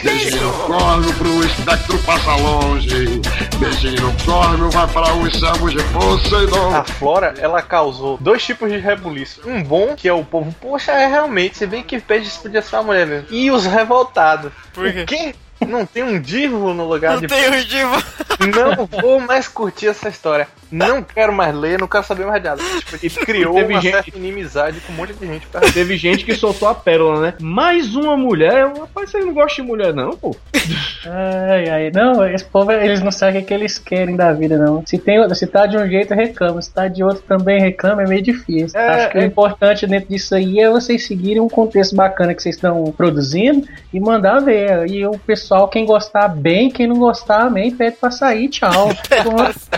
[0.03, 3.21] Beijinho no corno pro espectro passa longe.
[3.59, 6.75] Beijinho no corno vai para os céus de Poseidon.
[6.75, 9.43] A Flora, ela causou dois tipos de rebuliço.
[9.49, 12.77] Um bom, que é o povo, poxa, é realmente, você vê que peixe podia ser
[12.77, 13.27] uma mulher mesmo.
[13.31, 14.53] E os revoltados.
[14.73, 15.03] Por quê?
[15.03, 15.35] O quê?
[15.67, 17.27] Não tem um divo no lugar não de.
[17.27, 17.93] Não tem um divo!
[18.55, 20.49] Não vou mais curtir essa história.
[20.71, 22.61] Não quero mais ler, não quero saber mais nada.
[22.63, 23.93] Tipo, ele criou teve uma gente...
[23.93, 25.47] certa inimizade com um monte de gente.
[25.73, 27.35] Teve gente que soltou a pérola, né?
[27.41, 28.67] Mais uma mulher?
[28.77, 30.35] Rapaz, você não gosta de mulher, não, pô.
[31.07, 31.91] Ai, ai.
[31.95, 34.85] Não, esse povo, eles não sabem o que eles querem da vida, não.
[34.85, 36.61] Se, tem, se tá de um jeito, reclama.
[36.61, 38.79] Se tá de outro também reclama, é meio difícil.
[38.79, 39.21] É, Acho que é...
[39.21, 43.67] o importante dentro disso aí é vocês seguirem um contexto bacana que vocês estão produzindo
[43.93, 44.91] e mandar ver.
[44.91, 48.91] E o pessoal, quem gostar bem, quem não gostar, amém, pede pra sair, tchau.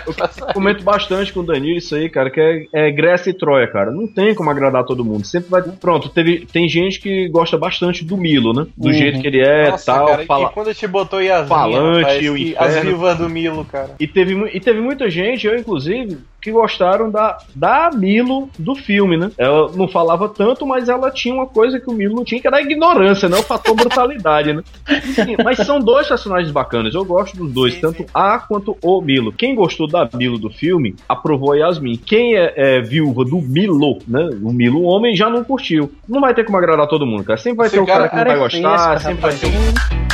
[0.07, 3.67] Eu comento bastante com o Danilo isso aí, cara, que é, é Grécia e Troia,
[3.67, 3.91] cara.
[3.91, 5.27] Não tem como agradar todo mundo.
[5.27, 5.63] Sempre vai.
[5.63, 8.67] Pronto, teve, tem gente que gosta bastante do Milo, né?
[8.77, 8.93] Do uhum.
[8.93, 10.07] jeito que ele é, Nossa, tal.
[10.07, 10.49] Cara, fala...
[10.49, 13.91] E quando te botou Yasmin, falante, rapaz, o as vivas do Milo, cara.
[13.99, 19.17] E teve, e teve muita gente, eu inclusive, que gostaram da, da Milo do filme,
[19.17, 19.31] né?
[19.37, 22.47] Ela não falava tanto, mas ela tinha uma coisa que o Milo não tinha, que
[22.47, 23.37] era a ignorância, né?
[23.37, 24.63] O fator brutalidade, né?
[24.89, 28.07] Enfim, mas são dois personagens bacanas, eu gosto dos dois, sim, tanto sim.
[28.15, 29.33] a quanto o Milo.
[29.33, 31.97] Quem gostou da Milo do filme, aprovou a Yasmin.
[31.97, 34.31] Quem é, é viúva do Milo, né?
[34.43, 35.93] O Milo homem, já não curtiu.
[36.09, 37.39] Não vai ter como agradar todo mundo, cara.
[37.39, 40.08] Sempre vai Esse ter o cara, cara que não vai gostar, sempre vai ter um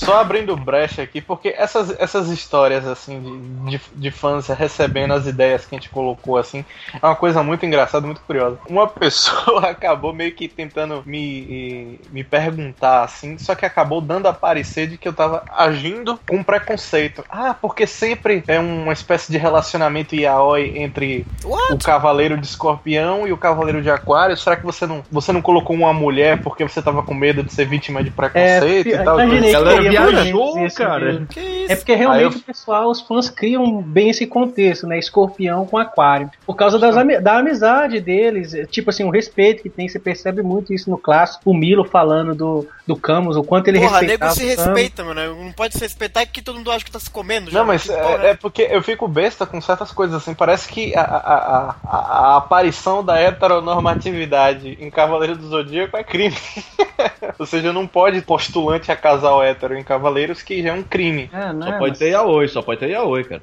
[0.00, 3.20] só abrindo brecha aqui, porque essas, essas histórias, assim,
[3.66, 6.64] de, de, de, fãs recebendo as ideias que a gente colocou, assim,
[6.94, 8.58] é uma coisa muito engraçada, muito curiosa.
[8.66, 14.32] Uma pessoa acabou meio que tentando me, me perguntar, assim, só que acabou dando a
[14.32, 17.22] parecer de que eu tava agindo com preconceito.
[17.28, 21.74] Ah, porque sempre é uma espécie de relacionamento yaoi entre What?
[21.74, 24.36] o Cavaleiro de Escorpião e o Cavaleiro de Aquário.
[24.36, 27.52] Será que você não, você não colocou uma mulher porque você tava com medo de
[27.52, 29.20] ser vítima de preconceito é, e tal?
[29.20, 31.26] Imaginei, galera viajou, cara.
[31.68, 32.40] É porque realmente eu...
[32.40, 34.98] o pessoal, os fãs criam bem esse contexto, né?
[34.98, 36.30] Escorpião com Aquário.
[36.46, 40.72] Por causa das, da amizade deles, tipo assim, o respeito que tem, você percebe muito
[40.72, 41.50] isso no clássico.
[41.50, 45.34] O Milo falando do, do Camus, o quanto ele Porra, nego se respeita, mano.
[45.34, 47.50] Não pode se respeitar que todo mundo acha que tá se comendo.
[47.50, 50.34] Já, não, mas é, é, porque eu fico besta com certas coisas assim.
[50.34, 56.36] Parece que a, a, a, a aparição da heteronormatividade em Cavaleiro do Zodíaco é crime.
[57.38, 61.30] Ou seja, não pode postulante a casal hétero em Cavaleiros que já é um crime.
[61.32, 61.98] É, só é, pode mas...
[61.98, 63.42] ter yaoi, só pode ter yaoi, cara.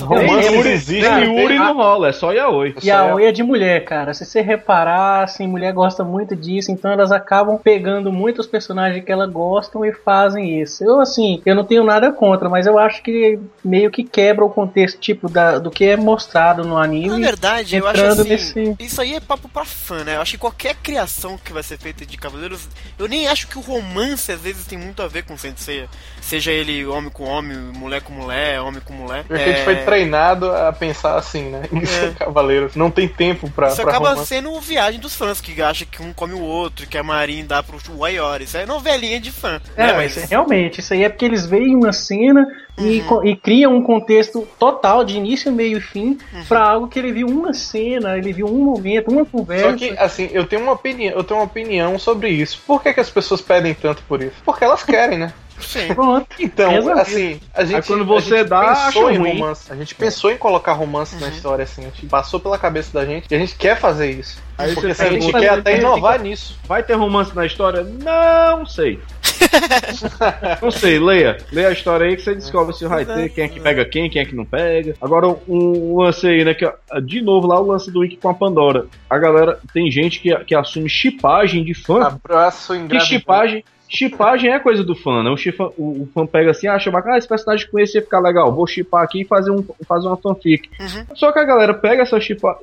[0.00, 1.06] Romance é, Yuri existe.
[1.06, 2.74] É, Yuri não rola, é só yaoi.
[2.82, 4.14] Yaoi é de mulher, cara.
[4.14, 9.12] Se você reparar, assim, mulher gosta muito disso, então elas acabam pegando muitos personagens que
[9.12, 10.82] elas gostam e fazem isso.
[10.84, 14.50] Eu, assim, eu não tenho nada contra, mas eu acho que meio que quebra o
[14.50, 17.08] contexto, tipo, da, do que é mostrado no anime.
[17.08, 18.76] Na verdade, eu acho assim, nesse...
[18.80, 20.16] isso aí é papo pra fã, né?
[20.16, 23.58] Eu acho que qualquer criação que vai ser feita de Cavaleiros, eu nem acho que
[23.58, 25.77] o romance às vezes tem muito a ver com Sensei.
[26.20, 29.24] Seja ele homem com homem, mulher com mulher, homem com mulher.
[29.24, 29.44] Porque é...
[29.44, 31.62] a gente foi treinado a pensar assim, né?
[31.72, 31.78] Em
[32.08, 32.12] é.
[32.18, 32.76] Cavaleiros.
[32.76, 33.68] Não tem tempo pra.
[33.68, 34.28] Isso pra acaba romance.
[34.28, 37.62] sendo viagem dos fãs, que acha que um come o outro, que a Marin dá
[37.62, 38.44] pro Waiori.
[38.44, 39.60] Isso é novelinha de fã.
[39.76, 39.92] É, né?
[39.94, 40.16] mas...
[40.24, 42.46] realmente, isso aí é porque eles veem uma cena
[42.78, 43.26] e, uhum.
[43.26, 46.44] e criam um contexto total, de início, meio e fim, uhum.
[46.44, 49.70] para algo que ele viu uma cena, ele viu um momento, uma conversa.
[49.70, 52.62] Só que, assim, eu tenho uma opinião, eu tenho uma opinião sobre isso.
[52.66, 54.36] Por que, que as pessoas pedem tanto por isso?
[54.44, 55.32] Porque elas querem, né?
[55.60, 55.94] Sim.
[55.94, 56.28] Pronto.
[56.38, 57.76] Então, assim, a gente.
[57.76, 59.72] Aí quando você dá, pensou em romance.
[59.72, 61.20] A gente pensou em colocar romance uhum.
[61.20, 61.82] na história, assim.
[61.82, 64.42] A gente passou pela cabeça da gente e a gente quer fazer isso.
[64.56, 66.58] Aí porque você a gente quer até inovar nisso.
[66.64, 67.82] Vai ter romance na história?
[67.82, 69.00] Não sei.
[70.60, 71.38] não sei, leia.
[71.52, 74.10] Leia a história aí que você descobre se vai ter, quem é que pega quem,
[74.10, 74.94] quem é que não pega.
[75.00, 76.54] Agora, um, lance aí, né?
[76.54, 76.70] Que,
[77.04, 78.86] de novo, lá o lance do Wiki com a Pandora.
[79.08, 82.02] A galera, tem gente que, que assume chipagem de fã.
[82.02, 85.30] Abraço Que chipagem Chipagem é coisa do fã, né?
[85.30, 88.02] O, chifa, o, o fã pega assim, acha bacana, ah, esse personagem com esse ia
[88.02, 90.68] ficar legal, vou chipar aqui e fazer, um, fazer uma fanfic.
[90.78, 91.16] Uhum.
[91.16, 92.58] Só que a galera pega essa, chipa,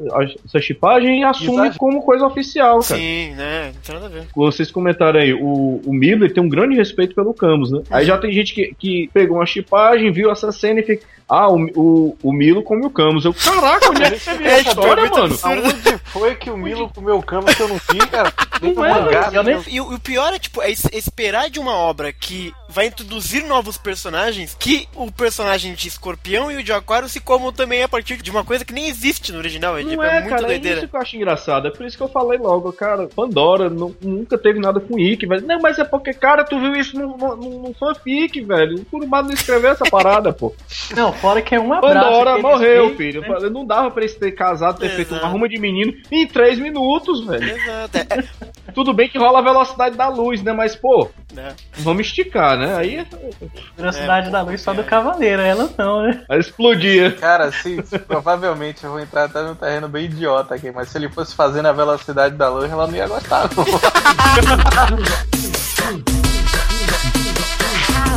[0.45, 1.79] essa chipagem e assume Exato.
[1.79, 2.99] como coisa oficial, cara.
[2.99, 3.71] Sim, né?
[3.73, 4.27] Não tem nada a ver.
[4.35, 7.79] Vocês comentaram aí, o, o Miller tem um grande respeito pelo Camus, né?
[7.79, 7.85] Uhum.
[7.89, 11.15] Aí já tem gente que, que pegou uma chipagem, viu essa cena e fica.
[11.27, 13.25] Ah, o, o, o Milo come o Camus.
[13.25, 15.37] Eu, caraca, onde é que você viu essa história, mano?
[15.41, 18.31] Aonde foi que o Milo comeu o Camus que eu não vi, cara?
[18.61, 19.63] Não é, mangá, né?
[19.67, 24.55] E, o pior é, tipo, é esperar de uma obra que vai introduzir novos personagens
[24.59, 28.31] que o personagem de escorpião e o de aquário se comam também a partir de
[28.31, 29.77] uma coisa que nem existe no original.
[29.77, 30.77] É, não tipo, é, é muito cara, doideira.
[30.77, 31.67] É isso que eu acho engraçado.
[31.67, 35.25] É por isso que eu falei logo, cara, Pandora não, nunca teve nada com Ikki,
[35.25, 35.45] velho.
[35.45, 38.79] Não, mas é porque, cara, tu viu isso no, no, no fanfic, velho.
[38.79, 40.53] O Kurumado não escreveu essa parada, pô.
[40.95, 43.21] Não, fora que é uma Pandora morreu, fez, filho.
[43.21, 43.49] Né?
[43.49, 44.95] Não dava pra eles ter casado, ter Exato.
[44.95, 47.43] feito uma ruma de menino em três minutos, velho.
[47.43, 47.97] Exato.
[47.97, 48.51] É, é.
[48.75, 50.51] Tudo bem que rola a velocidade da luz, né?
[50.51, 51.53] Mas, pô, é.
[51.77, 52.75] vamos esticar, né?
[52.75, 52.97] Aí.
[52.97, 53.05] É-
[53.77, 56.23] velocidade da luz só do cavaleiro, ela não, né?
[56.29, 57.11] Aí explodia.
[57.13, 61.09] Cara, sim, provavelmente eu vou entrar até num terreno bem idiota aqui, mas se ele
[61.09, 63.65] fosse fazer na velocidade da luz, ela não ia gostar, não.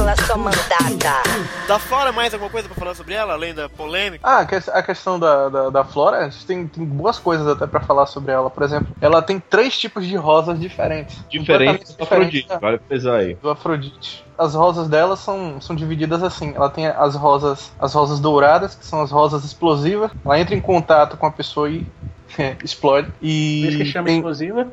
[0.09, 1.23] Fala, sua mandada.
[1.67, 4.27] Da Flora, mais alguma coisa pra falar sobre ela, além da polêmica?
[4.27, 7.81] Ah, a questão da, da, da Flora, a gente tem, tem boas coisas até pra
[7.81, 8.49] falar sobre ela.
[8.49, 11.23] Por exemplo, ela tem três tipos de rosas diferentes.
[11.29, 13.35] Diferentes do Afrodite, vale pesar aí.
[13.35, 16.53] Do Afrodite as rosas dela são, são divididas assim.
[16.55, 20.13] Ela tem as rosas as rosas douradas, que são as rosas explosivas.
[20.25, 22.18] Ela entra em contato com a pessoa e é,
[22.63, 23.09] explode.
[23.23, 23.63] E.
[23.63, 24.17] Por isso que chama tem...
[24.17, 24.73] explosiva?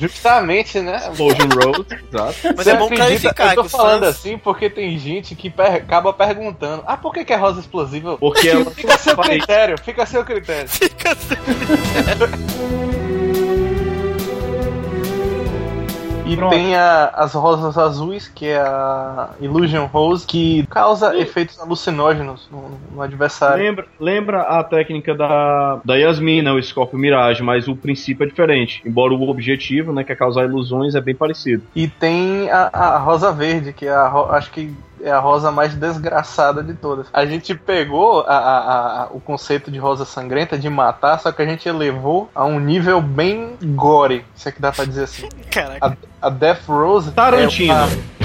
[0.00, 0.96] Justamente, né?
[0.96, 2.38] Explosion Road, exato.
[2.56, 2.96] Mas Você é bom acredita?
[2.96, 3.50] clarificar.
[3.50, 4.16] Eu tô falando fãs...
[4.16, 5.74] assim porque tem gente que per...
[5.74, 8.16] acaba perguntando: ah, por que, que é rosa explosiva?
[8.18, 8.70] Porque ela.
[8.70, 10.68] Fica a seu critério, fica a seu critério.
[10.68, 13.27] Fica a seu critério.
[16.28, 16.50] E Pronto.
[16.50, 21.20] tem a, as rosas azuis, que é a Illusion Rose, que causa Sim.
[21.20, 23.64] efeitos alucinógenos no, no, adversário.
[23.64, 28.82] Lembra, lembra a técnica da, da Yasmina, o Scorpio Mirage, mas o princípio é diferente.
[28.84, 31.62] Embora o objetivo, né, que é causar ilusões, é bem parecido.
[31.74, 35.74] E tem a, a rosa verde, que é a, acho que é a rosa mais
[35.74, 37.06] desgraçada de todas.
[37.12, 41.42] A gente pegou a, a, a, o conceito de rosa sangrenta, de matar, só que
[41.42, 45.28] a gente elevou a um nível bem gore, se é que dá pra dizer assim.
[45.50, 45.98] Caraca.
[46.20, 47.12] A, Death Rose.
[47.12, 47.72] Tarantino.
[47.72, 48.18] É uma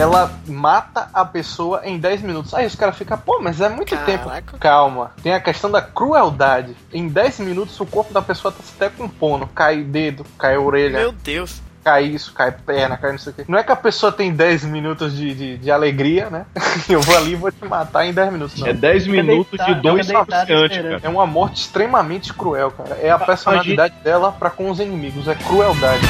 [0.00, 2.54] ela mata a pessoa em 10 minutos.
[2.54, 4.40] Aí os caras ficam, pô, mas é muito Caraca.
[4.40, 4.58] tempo.
[4.58, 5.12] Calma.
[5.22, 6.74] Tem a questão da crueldade.
[6.90, 9.46] Em 10 minutos o corpo da pessoa tá se decompondo.
[9.48, 11.00] Cai dedo, cai orelha.
[11.00, 13.44] Meu Deus cai isso, cai perna, cai não sei o quê.
[13.48, 16.46] Não é que a pessoa tem 10 minutos de, de, de alegria, né?
[16.88, 18.60] Eu vou ali e vou te matar em 10 minutos.
[18.60, 18.68] Não.
[18.68, 21.00] É 10 minutos de dor insuficiente, cara.
[21.02, 22.98] É uma morte extremamente cruel, cara.
[23.00, 26.02] É a personalidade dela para com os inimigos, é crueldade.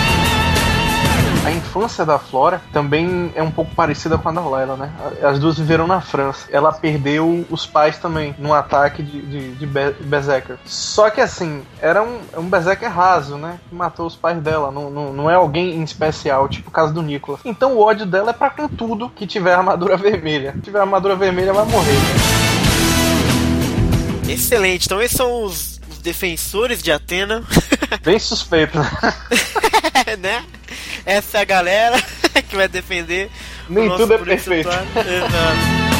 [1.45, 4.93] A infância da Flora também é um pouco parecida com a da Layla, né?
[5.23, 6.47] As duas viveram na França.
[6.51, 10.59] Ela perdeu os pais também num ataque de, de, de Berserker.
[10.67, 13.59] Só que assim, era um, um Berserker raso, né?
[13.69, 14.71] Que matou os pais dela.
[14.71, 17.41] Não, não, não é alguém em especial, tipo o caso do Nicolas.
[17.45, 20.53] Então o ódio dela é pra com tudo que tiver armadura vermelha.
[20.57, 21.99] Se tiver armadura vermelha, vai morrer.
[24.29, 24.87] Excelente.
[24.87, 25.70] Então esses são os, os
[26.01, 27.45] defensores de Atena.
[28.03, 30.17] Bem suspeito, né?
[30.19, 30.47] né?
[31.05, 31.97] Essa é a galera
[32.49, 33.31] que vai defender.
[33.69, 34.69] Nem tudo é perfeito.
[34.71, 35.91] Exato.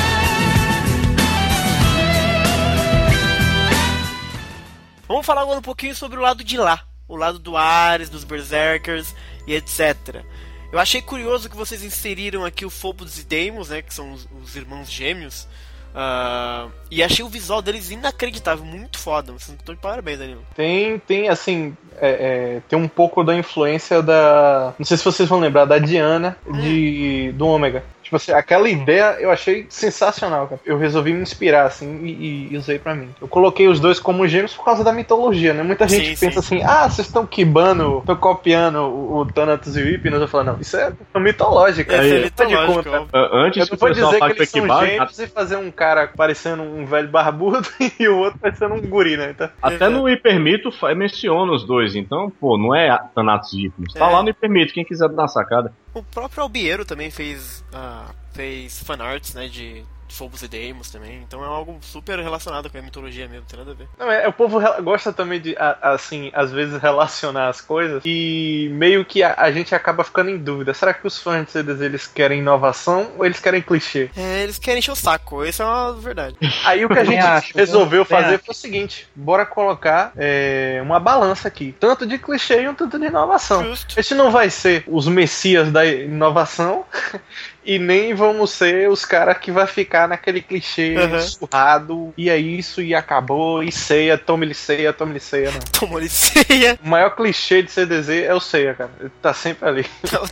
[5.07, 8.23] Vamos falar agora um pouquinho sobre o lado de lá, o lado do Ares, dos
[8.23, 9.13] Berserkers
[9.45, 10.25] e etc.
[10.73, 14.29] Eu achei curioso que vocês inseriram aqui o Phobos e Deimos, né, que são os,
[14.41, 15.49] os irmãos gêmeos.
[15.91, 19.33] Uh, e achei o visual deles inacreditável, muito foda.
[19.33, 20.45] Vocês estão de parabéns, Danilo.
[20.55, 24.75] Tem, tem assim, é, é, tem um pouco da influência da.
[24.79, 27.85] Não sei se vocês vão lembrar, da Diana de, do Ômega.
[28.11, 30.61] Tipo assim, aquela ideia eu achei sensacional, cara.
[30.67, 33.09] Eu resolvi me inspirar, assim, e, e usei para mim.
[33.23, 35.63] Eu coloquei os dois como gêmeos por causa da mitologia, né?
[35.63, 36.57] Muita gente sim, pensa sim.
[36.57, 40.21] assim, ah, vocês estão quibando, estão copiando o, o Thanatos e o Hypnos.
[40.21, 41.93] Eu falo, não, isso é mitológico.
[41.93, 43.09] É, é mitológico.
[43.13, 46.85] Antes eu não vou dizer que eles são gêmeos e fazer um cara parecendo um
[46.85, 49.31] velho barbudo e o outro parecendo um guri, né?
[49.31, 53.95] Então, Até no Hipermito menciona os dois, então, pô, não é Thanatos e Hypnos.
[53.95, 54.13] Tá é.
[54.13, 55.73] lá no Hipermito, quem quiser dar uma sacada.
[55.93, 61.23] O próprio Albiero também fez, uh, fez fanarts, né, de Phobos e Deimos também.
[61.27, 63.89] Então é algo super relacionado com a mitologia mesmo, tem nada a ver.
[63.99, 69.05] Não, é, o povo gosta também de, assim, às vezes relacionar as coisas e meio
[69.05, 70.75] que a, a, gente acaba ficando em dúvida.
[70.75, 74.11] Será que os fãs de CDs eles querem inovação ou eles querem clichê?
[74.17, 76.37] É, eles querem encher o saco, isso é uma verdade.
[76.65, 80.99] Aí o que a gente acho, resolveu fazer foi o seguinte: bora colocar é, uma
[80.99, 81.75] balança aqui.
[81.79, 83.65] Tanto de clichê e um tanto de inovação.
[83.65, 83.99] Justo.
[83.99, 86.85] Esse não vai ser os messias da inovação
[87.65, 91.21] e nem vamos ser os caras que vai ficar naquele clichê uhum.
[91.21, 95.61] surrado, e é isso, e acabou, e ceia, tome-lhe ceia, tome-lhe ceia, não.
[95.61, 96.79] Toma-lhe ceia.
[96.83, 98.91] O maior clichê de CDZ é o ceia, cara.
[99.01, 99.87] Ele tá sempre ali.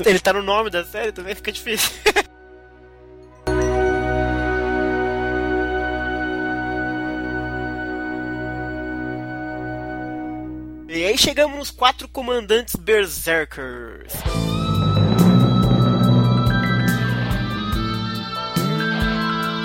[0.05, 1.93] Ele tá no nome da série, também fica difícil.
[10.91, 14.15] E aí chegamos nos quatro comandantes Berserkers.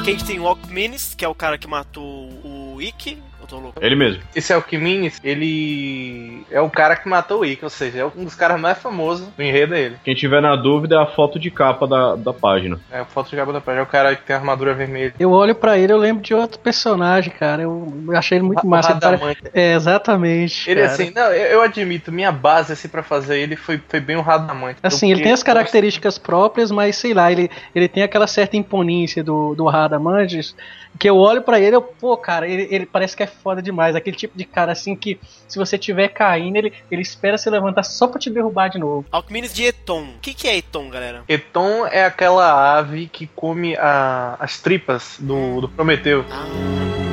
[0.03, 3.83] Gente tem o Alckminis, que é o cara que matou o Ikki, eu tô louco.
[3.83, 4.23] Ele mesmo.
[4.35, 8.35] Esse Alckminis, ele é o cara que matou o Ikki, ou seja, é um dos
[8.35, 9.97] caras mais famosos do enredo dele.
[10.03, 12.79] Quem tiver na dúvida é a foto de capa da, da página.
[12.91, 15.13] É a foto de capa da página, é o cara que tem a armadura vermelha.
[15.19, 17.61] Eu olho para ele, eu lembro de outro personagem, cara.
[17.63, 18.91] Eu achei ele muito massa.
[18.91, 20.69] Ele É, exatamente.
[20.69, 20.93] Ele cara.
[20.93, 24.21] assim, não, eu, eu, admito, minha base assim para fazer ele foi, foi bem um
[24.21, 24.79] Radamante.
[24.81, 29.23] Assim, ele tem as características próprias, mas sei lá, ele, ele tem aquela certa imponência
[29.23, 30.55] do, do Radamantes
[30.99, 33.95] que eu olho para ele, eu, pô, cara, ele, ele parece que é foda demais.
[33.95, 37.83] Aquele tipo de cara assim que, se você tiver caindo, ele, ele espera se levantar
[37.83, 39.05] só pra te derrubar de novo.
[39.11, 40.03] Alckminis de Eton.
[40.03, 41.23] O que, que é Eton, galera?
[41.27, 46.25] Eton é aquela ave que come a, as tripas do, do Prometeu.
[46.29, 47.12] Ah.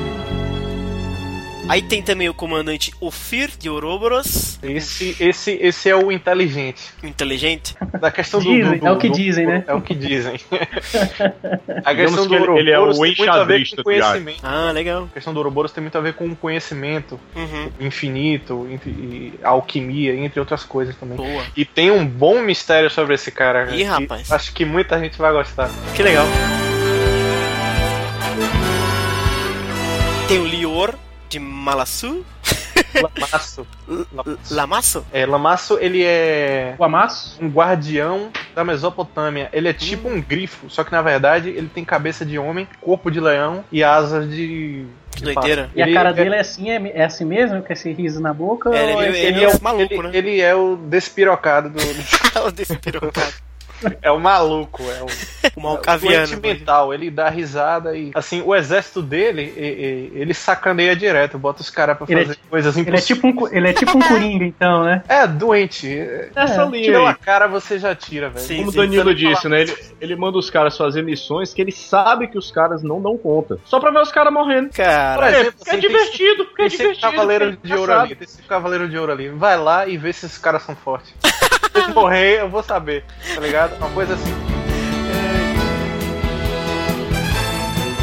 [1.70, 4.58] Aí tem também o comandante Ofir de Ouroboros.
[4.60, 6.82] Esse, esse, esse é o inteligente.
[7.00, 7.76] Inteligente?
[8.00, 9.64] Da questão dizem, do, do, É o que do, dizem, né?
[9.68, 10.34] É o que dizem.
[11.84, 14.40] a questão do Ouroboros ele é o tem muito a ver com conhecimento.
[14.42, 15.04] Ah, legal.
[15.04, 17.70] A questão do Ouroboros tem muito a ver com conhecimento uhum.
[17.78, 21.16] infinito, e alquimia, entre outras coisas também.
[21.16, 21.44] Boa.
[21.56, 23.72] E tem um bom mistério sobre esse cara.
[23.76, 24.32] Ih, rapaz.
[24.32, 25.70] Acho que muita gente vai gostar.
[25.94, 26.26] Que legal.
[30.26, 30.98] Tem o Lior,
[31.30, 32.26] de Malassu.
[32.92, 33.66] Lamaço.
[34.50, 35.06] Lamaço?
[35.12, 36.74] É, Lamaço, ele é.
[36.76, 37.38] O Amaço?
[37.40, 39.48] Um guardião da Mesopotâmia.
[39.52, 40.16] Ele é tipo hum.
[40.16, 43.84] um grifo, só que na verdade ele tem cabeça de homem, corpo de leão e
[43.84, 44.84] asas de.
[45.12, 45.70] Que doideira.
[45.74, 46.12] E a cara é...
[46.12, 48.70] dele é assim, é, é, assim mesmo, com esse riso na boca?
[48.74, 50.10] É, ele, é ele, ele, é, o maluco, ele, né?
[50.12, 51.78] Ele é o despirocado do.
[52.44, 53.49] o despirocado.
[54.02, 55.06] é o maluco, é o,
[55.56, 56.36] o malcaviano.
[56.36, 58.10] O mental, ele dá risada e.
[58.14, 62.48] Assim, o exército dele, ele, ele sacaneia direto, bota os caras pra é fazer é,
[62.48, 62.88] coisas impossíveis.
[62.88, 65.02] Ele é tipo um, ele é tipo um coringa, então, né?
[65.10, 65.88] É, doente.
[66.34, 66.92] Essa é, linha.
[66.92, 68.56] Pela cara você já tira, velho.
[68.58, 69.62] Como o Danilo disse, né?
[69.62, 73.16] Ele, ele manda os caras fazer missões que ele sabe que os caras não dão
[73.18, 73.58] conta.
[73.64, 74.70] Só pra ver os caras morrendo.
[74.70, 77.00] Cara, Por exemplo, é, é divertido, porque é divertido.
[77.00, 79.28] Cavaleiro de ouro ali, esse cavaleiro de ouro ali.
[79.30, 81.12] Vai lá e vê se esses caras são fortes.
[81.86, 83.04] Se morrer, eu vou saber,
[83.34, 83.76] tá ligado?
[83.76, 84.50] Uma coisa assim.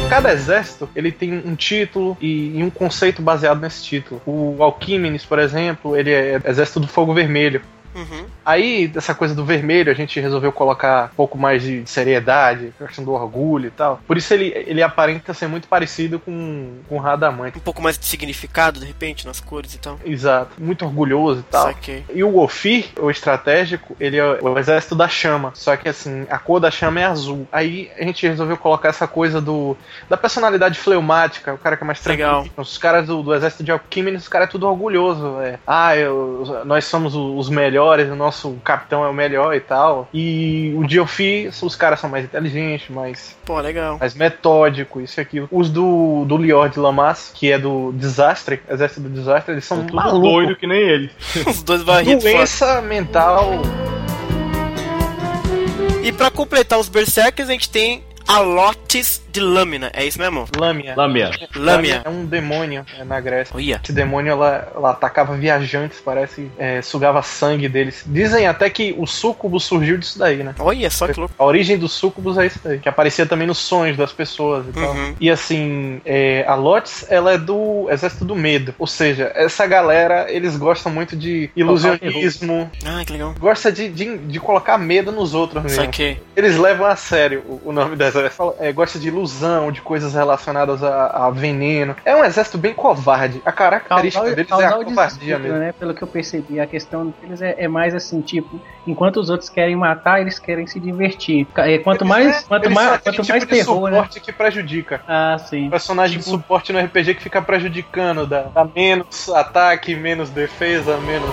[0.08, 4.20] cada exército ele tem um título e, um conceito baseado nesse título.
[4.24, 7.60] O Alquímenes, por exemplo, ele é exército do fogo vermelho.
[7.98, 8.26] Uhum.
[8.44, 13.04] Aí, dessa coisa do vermelho, a gente resolveu colocar um pouco mais de seriedade, questão
[13.04, 14.00] do orgulho e tal.
[14.06, 17.58] Por isso ele, ele aparenta ser muito parecido com, com o Radamante.
[17.58, 19.98] Um pouco mais de significado, de repente, nas cores e tal.
[20.04, 20.52] Exato.
[20.58, 21.66] Muito orgulhoso e tal.
[21.66, 22.04] Saquei.
[22.12, 25.52] E o Ofir, o estratégico, ele é o exército da chama.
[25.54, 27.46] Só que assim, a cor da chama é azul.
[27.50, 29.76] Aí a gente resolveu colocar essa coisa do
[30.08, 32.42] da personalidade fleumática, o cara que é mais tranquilo.
[32.42, 32.46] Legal.
[32.56, 35.40] Os caras do, do exército de Alquimines, os caras é tudo orgulhoso.
[35.40, 35.58] É.
[35.66, 40.08] Ah, eu, nós somos os melhores, o nosso capitão é o melhor e tal.
[40.12, 43.36] E o Diofi, os caras são mais inteligentes, mais.
[43.44, 43.98] Pô, legal.
[43.98, 45.48] Mais metódico, isso e aquilo.
[45.50, 49.84] Os do, do Lior de Lamas, que é do Desastre, Exército do Desastre, eles são
[49.92, 50.20] malucos.
[50.20, 51.10] doido que nem ele.
[51.46, 52.24] Os dois barritos.
[52.24, 53.62] Doença mental.
[56.02, 60.46] E para completar os Berserkers, a gente tem Alotes de Lâmina, é isso mesmo?
[60.56, 60.94] Lâmina.
[60.96, 61.30] Lâmina.
[61.54, 62.02] Lâmina.
[62.04, 63.54] É um demônio é, na Grécia.
[63.54, 63.80] Olha.
[63.82, 68.04] Esse demônio, ela, ela atacava viajantes, parece, é, sugava sangue deles.
[68.06, 70.54] Dizem até que o súcubo surgiu disso daí, né?
[70.58, 71.34] Olha, só que louco.
[71.38, 74.72] A origem dos súcubos é isso daí, que aparecia também nos sonhos das pessoas e
[74.72, 74.92] tal.
[74.92, 75.14] Uhum.
[75.20, 78.74] E assim, é, a Lotes, ela é do exército do medo.
[78.78, 82.70] Ou seja, essa galera, eles gostam muito de ilusionismo.
[82.84, 83.34] Ah, que legal.
[83.38, 85.88] Gosta de, de, de colocar medo nos outros mesmo.
[85.88, 86.16] que.
[86.36, 89.27] Eles levam a sério o, o nome do exército é, gosta de ilusão,
[89.72, 91.94] de coisas relacionadas a, a, veneno.
[92.04, 93.42] É um exército bem covarde.
[93.44, 95.58] A característica causal, deles causal é a covardia mesmo.
[95.58, 95.72] Né?
[95.72, 99.48] Pelo que eu percebi, a questão deles é, é, mais assim, tipo, enquanto os outros
[99.48, 101.46] querem matar, eles querem se divertir.
[101.56, 104.08] É, quanto eles mais, é, quanto mais, quanto tipo mais terror, né?
[104.08, 105.00] que prejudica.
[105.06, 105.68] Ah, sim.
[105.68, 106.30] O personagem tipo...
[106.30, 111.28] de suporte no RPG que fica prejudicando, dá, dá menos ataque, menos defesa, menos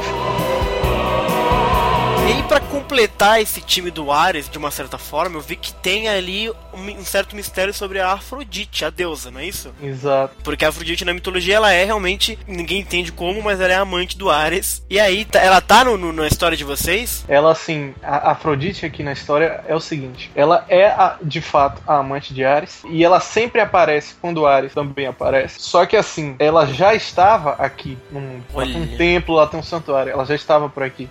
[2.25, 5.71] e aí, pra completar esse time do Ares, de uma certa forma, eu vi que
[5.71, 9.73] tem ali um certo mistério sobre a Afrodite, a deusa, não é isso?
[9.81, 10.35] Exato.
[10.43, 14.17] Porque a Afrodite na mitologia, ela é realmente, ninguém entende como, mas ela é amante
[14.17, 14.83] do Ares.
[14.89, 17.25] E aí, tá, ela tá no, no, na história de vocês?
[17.27, 21.81] Ela, assim, a Afrodite aqui na história é o seguinte: ela é, a, de fato,
[21.87, 25.59] a amante de Ares, e ela sempre aparece quando Ares também aparece.
[25.59, 28.43] Só que, assim, ela já estava aqui no mundo.
[28.53, 31.09] Lá tem um templo, lá tem um santuário, ela já estava por aqui.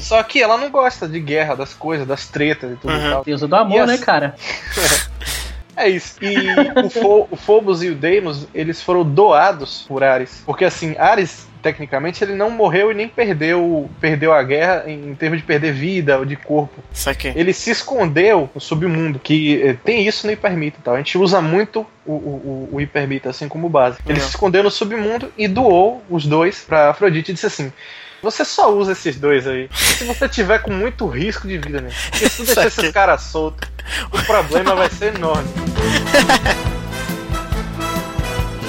[0.00, 3.06] Só que ela não gosta de guerra, das coisas, das tretas e tudo uhum.
[3.06, 3.24] e tal.
[3.24, 4.34] Deus do amor, né, cara?
[5.76, 6.16] É isso.
[6.22, 6.36] E
[6.84, 10.42] o, Fo o Phobos e o Deimos, eles foram doados por Ares.
[10.46, 15.14] Porque assim, Ares tecnicamente, ele não morreu e nem perdeu perdeu a guerra em, em
[15.16, 16.80] termos de perder vida ou de corpo.
[17.34, 20.78] Ele se escondeu no submundo, que eh, tem isso no Hipermita.
[20.80, 20.94] Então.
[20.94, 23.98] A gente usa muito o, o, o Hipermita assim como base.
[24.06, 27.72] Ele se escondeu no submundo e doou os dois pra Afrodite e disse assim:
[28.30, 29.68] você só usa esses dois aí.
[29.72, 31.90] Se você tiver com muito risco de vida, né?
[32.10, 33.68] Porque se deixar esses caras soltos,
[34.12, 35.48] o problema vai ser enorme.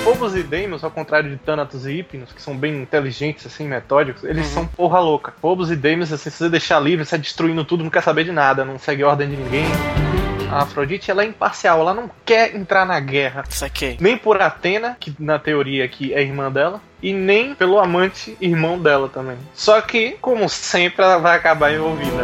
[0.04, 4.24] Phobos e Deimos, ao contrário de Thanatos e Hypnos, que são bem inteligentes, assim, metódicos,
[4.24, 4.54] eles uhum.
[4.54, 5.34] são porra louca.
[5.42, 8.24] Phobos e Deimos, assim, se você deixar livre, você é destruindo tudo, não quer saber
[8.24, 9.66] de nada, não segue ordem de ninguém.
[10.50, 13.44] A Afrodite ela é imparcial, ela não quer entrar na guerra.
[13.50, 13.98] Saquei.
[14.00, 18.80] Nem por Atena, que na teoria aqui é irmã dela, e nem pelo amante irmão
[18.80, 19.38] dela também.
[19.54, 22.24] Só que, como sempre, ela vai acabar envolvida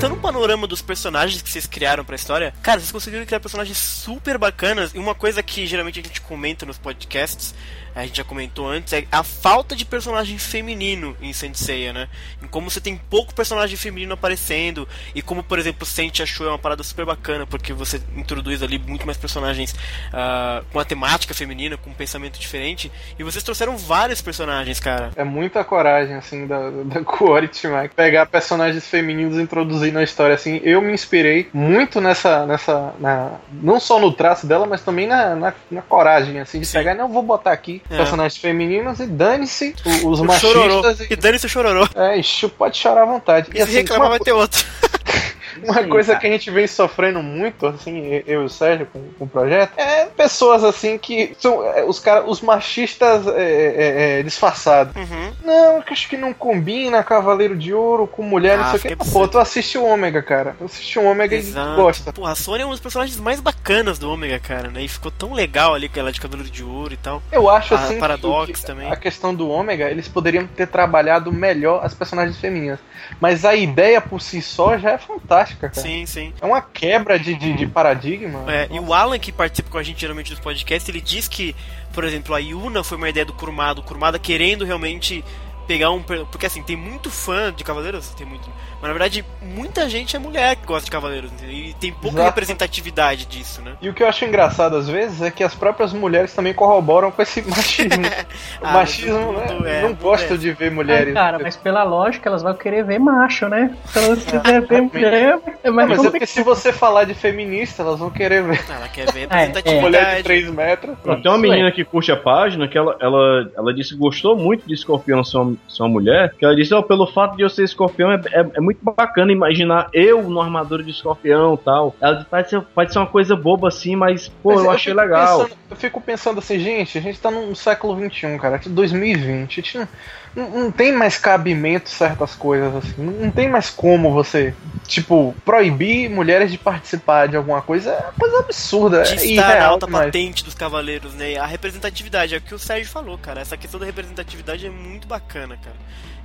[0.00, 3.76] pintando um panorama dos personagens que vocês criaram pra história, cara, vocês conseguiram criar personagens
[3.76, 4.94] super bacanas.
[4.94, 7.54] E uma coisa que geralmente a gente comenta nos podcasts
[7.94, 12.08] a gente já comentou antes, é a falta de personagem feminino em Senseiya, né?
[12.42, 16.50] Em como você tem pouco personagem feminino aparecendo, e como, por exemplo, Sente achou é
[16.50, 21.34] uma parada super bacana, porque você introduz ali muito mais personagens uh, com a temática
[21.34, 25.10] feminina, com um pensamento diferente, e vocês trouxeram vários personagens, cara.
[25.16, 30.34] É muita coragem, assim, da, da Quality, Mike, pegar personagens femininos e introduzir na história,
[30.34, 30.60] assim.
[30.62, 35.34] Eu me inspirei muito nessa, nessa na, não só no traço dela, mas também na,
[35.34, 36.78] na, na coragem, assim, de Sim.
[36.78, 37.96] pegar, não, vou botar aqui é.
[37.96, 39.74] personagens femininos e dane-se
[40.04, 41.00] os, machistas.
[41.00, 41.88] E, e dane-se o chororô.
[41.94, 43.50] É, e pode chorar à vontade.
[43.54, 44.64] E, e assim, reclamar vai ter outro.
[45.62, 46.20] Uma Sim, coisa cara.
[46.20, 49.78] que a gente vem sofrendo muito, assim, eu e o Sérgio com, com o projeto,
[49.78, 54.94] é pessoas assim que são é, os cara, os machistas é, é, é, disfarçados.
[54.96, 55.32] Uhum.
[55.44, 59.10] Não, acho que não combina Cavaleiro de Ouro com mulher, ah, não sei o que.
[59.10, 60.54] Pô, tu assiste o Ômega, cara.
[60.58, 61.72] Tu assiste o Ômega Exato.
[61.72, 62.12] e gosta.
[62.12, 64.82] Pô, a Sônia é um dos personagens mais bacanas do Ômega, cara, né?
[64.82, 67.22] E ficou tão legal ali com ela de Cavaleiro de Ouro e tal.
[67.30, 67.98] Eu acho a assim.
[67.98, 68.90] Paradox que, também.
[68.90, 72.78] A questão do Ômega, eles poderiam ter trabalhado melhor as personagens femininas.
[73.20, 75.74] Mas a ideia por si só já é fantástica, cara.
[75.74, 76.32] Sim, sim.
[76.40, 78.44] É uma quebra de, de, de paradigma.
[78.52, 81.54] É, e o Alan, que participa com a gente geralmente dos podcasts, ele diz que,
[81.92, 85.24] por exemplo, a Yuna foi uma ideia do Kurumada, o Kurumada querendo realmente
[85.70, 86.02] pegar um.
[86.02, 88.50] Porque assim, tem muito fã de Cavaleiros, tem muito.
[88.80, 91.30] Mas na verdade, muita gente é mulher que gosta de Cavaleiros.
[91.48, 92.24] E tem pouca Exato.
[92.24, 93.74] representatividade disso, né?
[93.80, 97.12] E o que eu acho engraçado às vezes é que as próprias mulheres também corroboram
[97.12, 98.02] com esse machismo.
[98.60, 99.78] o ah, machismo, né?
[99.78, 101.10] É, não gosta de ver mulheres.
[101.10, 103.76] É, cara, mas pela lógica elas vão querer ver macho, né?
[103.86, 107.14] Se elas quiserem ver mulher, é mais não, mas é porque se você falar de
[107.14, 108.60] feminista, elas vão querer ver.
[108.68, 109.76] Ela quer ver representatividade.
[109.76, 110.98] É, mulher de 3 metros.
[111.22, 114.66] Tem uma menina que curte a página que ela, ela, ela disse que gostou muito
[114.66, 115.38] de Escorpião ser
[115.80, 116.34] uma mulher.
[116.38, 119.32] Que ela disse, oh, pelo fato de eu ser escorpião, é, é, é muito bacana
[119.32, 121.94] imaginar eu no armadura de escorpião tal.
[122.00, 124.94] Ela pode ser, pode ser uma coisa boba assim, mas, pô, mas eu, eu achei
[124.94, 125.38] legal.
[125.40, 129.60] Pensando, eu fico pensando assim, gente, a gente tá no século XXI, cara, 2020.
[129.60, 129.88] A gente não,
[130.34, 132.94] não, não, tem mais cabimento certas coisas assim.
[132.98, 134.54] Não, não, tem mais como você,
[134.86, 137.90] tipo, proibir mulheres de participar de alguma coisa.
[137.90, 139.02] É coisa absurda.
[139.02, 141.36] De é estar na alta patente dos cavaleiros, né?
[141.36, 143.40] A representatividade, é o que o Sérgio falou, cara.
[143.40, 145.76] Essa questão da representatividade é muito bacana, cara.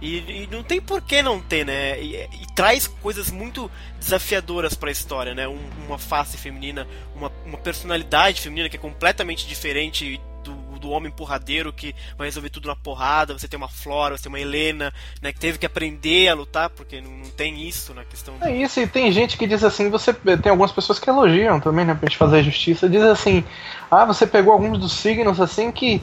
[0.01, 1.99] E, e, não tem por que não ter, né?
[1.99, 5.47] E, e traz coisas muito desafiadoras para a história, né?
[5.47, 10.21] Um, uma face feminina, uma, uma personalidade feminina que é completamente diferente
[10.85, 13.37] do, homem porradeiro que vai resolver tudo na porrada.
[13.37, 15.33] Você tem uma Flora, você tem uma Helena, né?
[15.33, 18.37] Que teve que aprender a lutar, porque não, não tem isso na questão.
[18.37, 18.45] Do...
[18.45, 21.85] É isso, e tem gente que diz assim: você tem algumas pessoas que elogiam também,
[21.85, 21.93] né?
[21.93, 22.89] Pra gente fazer justiça.
[22.89, 23.43] Diz assim:
[23.89, 26.01] ah, você pegou alguns dos signos assim que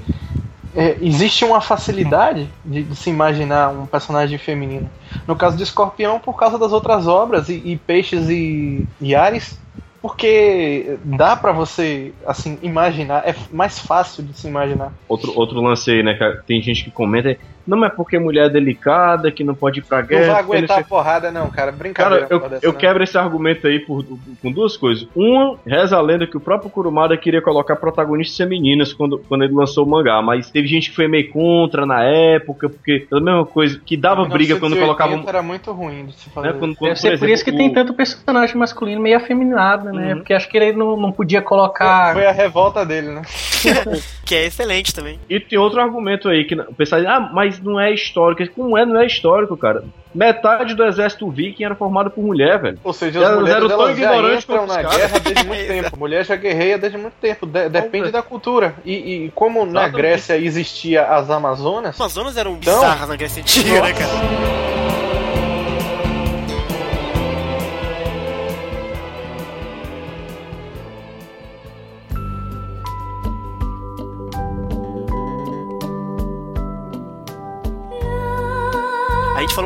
[0.74, 4.90] é, existe uma facilidade de, de, se imaginar um personagem feminino.
[5.26, 9.58] No caso de Escorpião, por causa das outras obras, e, e Peixes e, e Ares,
[10.02, 14.92] porque dá para você assim imaginar, é mais fácil de se imaginar.
[15.08, 16.42] Outro, outro lance aí, né, cara?
[16.44, 20.02] Tem gente que comenta, não é porque mulher é delicada, que não pode ir pra
[20.02, 20.26] guerra.
[20.26, 21.72] Não vai aguentar a porrada, não, cara.
[21.72, 22.26] Brincadeira.
[22.26, 24.04] Cara, eu, dessa, eu quebro esse argumento aí por,
[24.40, 25.06] com duas coisas.
[25.14, 29.54] Uma, reza a lenda que o próprio Kurumada queria colocar protagonistas femininas quando, quando ele
[29.54, 33.20] lançou o mangá, mas teve gente que foi meio contra na época, porque é a
[33.20, 35.22] mesma coisa, que dava briga quando colocava.
[35.26, 36.52] Era muito ruim de se fazer.
[36.52, 36.58] Né?
[36.58, 37.56] Quando, quando, Deve por, exemplo, por isso que o...
[37.56, 40.12] tem tanto personagem masculino meio afeminado, né?
[40.12, 40.18] Uhum.
[40.18, 42.12] Porque acho que ele não, não podia colocar.
[42.12, 43.22] Foi, foi a revolta dele, né?
[44.24, 45.18] que é excelente também.
[45.28, 48.54] E tem outro argumento aí que o pessoal diz, ah, mas não é histórico.
[48.54, 49.84] Como é, não é histórico, cara.
[50.14, 52.78] Metade do exército viking era formado por mulher, velho.
[52.84, 55.98] Ou seja, as mulheres eram tão ignorantes já na guerra desde muito tempo.
[55.98, 57.46] Mulher já guerreia desde muito tempo.
[57.46, 58.74] De depende da cultura.
[58.84, 59.74] E, e como Exatamente.
[59.74, 61.94] na Grécia existia as Amazonas.
[61.94, 64.51] As Amazonas eram então, bizarras na Grécia Antiga, né, cara?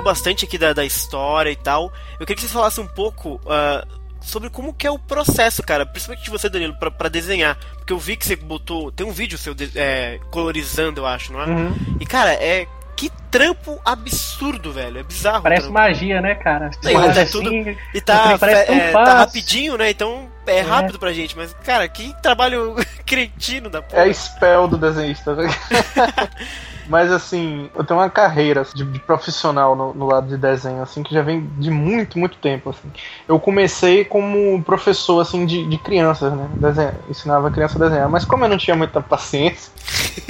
[0.07, 1.93] Bastante aqui da, da história e tal.
[2.19, 3.87] Eu queria que você falasse um pouco uh,
[4.21, 5.85] sobre como que é o processo, cara.
[5.85, 7.59] Principalmente você, Danilo, pra, pra, desenhar.
[7.75, 8.93] Porque eu vi que você botou.
[8.93, 11.47] Tem um vídeo seu de, é, colorizando, eu acho, não é?
[11.47, 11.75] Uhum.
[12.01, 12.67] E, cara, é.
[12.95, 15.01] Que trampo absurdo, velho.
[15.01, 15.43] É bizarro.
[15.43, 16.71] Parece magia, né, cara?
[16.81, 19.91] Você é, assim, tudo, e tá, é, tá rapidinho, né?
[19.91, 21.37] Então é, é rápido pra gente.
[21.37, 22.75] Mas, cara, que trabalho
[23.05, 24.09] cretino da porra.
[24.09, 25.47] É spell do desenhista, né?
[26.89, 31.03] Mas assim, eu tenho uma carreira de, de profissional no, no, lado de desenho, assim,
[31.03, 32.71] que já vem de muito, muito tempo.
[32.71, 32.91] Assim.
[33.27, 36.49] Eu comecei como professor assim, de, de crianças, né?
[36.55, 38.09] Desenho, ensinava a criança a desenhar.
[38.09, 39.73] Mas como eu não tinha muita paciência,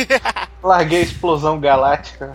[0.63, 2.27] larguei a explosão galáctica.
[2.27, 2.33] Né?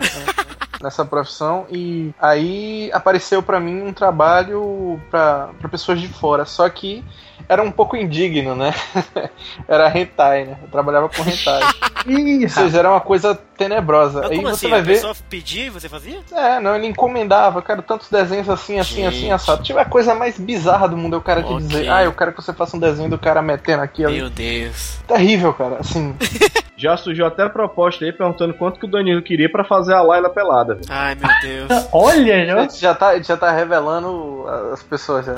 [0.82, 7.04] nessa profissão e aí apareceu para mim um trabalho para pessoas de fora, só que
[7.48, 8.74] era um pouco indigno, né?
[9.68, 10.56] era hentai, né?
[10.62, 11.62] Eu trabalhava com hentai.
[12.06, 14.22] Ih, Ou seja, era uma coisa tenebrosa.
[14.22, 14.68] Mas Aí você assim?
[14.70, 14.94] vai a ver.
[14.94, 16.20] pessoa pedia e você fazia?
[16.32, 19.06] É, não, ele encomendava, cara, tantos desenhos assim, assim, Gente.
[19.06, 19.62] assim, assado.
[19.62, 21.66] Tipo, a coisa mais bizarra do mundo é o cara te okay.
[21.66, 24.04] dizer, ah, eu quero que você faça um desenho do cara metendo aqui.
[24.04, 24.98] Meu Deus.
[25.06, 26.16] Terrível, cara, assim.
[26.76, 30.02] Já surgiu até a proposta aí perguntando quanto que o Danilo queria para fazer a
[30.02, 30.80] Laila pelada.
[30.88, 31.88] Ai, meu Deus.
[31.92, 32.68] Olha, já.
[32.68, 35.34] já tá, já tá revelando as pessoas já.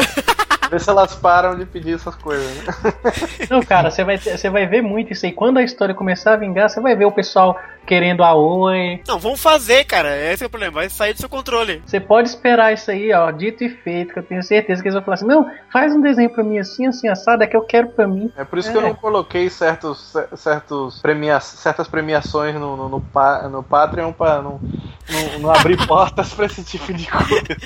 [0.70, 2.64] Vê se elas param de pedir essas coisas, né?
[3.50, 5.32] Não, cara, você vai, você vai ver muito isso aí.
[5.32, 9.00] Quando a história começar a vingar, você vai ver o pessoal querendo a oi.
[9.06, 10.16] Não, vamos fazer, cara.
[10.16, 10.74] Esse é o problema.
[10.74, 11.82] Vai sair do seu controle.
[11.86, 14.94] Você pode esperar isso aí, ó, dito e feito, que eu tenho certeza que eles
[14.94, 17.62] vão falar assim: não, faz um desenho pra mim assim, assim, assado, é que eu
[17.62, 18.32] quero pra mim.
[18.36, 18.72] É por isso é.
[18.72, 23.02] que eu não coloquei certos, certos premia certas premiações no, no, no,
[23.50, 24.60] no Patreon pra não,
[25.08, 27.56] não, não abrir portas pra esse tipo de coisa.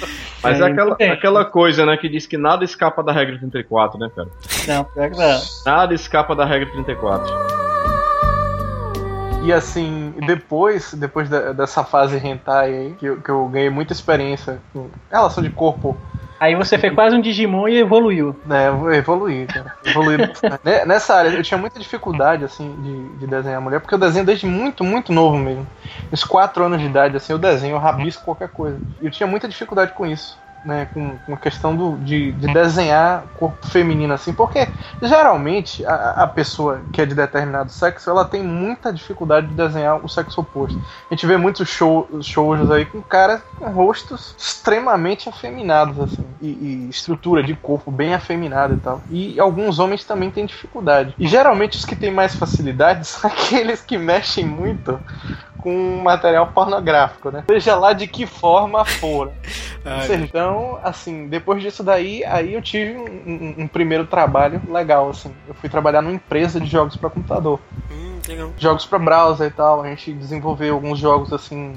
[0.42, 3.98] Mas é, é aquela, aquela coisa, né, que diz que nada escapa da regra 34,
[3.98, 4.28] né, cara?
[4.66, 5.40] Não, pior que não.
[5.66, 7.34] Nada escapa da regra 34.
[9.44, 14.58] E assim, depois, depois dessa fase hentai aí, que eu, que eu ganhei muita experiência
[14.72, 15.96] com relação de corpo
[16.40, 18.36] Aí você fez quase um Digimon e evoluiu.
[18.48, 19.74] É, eu evoluí, cara.
[19.84, 20.16] Evoluí.
[20.86, 24.46] Nessa área, eu tinha muita dificuldade, assim, de, de desenhar mulher, porque eu desenho desde
[24.46, 25.66] muito, muito novo mesmo.
[26.12, 28.78] Uns 4 anos de idade, assim, eu desenho, eu rabisco qualquer coisa.
[29.00, 33.24] E eu tinha muita dificuldade com isso né, com, a questão do, de, de desenhar
[33.38, 34.68] corpo feminino assim, porque
[35.00, 40.04] geralmente a, a, pessoa que é de determinado sexo, ela tem muita dificuldade de desenhar
[40.04, 40.78] o sexo oposto.
[41.10, 46.46] A gente vê muitos show, shows aí com caras com rostos extremamente afeminados assim, e,
[46.46, 49.00] e estrutura de corpo bem afeminada e tal.
[49.10, 51.14] E alguns homens também têm dificuldade.
[51.18, 54.98] E geralmente os que têm mais facilidade são aqueles que mexem muito
[55.58, 57.44] com material pornográfico, né?
[57.48, 59.32] Seja lá de que forma for.
[60.22, 65.32] então, assim, depois disso daí, aí eu tive um, um, um, primeiro trabalho legal, assim.
[65.46, 67.60] Eu fui trabalhar numa empresa de jogos para computador.
[67.90, 68.52] Hum, legal.
[68.58, 69.82] Jogos para browser e tal.
[69.82, 71.74] A gente desenvolveu alguns jogos, assim,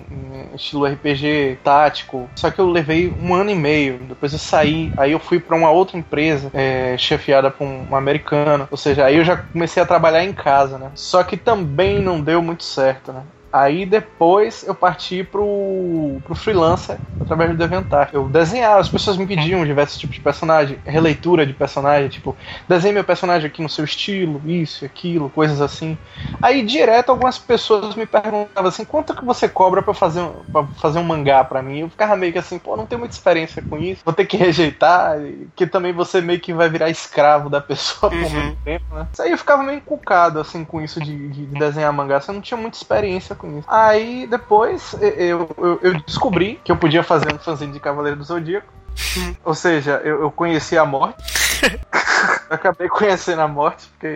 [0.53, 2.29] estilo RPG, tático.
[2.35, 3.99] Só que eu levei um ano e meio.
[3.99, 8.67] Depois eu saí, aí eu fui para uma outra empresa, é, chefiada por um americano.
[8.69, 10.91] Ou seja, aí eu já comecei a trabalhar em casa, né?
[10.95, 13.23] Só que também não deu muito certo, né?
[13.51, 18.09] Aí depois eu parti pro, pro freelancer através do Deventar.
[18.13, 22.35] Eu desenhava, as pessoas me pediam diversos tipos de personagem, releitura de personagem, tipo,
[22.67, 25.97] desenhe meu personagem aqui no seu estilo, isso, aquilo, coisas assim.
[26.41, 30.99] Aí direto algumas pessoas me perguntavam assim, quanto que você cobra para fazer, pra fazer
[30.99, 31.79] um mangá para mim?
[31.79, 34.37] Eu ficava meio que assim, pô, não tenho muita experiência com isso, vou ter que
[34.37, 35.17] rejeitar,
[35.55, 38.29] que também você meio que vai virar escravo da pessoa por uhum.
[38.29, 39.07] muito tempo, né?
[39.19, 42.57] Aí eu ficava meio encucado assim com isso de, de desenhar mangá, você não tinha
[42.57, 43.67] muita experiência com isso.
[43.67, 48.23] Aí depois eu, eu, eu descobri que eu podia fazer um fanzine de Cavaleiro do
[48.23, 48.71] Zodíaco.
[49.43, 51.23] Ou seja, eu, eu conheci a morte.
[52.49, 54.07] acabei conhecendo a morte, porque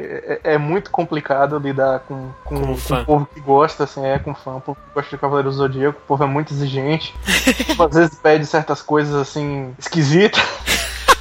[0.44, 4.20] é, é muito complicado lidar com, com, com, com o povo que gosta, assim, é
[4.20, 7.16] com fã, o povo que gosta de Cavaleiro do Zodíaco, o povo é muito exigente.
[7.80, 10.44] Às vezes pede certas coisas assim esquisitas.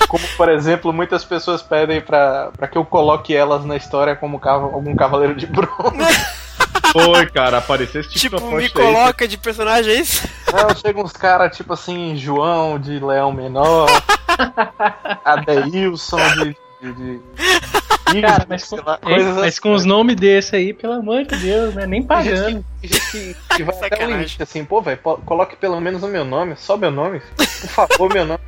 [0.09, 4.95] Como, por exemplo, muitas pessoas pedem para que eu coloque elas na história como algum
[4.95, 6.44] cavaleiro de bronze.
[6.95, 9.29] Foi, cara, apareceu esse tipo, tipo me coloca aí.
[9.29, 10.25] de personagens.
[10.53, 13.89] Não, chega uns caras tipo assim, João de Leão Menor,
[15.25, 16.57] Adeilson de.
[16.81, 18.21] de, de...
[18.23, 21.75] Cara, mas com, lá, mas assim, com os nomes desse aí, pelo amor de Deus,
[21.75, 21.85] né?
[21.85, 22.65] Nem pagando.
[22.81, 26.25] Gente que, que vai até o limite, assim, pô, velho, coloque pelo menos o meu
[26.25, 28.41] nome, só meu nome, por favor, meu nome.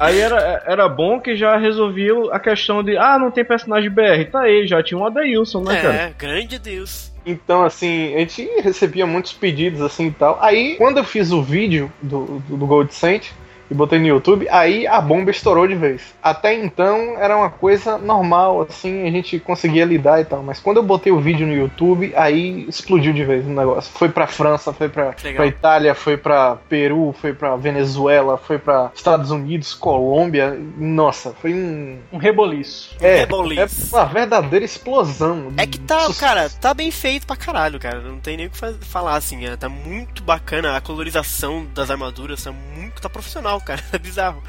[0.00, 4.30] Aí era, era bom que já resolvia a questão de, ah, não tem personagem BR.
[4.30, 5.94] Tá aí, já tinha um Adeilson, né, é, cara?
[5.94, 7.07] É, grande Deus.
[7.30, 10.38] Então, assim, a gente recebia muitos pedidos assim e tal.
[10.40, 13.30] Aí, quando eu fiz o vídeo do, do, do Gold Saint,
[13.70, 16.14] e botei no YouTube, aí a bomba estourou de vez.
[16.22, 20.42] Até então era uma coisa normal, assim, a gente conseguia lidar e tal.
[20.42, 23.92] Mas quando eu botei o vídeo no YouTube, aí explodiu de vez o negócio.
[23.92, 28.90] Foi pra França, foi pra, pra Itália, foi pra Peru, foi pra Venezuela, foi pra
[28.94, 30.58] Estados Unidos, Colômbia.
[30.76, 31.98] Nossa, foi um.
[32.12, 32.96] Um reboliço.
[33.00, 33.94] É, reboliço.
[33.94, 35.52] é uma verdadeira explosão.
[35.56, 38.00] É que tá, cara, tá bem feito pra caralho, cara.
[38.00, 39.46] Não tem nem o que falar, assim.
[39.46, 40.76] É, tá muito bacana.
[40.76, 43.00] A colorização das armaduras tá muito.
[43.00, 43.82] tá profissional cara.
[43.92, 44.42] É bizarro.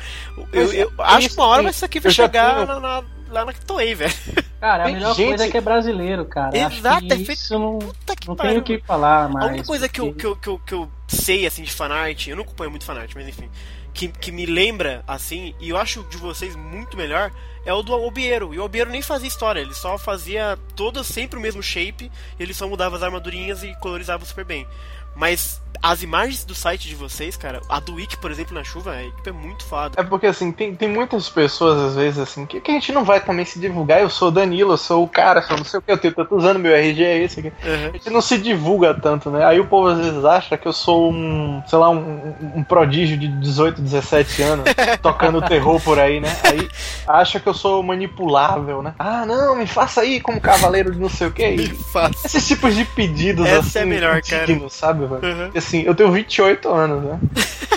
[0.52, 3.95] Eu, eu acho que uma hora isso aqui vai chegar na, na, lá na Toei,
[3.95, 4.14] velho.
[4.60, 5.30] Cara, a melhor gente...
[5.30, 6.57] coisa é que é brasileiro, cara.
[6.57, 7.31] Exato, é feito.
[7.31, 7.80] Isso não,
[8.27, 9.44] não tenho o que falar, mas.
[9.44, 12.27] A única coisa que eu, que, eu, que, eu, que eu sei, assim, de fanart,
[12.27, 13.49] eu não acompanho muito fanart, mas enfim.
[13.94, 17.31] Que, que me lembra, assim, e eu acho de vocês muito melhor,
[17.65, 18.53] é o do Albiero.
[18.53, 22.53] E o Albiero nem fazia história, ele só fazia todas sempre o mesmo shape, ele
[22.53, 24.68] só mudava as armadurinhas e colorizava super bem.
[25.15, 28.91] Mas as imagens do site de vocês, cara, a do Wiki, por exemplo, na chuva,
[28.91, 29.99] a equipe é muito foda.
[29.99, 33.03] É porque, assim, tem, tem muitas pessoas, às vezes, assim, que, que a gente não
[33.03, 34.01] vai também se divulgar.
[34.01, 36.35] Eu sou o Danilo, eu sou o cara, sou não sei o que, eu tô
[36.35, 37.53] usando meu RG, é esse aqui.
[37.64, 37.89] Uhum.
[37.89, 39.45] A gente não se divulga tanto, né?
[39.45, 43.18] Aí o povo, às vezes, acha que eu sou um, sei lá, um, um prodígio
[43.18, 44.65] de 18, 17 anos,
[45.01, 46.35] tocando terror por aí, né?
[46.43, 46.69] Aí
[47.07, 48.93] acha que eu sou manipulável, né?
[48.99, 51.49] Ah, não, me faça aí como cavaleiro de não sei o que.
[51.60, 52.26] Me faça.
[52.26, 54.69] Esses tipos de pedidos, Essa assim, é melhor, cara.
[54.69, 55.22] sabe, velho?
[55.23, 57.20] Uhum assim, eu tenho 28 anos, né?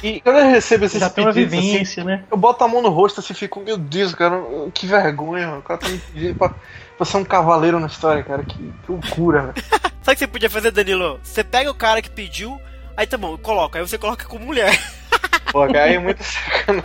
[0.03, 2.25] E quando eu recebo esses Já tem uma pedidos, vivência, assim, né?
[2.31, 4.43] eu boto a mão no rosto assim, fico, meu Deus, cara,
[4.75, 5.59] que vergonha, mano.
[5.61, 6.55] o cara tá me pedindo pra,
[6.97, 9.55] pra ser um cavaleiro na história, cara, que, que loucura, velho.
[10.03, 11.21] Sabe o que você podia fazer, Danilo?
[11.23, 12.61] Você pega o cara que pediu,
[12.97, 14.77] aí tá bom, coloca, aí você coloca com mulher.
[15.53, 16.85] Pô, cara, aí é muito sacanagem.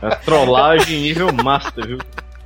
[0.00, 1.98] É trollagem nível master, viu?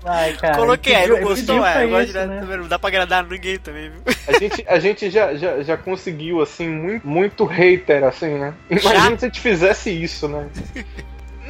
[0.02, 0.56] Vai, cara.
[0.56, 2.56] Coloquei, aí pediu- não gostou, é, eu gosto isso, de- né?
[2.56, 4.00] não dá pra agradar ninguém também, viu?
[4.26, 8.52] A gente, a gente já, já, já conseguiu, assim, muito, muito hater, assim, né?
[8.68, 10.46] Imagina se a gente fizesse isso, né?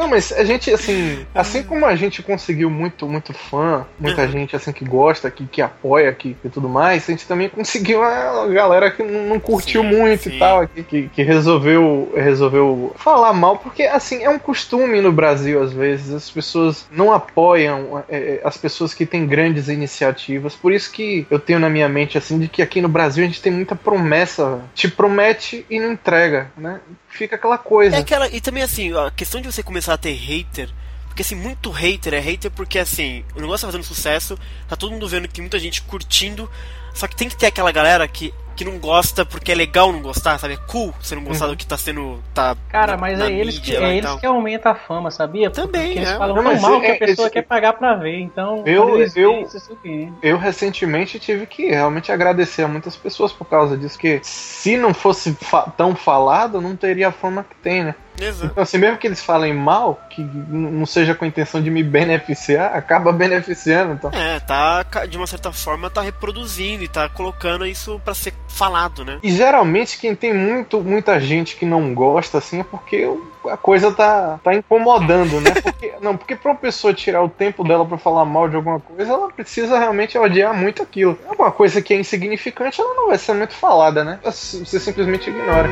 [0.02, 4.56] Não, mas a gente, assim, assim como a gente conseguiu muito, muito fã, muita gente,
[4.56, 8.48] assim, que gosta, que, que apoia, que, e tudo mais, a gente também conseguiu a
[8.48, 10.34] galera que não, curtiu Sim, muito sim.
[10.34, 15.12] e tal, que, que, que resolveu, resolveu falar mal, porque, assim, é um costume no
[15.12, 20.56] Brasil, às vezes, as pessoas não apoiam é, é, as pessoas que têm grandes iniciativas,
[20.56, 23.26] por isso que eu tenho na minha mente, assim, de que aqui no Brasil a
[23.28, 26.80] gente tem muita promessa, te promete e não entrega, né?
[27.12, 27.94] Fica aquela coisa.
[27.94, 30.68] É aquela, e também assim, a questão de você começar a ter hater,
[31.06, 34.38] porque assim, muito hater é hater porque assim, o negócio tá fazendo sucesso,
[34.68, 36.50] tá todo mundo vendo que muita gente curtindo,
[36.94, 40.02] só que tem que ter aquela galera que, que não gosta porque é legal não
[40.02, 40.54] gostar, sabe?
[40.54, 42.22] É cool você não gostar do que tá sendo.
[42.34, 45.50] Tá Cara, na- mas na é eles, que, é eles que aumenta a fama, sabia?
[45.50, 46.18] Também, Porque eles é.
[46.18, 48.18] falam Não, tão mal é- que a pessoa esse- quer pagar pra ver.
[48.20, 50.12] Então, Eu- eles eu- surpreende.
[50.22, 54.92] Eu recentemente tive que realmente agradecer a muitas pessoas por causa disso, que se não
[54.92, 57.94] fosse fa- tão falado, não teria a fama que tem, né?
[58.20, 58.46] Exato.
[58.52, 61.82] Então, assim, mesmo que eles falem mal, que não seja com a intenção de me
[61.82, 64.10] beneficiar, acaba beneficiando, então.
[64.12, 69.04] É, tá, de uma certa forma, tá reproduzindo e tá colocando isso pra ser falado,
[69.04, 69.18] né?
[69.22, 73.08] E geralmente quem tem muito, muita gente que não gosta, assim, é porque
[73.48, 75.50] a coisa tá, tá incomodando, né?
[75.62, 78.80] Porque, não, porque pra uma pessoa tirar o tempo dela pra falar mal de alguma
[78.80, 81.18] coisa, ela precisa realmente odiar muito aquilo.
[81.28, 84.18] É uma coisa que é insignificante, ela não vai ser muito falada, né?
[84.22, 85.68] Você simplesmente ignora.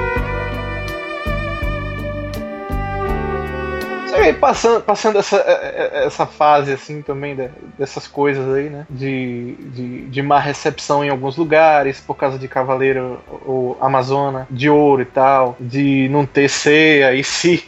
[4.10, 8.68] E aí, passando, passando essa, é, é, essa fase, assim, também, de- dessas coisas aí,
[8.68, 8.86] né?
[8.90, 14.68] De, de, de má recepção em alguns lugares, por causa de Cavaleiro ou Amazona, de
[14.68, 17.58] ouro e tal, de não ter ceia e se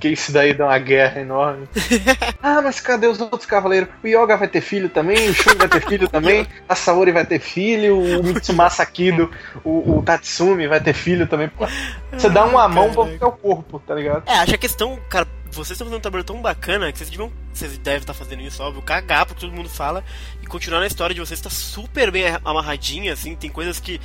[0.00, 1.68] que isso daí dá uma guerra enorme.
[2.42, 3.88] ah, mas cadê os outros cavaleiros?
[4.02, 7.24] O Yoga vai ter filho também, o Shun vai ter filho também, a Saori vai
[7.24, 9.30] ter filho, o Mitsumasa Kido,
[9.64, 11.50] o, o Tatsumi vai ter filho também.
[12.12, 14.22] Você dá uma mão pra o teu corpo, tá ligado?
[14.26, 17.10] É, acho que a questão, cara, vocês estão fazendo um trabalho tão bacana que vocês
[17.10, 17.32] deviam.
[17.52, 20.02] Vocês devem estar fazendo isso, óbvio, cagar porque todo mundo fala
[20.42, 24.00] e continuar na história de vocês tá super bem amarradinha, assim, tem coisas que.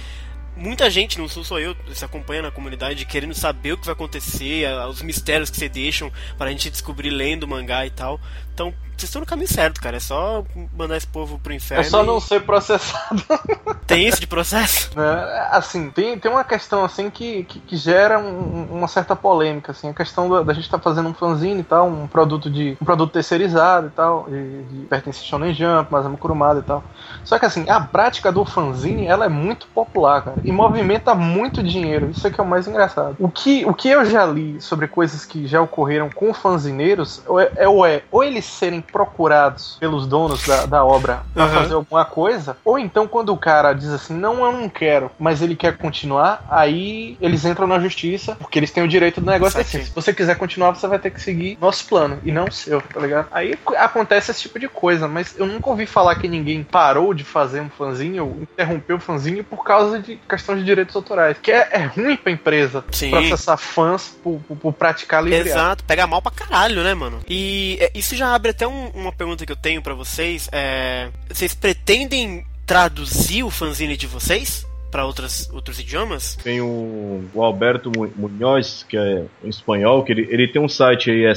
[0.59, 3.93] Muita gente, não sou só eu, se acompanha na comunidade, querendo saber o que vai
[3.93, 8.19] acontecer, a- os mistérios que vocês deixam pra gente descobrir lendo o mangá e tal.
[8.57, 9.97] Então, vocês estão no caminho certo, cara.
[9.97, 10.43] É só
[10.75, 11.83] mandar esse povo pro inferno.
[11.83, 13.21] É só não e- ser processado.
[13.85, 14.89] Tem isso de processo?
[14.97, 15.47] né?
[15.51, 19.89] Assim, tem, tem uma questão assim que, que, que gera um- uma certa polêmica, assim,
[19.89, 22.85] a questão da, da gente estar fazendo um fanzine e tal, um produto de um
[22.85, 26.83] produto terceirizado e tal, de, de pertence a Shonen Jump, Masama Kurumada e tal.
[27.23, 31.63] Só que assim, a prática do fanzine, ela é muito popular, cara, e movimenta muito
[31.63, 32.09] dinheiro.
[32.09, 33.15] Isso é que é o mais engraçado.
[33.19, 37.63] O que, o que eu já li sobre coisas que já ocorreram com fanzineiros é,
[37.63, 41.55] é, ou é ou eles serem procurados pelos donos da, da obra pra Aham.
[41.55, 45.41] fazer alguma coisa, ou então quando o cara diz assim, não, eu não quero, mas
[45.41, 49.59] ele quer continuar, aí eles entram na justiça, porque eles têm o direito do negócio
[49.59, 49.83] assim.
[49.83, 52.81] Se você quiser continuar, você vai ter que seguir nosso plano, e não o seu,
[52.81, 53.27] tá ligado?
[53.31, 57.23] Aí acontece esse tipo de coisa, mas eu nunca ouvi falar que ninguém parou de
[57.23, 61.37] fazer um fanzinho ou interrompeu o fanzinho por causa de questão de direitos autorais.
[61.41, 63.11] Que é, é ruim pra empresa Sim.
[63.11, 65.49] processar fãs por, por, por praticar livre.
[65.49, 67.19] Exato, pega mal pra caralho, né, mano?
[67.27, 70.47] E é, isso já abre até um- uma pergunta que eu tenho pra vocês.
[70.51, 76.37] É, vocês pretendem traduzir o fanzine de vocês pra outras, outros idiomas?
[76.43, 80.69] Tem o, o Alberto Mu- Munhoz, que é em espanhol, que ele, ele tem um
[80.69, 81.35] site aí, é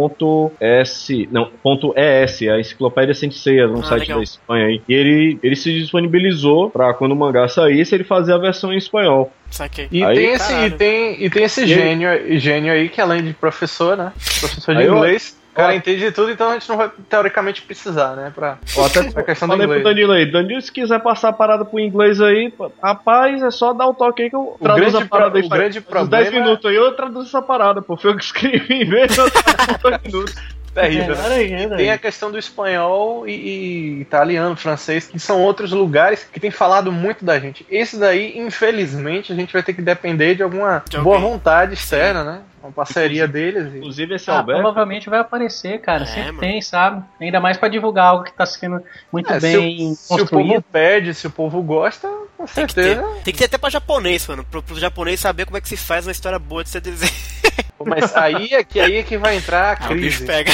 [0.00, 4.18] senseia.s, não, ponto .es, a enciclopédia Senseia, um Ah, site legal.
[4.18, 4.82] da Espanha aí.
[4.88, 8.78] E ele, ele se disponibilizou pra quando o mangá saísse, ele fazer a versão em
[8.78, 9.32] espanhol.
[9.50, 9.86] Saquei.
[9.92, 13.22] E, Aí, tem esse, e, tem, e tem esse E gênio, gênio aí que além
[13.22, 14.12] de professor, né?
[14.40, 17.62] Professor de Aí eu- inglês, o cara entende tudo, então a gente não vai teoricamente
[17.62, 18.32] precisar, né?
[18.34, 19.84] Pra, Ó, até pra questão do falei pro inglês.
[19.96, 22.52] Danilo aí, Danilo, se quiser passar a parada pro inglês aí,
[22.82, 25.40] rapaz, é só dar o toque aí que eu O traduzo grande a parada pro-
[25.40, 25.46] aí.
[25.46, 27.96] o grande problema- 10 minutos aí eu traduzo essa parada, pô.
[27.96, 30.34] Foi eu que escrevi em vez eu traduzo dois minutos.
[30.82, 31.36] Terrível, Melhor né?
[31.36, 36.38] ainda, Tem a questão do espanhol e, e italiano, francês, que são outros lugares que
[36.38, 37.66] tem falado muito da gente.
[37.70, 42.22] Esse daí, infelizmente, a gente vai ter que depender de alguma De boa vontade externa,
[42.24, 42.40] né?
[42.62, 43.72] Uma parceria deles.
[43.74, 44.60] e- Inclusive esse Ah, Alberto.
[44.60, 46.02] provavelmente vai aparecer, cara.
[46.02, 46.40] É, Sempre mano.
[46.40, 47.04] tem, sabe?
[47.20, 48.82] Ainda mais pra divulgar algo que tá sendo
[49.12, 50.48] muito É, se, bem o, se o construído.
[50.48, 53.00] povo pede, se o povo gosta, com certeza.
[53.00, 54.44] Tem que, ter, tem que ter até pra japonês, mano.
[54.44, 57.10] Pro, pro japonês saber como é que se faz uma história boa de CDZ.
[57.84, 59.88] Mas aí é que, aí é que vai entrar a crise.
[59.88, 60.52] Ah, o bicho pega.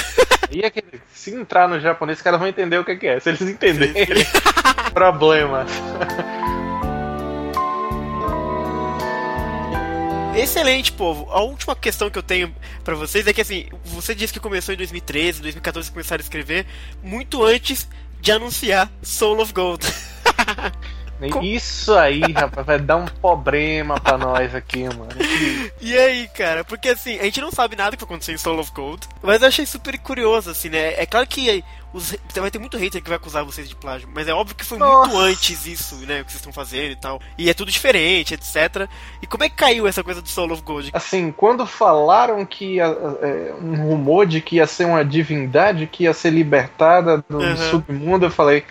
[0.50, 0.84] Aí é que,
[1.14, 3.18] se entrar no japonês, os caras vão entender o que é.
[3.20, 4.26] Se eles entenderem,
[4.92, 5.70] problemas.
[10.36, 11.28] Excelente, povo.
[11.30, 14.74] A última questão que eu tenho para vocês é que assim, você disse que começou
[14.74, 16.66] em 2013, 2014 começaram a escrever
[17.02, 17.88] muito antes
[18.20, 19.86] de anunciar Soul of Gold.
[21.42, 25.08] Isso aí, rapaz, vai dar um problema pra nós aqui, mano.
[25.80, 26.64] E aí, cara?
[26.64, 29.42] Porque assim, a gente não sabe nada que vai acontecer em Soul of Gold, mas
[29.42, 30.94] eu achei super curioso, assim, né?
[31.00, 34.26] É claro que os, vai ter muito hater que vai acusar vocês de plágio, mas
[34.26, 35.10] é óbvio que foi Nossa.
[35.10, 36.22] muito antes isso, né?
[36.22, 37.20] O que vocês estão fazendo e tal.
[37.36, 38.88] E é tudo diferente, etc.
[39.20, 40.90] E como é que caiu essa coisa do Soul of Gold?
[40.92, 46.04] Assim, quando falaram que ia, é, um rumor de que ia ser uma divindade que
[46.04, 47.56] ia ser libertada do uhum.
[47.56, 48.64] submundo, eu falei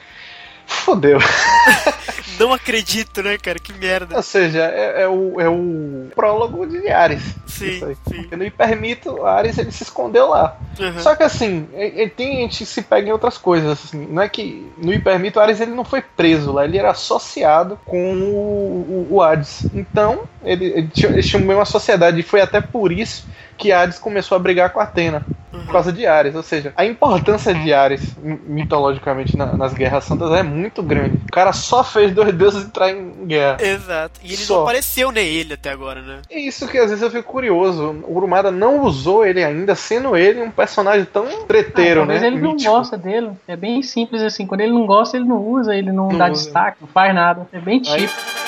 [0.66, 1.20] fodeu.
[2.42, 3.60] Não acredito, né, cara?
[3.60, 4.16] Que merda.
[4.16, 7.36] Ou seja, é, é o, é o prólogo de Ares.
[7.46, 8.28] Sim, sim.
[8.32, 10.58] Eu não permito, Ares ele se escondeu lá.
[10.80, 11.00] Uhum.
[11.00, 13.72] Só que assim, ele tem, a gente se pega em outras coisas.
[13.72, 17.80] Assim, não é que no Hipermito Ares ele não foi preso lá, ele era associado
[17.86, 19.68] com o, o, o Hades.
[19.74, 23.26] Então, ele, ele, tinha, ele tinha uma sociedade, e foi até por isso
[23.62, 25.24] que Hades começou a brigar com Atena
[25.54, 25.66] uhum.
[25.66, 26.34] por causa de Ares.
[26.34, 31.18] Ou seja, a importância de Ares, mitologicamente, na, nas Guerras Santas é muito grande.
[31.18, 33.58] O cara só fez dois deuses entrar em guerra.
[33.62, 34.20] Exato.
[34.24, 34.56] E ele só.
[34.56, 36.22] não apareceu nem ele até agora, né?
[36.30, 38.04] É isso que às vezes eu fico curioso.
[38.04, 42.14] O Urumada não usou ele ainda, sendo ele um personagem tão treteiro, ah, né?
[42.16, 42.64] Mas ele Mítico.
[42.64, 43.30] não gosta dele.
[43.48, 44.48] É bem simples assim.
[44.48, 46.44] Quando ele não gosta, ele não usa, ele não, não dá usa.
[46.44, 47.48] destaque, não faz nada.
[47.54, 48.02] É bem típico.
[48.02, 48.41] Aí...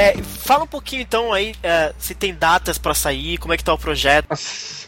[0.00, 3.62] É, fala um pouquinho então aí é, se tem datas para sair, como é que
[3.62, 4.26] tá o projeto.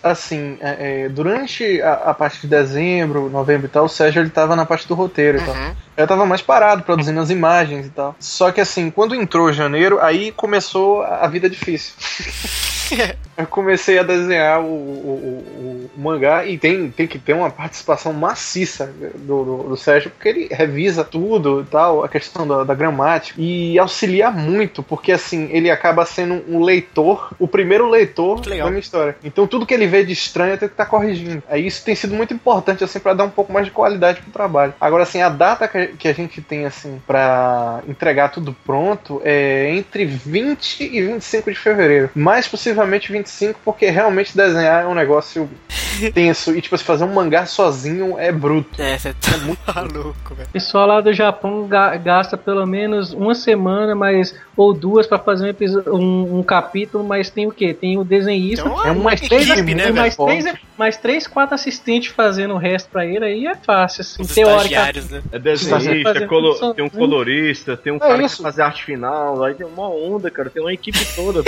[0.03, 4.31] Assim, é, é, durante a, a, parte de dezembro, novembro e tal, o Sérgio ele
[4.31, 5.45] tava na parte do roteiro uhum.
[5.45, 5.57] e tal.
[5.99, 8.17] Eu tava mais parado, produzindo as imagens e tal.
[8.19, 11.93] Só que assim, quando entrou janeiro, aí começou a vida difícil.
[13.37, 18.13] eu comecei a desenhar o, o, o, mangá e tem, tem que ter uma participação
[18.13, 22.75] maciça do, do, do, Sérgio, porque ele revisa tudo e tal, a questão da, da
[22.75, 28.67] gramática, e auxilia muito, porque assim, ele acaba sendo um leitor, o primeiro leitor da
[28.67, 29.17] minha história.
[29.25, 31.43] Então tudo que ele vê de estranho tem que estar tá corrigindo.
[31.49, 34.33] Aí isso tem sido muito importante, assim, para dar um pouco mais de qualidade pro
[34.33, 34.75] trabalho.
[34.81, 40.05] Agora, assim, a data que, a gente tem, assim, para entregar tudo pronto é entre
[40.05, 42.11] 20 e 25 de fevereiro.
[42.15, 45.49] Mais possivelmente 25 porque realmente desenhar é um negócio
[46.15, 46.57] tenso.
[46.57, 48.81] E, tipo, se fazer um mangá sozinho é bruto.
[48.81, 50.49] É, você tá é muito maluco, velho.
[50.49, 51.69] O pessoal lá do Japão
[52.03, 57.05] gasta pelo menos uma semana, mas ou duas para fazer um, episódio, um, um, capítulo,
[57.05, 57.73] mas tem o que?
[57.73, 60.45] Tem o desenhista, então, é mais três, equipe, né, mais, três,
[60.77, 65.13] mais três, quatro assistentes fazendo o resto para ele, aí é fácil, assim, teoricamente.
[65.13, 65.23] Né?
[65.33, 68.37] É desenhista, é colo tem um colorista, tem um é cara isso.
[68.37, 71.43] que fazer arte final, aí tem uma onda, cara, tem uma equipe toda.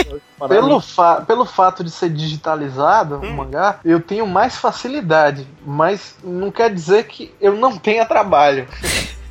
[0.48, 3.30] pelo, fa pelo fato de ser digitalizado hum.
[3.30, 8.66] o mangá, eu tenho mais facilidade, mas não quer dizer que eu não tenha trabalho.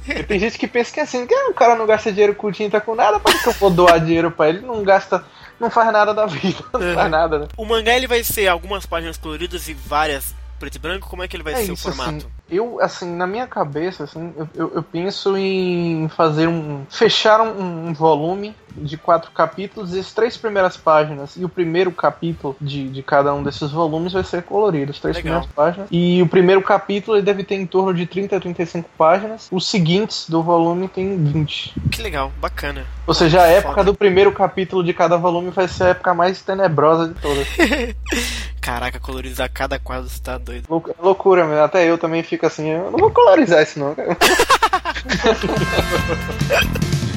[0.27, 2.51] Tem gente que pensa que é assim, que ah, o cara não gasta dinheiro com
[2.51, 4.59] tinta com nada, para que eu vou doar dinheiro para ele?
[4.59, 5.23] Não gasta,
[5.63, 6.93] não faz nada da vida, não uhum.
[6.93, 7.47] faz nada, né?
[7.57, 11.09] O mangá ele vai ser algumas páginas coloridas e várias preto e branco?
[11.09, 12.15] Como é que ele vai é ser isso, o formato?
[12.15, 16.85] Assim, eu, assim, na minha cabeça, assim, eu, eu, eu penso em fazer um.
[16.89, 21.35] fechar um, um, volume de quatro capítulos e as três primeiras páginas.
[21.35, 25.15] E o primeiro capítulo de, de cada um desses volumes vai ser colorido, as três
[25.15, 25.41] Legal.
[25.41, 25.87] primeiras páginas.
[25.91, 29.47] E o primeiro capítulo ele deve ter em torno de 30 a 35 páginas.
[29.51, 31.73] Os seguintes do volume tem 20.
[31.91, 32.85] Que legal, bacana.
[33.05, 33.85] Ou seja, a época Foda.
[33.85, 37.47] do primeiro capítulo de cada volume vai ser a época mais tenebrosa de todas.
[38.61, 40.65] Caraca, colorizar cada quadro você tá doido.
[41.01, 41.63] loucura, meu.
[41.63, 44.15] Até eu também fico assim, eu não vou colorizar isso não, cara.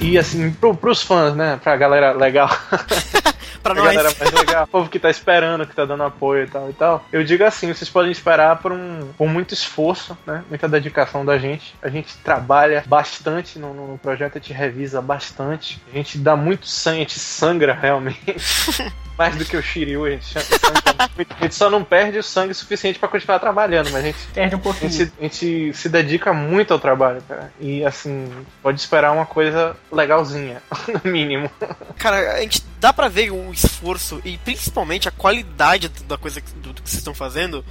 [0.00, 1.58] E assim, pro, pros fãs, né?
[1.62, 2.48] Pra galera legal.
[3.62, 3.84] pra nós.
[3.84, 6.72] galera mais legal, o povo que tá esperando, que tá dando apoio e tal e
[6.72, 7.04] tal.
[7.12, 10.44] Eu digo assim, vocês podem esperar por um por muito esforço, né?
[10.48, 11.74] Muita dedicação da gente.
[11.82, 15.80] A gente trabalha bastante no, no projeto, a gente revisa bastante.
[15.92, 18.18] A gente dá muito sangue, a gente sangra realmente.
[19.18, 23.00] mais do que o Shiryu, a gente, a gente só não perde o sangue suficiente
[23.00, 24.86] para continuar trabalhando, mas a gente perde um pouquinho.
[24.86, 27.52] A gente, a gente, se dedica muito ao trabalho, cara.
[27.58, 28.30] E assim,
[28.62, 30.62] pode esperar uma coisa legalzinha,
[31.04, 31.50] no mínimo.
[31.98, 36.72] Cara, a gente dá para ver o esforço e principalmente a qualidade da coisa do,
[36.72, 37.64] do que vocês estão fazendo.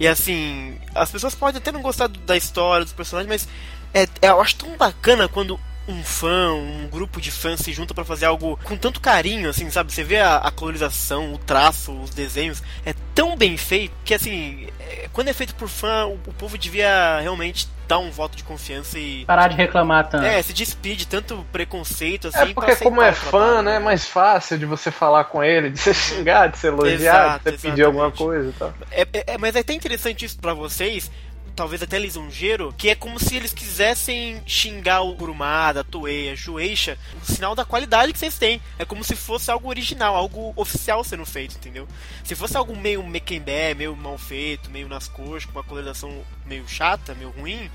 [0.00, 3.48] E assim, as pessoas podem até não gostar da história, dos personagens, mas
[3.92, 5.58] é, é, eu acho tão bacana quando
[5.88, 9.70] um fã, um grupo de fãs se junta para fazer algo com tanto carinho, assim,
[9.70, 9.92] sabe?
[9.92, 14.68] Você vê a, a, colorização, o traço, os desenhos, é tão bem feito que, assim,
[14.78, 18.44] é, quando é feito por fã, o, o, povo devia realmente dar um voto de
[18.44, 19.24] confiança e.
[19.24, 20.24] Parar de reclamar tanto.
[20.24, 22.50] É, se despide tanto preconceito, assim.
[22.50, 25.80] É porque, como é fã, né, é mais fácil de você falar com ele, de
[25.80, 28.72] você xingar, de você elogiar, de você pedir alguma coisa e tal.
[28.92, 31.10] É, é, é, mas é até interessante isso pra vocês
[31.58, 36.36] talvez até lisonjeiro, que é como se eles quisessem xingar o Kurumada, a Toei, a
[36.36, 38.62] Shueisha, o sinal da qualidade que vocês têm.
[38.78, 41.88] É como se fosse algo original, algo oficial sendo feito, entendeu?
[42.22, 46.62] Se fosse algo meio mequembé, meio mal feito, meio nas cores, com uma colorização meio
[46.68, 47.68] chata, meio ruim,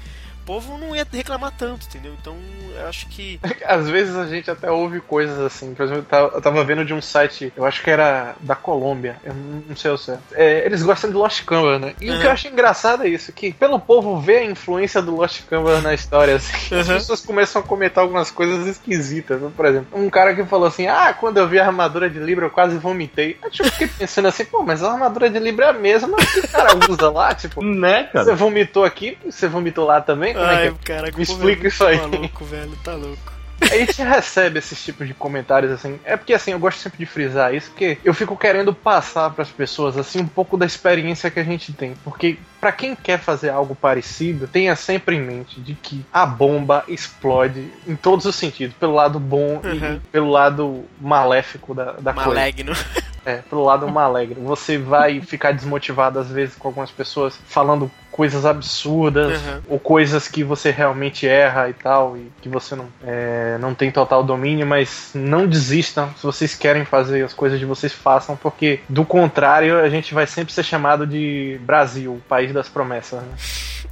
[0.46, 2.14] povo não ia reclamar tanto, entendeu?
[2.20, 2.36] Então
[2.76, 3.40] eu acho que.
[3.66, 5.74] Às vezes a gente até ouve coisas assim.
[5.74, 9.34] Por exemplo, eu tava vendo de um site, eu acho que era da Colômbia, eu
[9.34, 10.24] não sei o certo.
[10.34, 11.94] É, eles gostam de Lost Canvas, né?
[12.00, 12.18] E uhum.
[12.18, 15.44] o que eu acho engraçado é isso, que pelo povo ver a influência do Lost
[15.46, 16.82] Canvas na história, assim, uhum.
[16.82, 19.42] as pessoas começam a comentar algumas coisas esquisitas.
[19.42, 19.52] Né?
[19.56, 22.46] Por exemplo, um cara que falou assim: Ah, quando eu vi a armadura de Libra,
[22.46, 23.38] eu quase vomitei.
[23.44, 26.40] Eu tipo, fiquei pensando assim, pô, mas a armadura de Libra é a mesma que
[26.40, 27.64] o cara usa lá, tipo.
[27.74, 28.26] Né, cara?
[28.26, 30.33] Você vomitou aqui, você vomitou lá também?
[30.34, 30.78] Como Ai, é que...
[30.80, 31.98] cara, Me explica isso aí.
[31.98, 33.34] Tá louco, velho, tá louco.
[33.62, 36.00] A gente recebe esses tipos de comentários assim.
[36.04, 39.44] É porque assim, eu gosto sempre de frisar isso, porque eu fico querendo passar para
[39.44, 43.20] as pessoas assim um pouco da experiência que a gente tem, porque para quem quer
[43.20, 48.36] fazer algo parecido, tenha sempre em mente de que a bomba explode em todos os
[48.36, 49.96] sentidos, pelo lado bom uhum.
[49.96, 52.74] e pelo lado maléfico da, da Malegno.
[52.76, 53.13] coisa.
[53.26, 54.46] É, pelo lado malegno.
[54.46, 59.62] Você vai ficar desmotivado às vezes com algumas pessoas falando coisas absurdas uhum.
[59.70, 63.92] ou coisas que você realmente erra e tal e que você não, é, não tem
[63.92, 66.14] total domínio, mas não desistam.
[66.16, 70.28] Se vocês querem fazer as coisas de vocês, façam, porque do contrário a gente vai
[70.28, 73.22] sempre ser chamado de Brasil, país das promessas.
[73.22, 73.34] Né?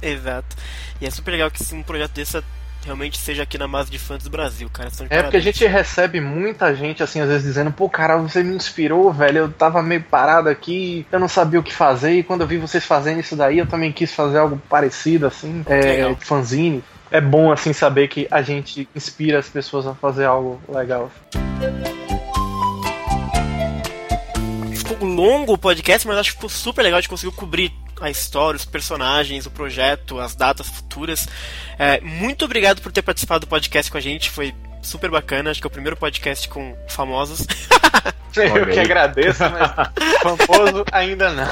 [0.02, 0.56] Exato.
[1.00, 2.36] E é super legal que um projeto desse
[2.84, 4.90] realmente seja aqui na Massa de Fãs do Brasil, cara.
[5.08, 8.54] É porque a gente recebe muita gente, assim, às vezes dizendo, pô, cara, você me
[8.54, 9.38] inspirou, velho.
[9.38, 12.58] Eu tava meio parado aqui, eu não sabia o que fazer, e quando eu vi
[12.58, 15.64] vocês fazendo isso daí, eu também quis fazer algo parecido, assim.
[15.66, 16.82] É, fanzine.
[17.10, 21.10] É bom, assim, saber que a gente inspira as pessoas a fazer algo legal.
[24.74, 27.70] Ficou longo o podcast, mas acho que ficou super legal, a gente conseguiu cobrir
[28.02, 31.28] a história, os personagens, o projeto, as datas futuras.
[31.78, 35.50] É, muito obrigado por ter participado do podcast com a gente, foi super bacana.
[35.50, 37.46] Acho que é o primeiro podcast com famosos.
[38.36, 39.90] Eu que agradeço, mas
[40.22, 41.46] famoso ainda não.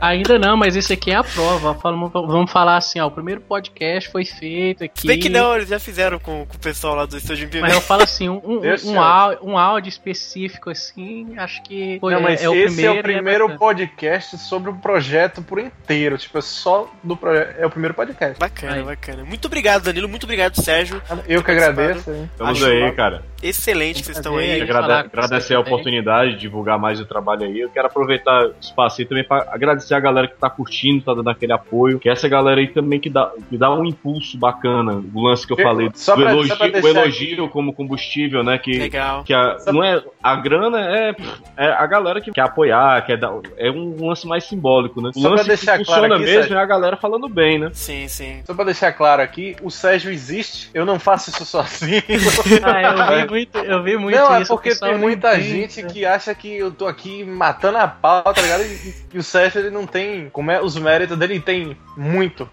[0.00, 1.72] Ainda não, mas esse aqui é a prova.
[1.74, 5.06] Vamos falar assim, ó, o primeiro podcast foi feito aqui.
[5.06, 7.66] Bem que não, eles já fizeram com, com o pessoal lá do Estúdio Impimento.
[7.66, 12.14] Mas eu falo assim, um, um, um, áudio, um, áudio, específico assim, acho que foi,
[12.14, 12.96] não, mas é, é o esse primeiro.
[12.96, 16.16] é o primeiro é podcast sobre o projeto por inteiro.
[16.16, 17.58] Tipo, é só do projeto.
[17.58, 18.38] É o primeiro podcast.
[18.38, 18.82] Bacana, aí.
[18.82, 19.24] bacana.
[19.24, 20.08] Muito obrigado, Danilo.
[20.08, 21.02] Muito obrigado, Sérgio.
[21.26, 22.28] Eu que agradeço.
[22.52, 23.22] Estamos aí, cara.
[23.42, 24.60] Excelente que vocês estão aí.
[24.60, 27.60] Agrade agradecer a oportunidade de divulgar mais o trabalho aí.
[27.60, 31.14] Eu quero aproveitar o espaço aí também para agradecer a galera que tá curtindo, tá
[31.14, 31.98] dando aquele apoio.
[31.98, 35.02] Que essa galera aí também que dá, que dá um impulso bacana.
[35.14, 37.52] O lance que eu falei só do pra, elogio, o elogio aqui.
[37.52, 38.58] como combustível, né?
[38.58, 39.22] Que, Legal.
[39.22, 41.14] que a, não é, a grana é,
[41.56, 45.10] é a galera que quer apoiar, quer dar, é um lance mais simbólico, né?
[45.14, 46.56] O só lance que funciona claro aqui, mesmo Sérgio.
[46.56, 47.70] é a galera falando bem, né?
[47.72, 48.42] Sim, sim.
[48.44, 52.02] Só pra deixar claro aqui, o Sérgio existe, eu não faço isso sozinho.
[52.64, 54.52] ah, eu vi muito, eu vi muito Não, é isso.
[54.52, 58.40] é porque tem muita gente que acha que eu tô aqui matando a pau, tá
[58.40, 58.62] ligado?
[58.62, 60.28] E, e o Sérgio ele não tem.
[60.30, 62.48] Como é, os méritos dele tem muito.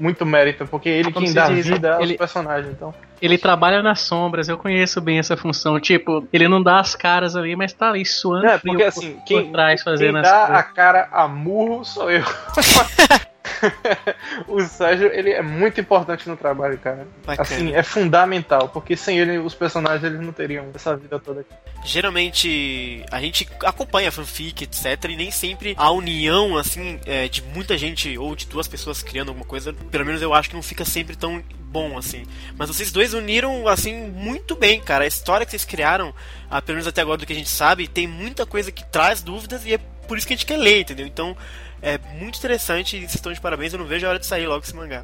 [0.00, 2.92] Muito mérito, porque ele Como quem dá diz, vida ele, aos personagens, então.
[3.22, 5.78] Ele trabalha nas sombras, eu conheço bem essa função.
[5.78, 8.46] Tipo, ele não dá as caras ali, mas tá ali suando.
[8.46, 12.10] É, porque assim, por, quem, por trás fazendo quem dá a cara a murro sou
[12.10, 12.24] eu.
[14.48, 17.06] o Sérgio, ele é muito importante no trabalho, cara.
[17.24, 17.42] Bacana.
[17.42, 21.54] Assim, é fundamental, porque sem ele os personagens eles não teriam essa vida toda aqui.
[21.84, 27.76] Geralmente a gente acompanha fanfic, etc, e nem sempre a união, assim, é, de muita
[27.78, 30.84] gente ou de duas pessoas criando alguma coisa, pelo menos eu acho que não fica
[30.84, 32.24] sempre tão bom, assim.
[32.56, 35.04] Mas vocês dois uniram, assim, muito bem, cara.
[35.04, 36.14] A história que vocês criaram,
[36.50, 39.22] ah, pelo menos até agora do que a gente sabe, tem muita coisa que traz
[39.22, 41.06] dúvidas e é por isso que a gente quer ler, entendeu?
[41.06, 41.36] Então,
[41.82, 43.72] é muito interessante e vocês estão de parabéns.
[43.72, 45.02] Eu não vejo a hora de sair logo esse mangá.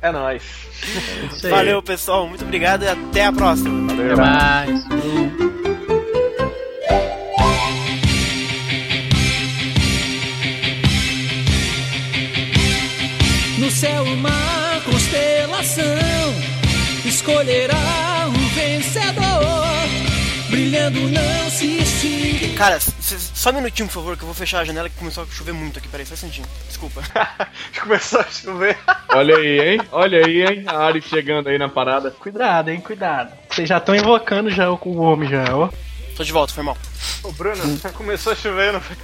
[0.00, 0.42] É nóis.
[1.42, 2.28] É Valeu, pessoal.
[2.28, 3.92] Muito obrigado e até a próxima.
[3.94, 4.12] Valeu.
[4.12, 4.84] Até mais.
[13.58, 15.84] No céu uma constelação
[17.04, 18.13] escolherá
[20.74, 22.54] brilhando não se extingue.
[22.54, 25.26] Cara, só um minutinho, por favor, que eu vou fechar a janela que começou a
[25.26, 25.86] chover muito aqui.
[25.88, 26.46] Peraí, só um centinho.
[26.66, 27.00] Desculpa.
[27.80, 28.76] começou a chover.
[29.10, 29.80] Olha aí, hein?
[29.92, 30.64] Olha aí, hein?
[30.66, 32.10] A Ari chegando aí na parada.
[32.10, 32.80] Cuidado, hein?
[32.80, 33.32] Cuidado.
[33.48, 35.70] Vocês já estão invocando já o homem já, ó.
[36.16, 36.76] Tô de volta, foi mal.
[37.22, 37.60] Ô, Bruno,
[37.94, 38.96] começou a chover, não foi?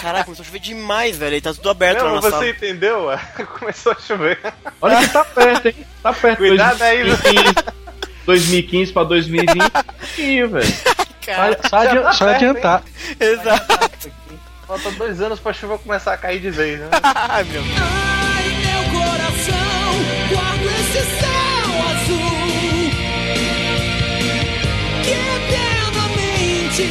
[0.00, 1.34] Caraca, começou a chover demais, velho.
[1.34, 2.48] Aí tá tudo aberto não, na você sala.
[2.48, 3.06] entendeu?
[3.58, 4.38] Começou a chover.
[4.80, 5.86] Olha que tá perto, hein?
[6.02, 6.38] Tá perto.
[6.38, 7.81] Cuidado 2015, aí,
[8.26, 9.58] 2015 pra 2020.
[10.18, 10.74] Ih, velho.
[11.68, 12.82] Só, adi tá só perto, adiantar.
[13.20, 13.28] Hein?
[13.28, 14.10] Exato.
[14.66, 16.88] Falta dois anos pra chuva começar a cair de vez, né?
[17.02, 17.76] Ai, meu Deus.
[17.78, 19.92] Ai, meu coração,
[20.30, 22.90] guardo esse céu azul
[25.02, 26.82] que eternamente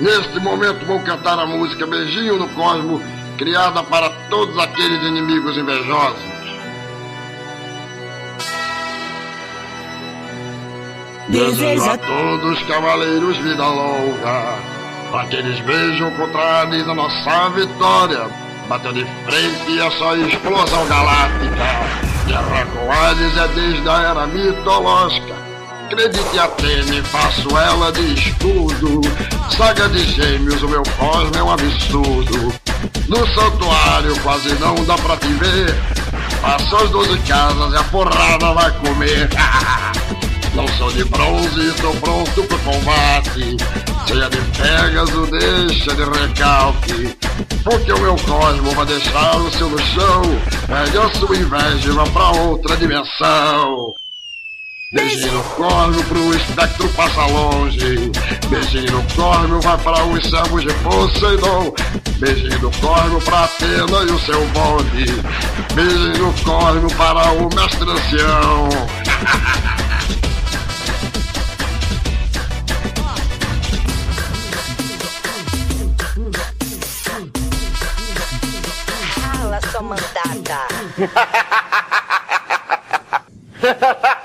[0.00, 3.02] Neste momento vou cantar a música Beijinho no Cosmo,
[3.36, 6.40] criada para todos aqueles inimigos invejosos.
[11.28, 14.58] Desejo a todos cavaleiros vida longa,
[15.12, 18.30] para que eles vejam contra a nossa vitória.
[18.70, 22.26] Bateu de frente a sua explosão galáctica.
[22.26, 25.49] Guerra com Hades é desde a era mitológica
[25.90, 29.00] Acredite Atene, faço ela de escudo.
[29.56, 32.54] Saga de gêmeos, o meu cosmo é um absurdo.
[33.08, 35.74] No santuário quase não dá pra te ver.
[36.40, 39.28] Passou as doze casas e a porrada vai comer.
[40.54, 43.56] Não sou de bronze, estou pronto pro combate.
[44.06, 47.16] Cheia de Pégaso, deixa de recalque.
[47.62, 50.22] Porque o meu cosmo vai deixar o seu no chão.
[50.66, 53.94] Pede a sua inveja e vá pra outra dimensão.
[54.92, 58.10] Beijinho no corno pro espectro passa longe.
[58.48, 61.72] Beijinho no corno vai para os servos de Poseidon.
[62.18, 65.04] Beijinho no corno pra Atena e o seu bonde.
[65.74, 68.68] Beijinho no corno para o mestre ancião.
[79.20, 80.66] Fala, sua mandada.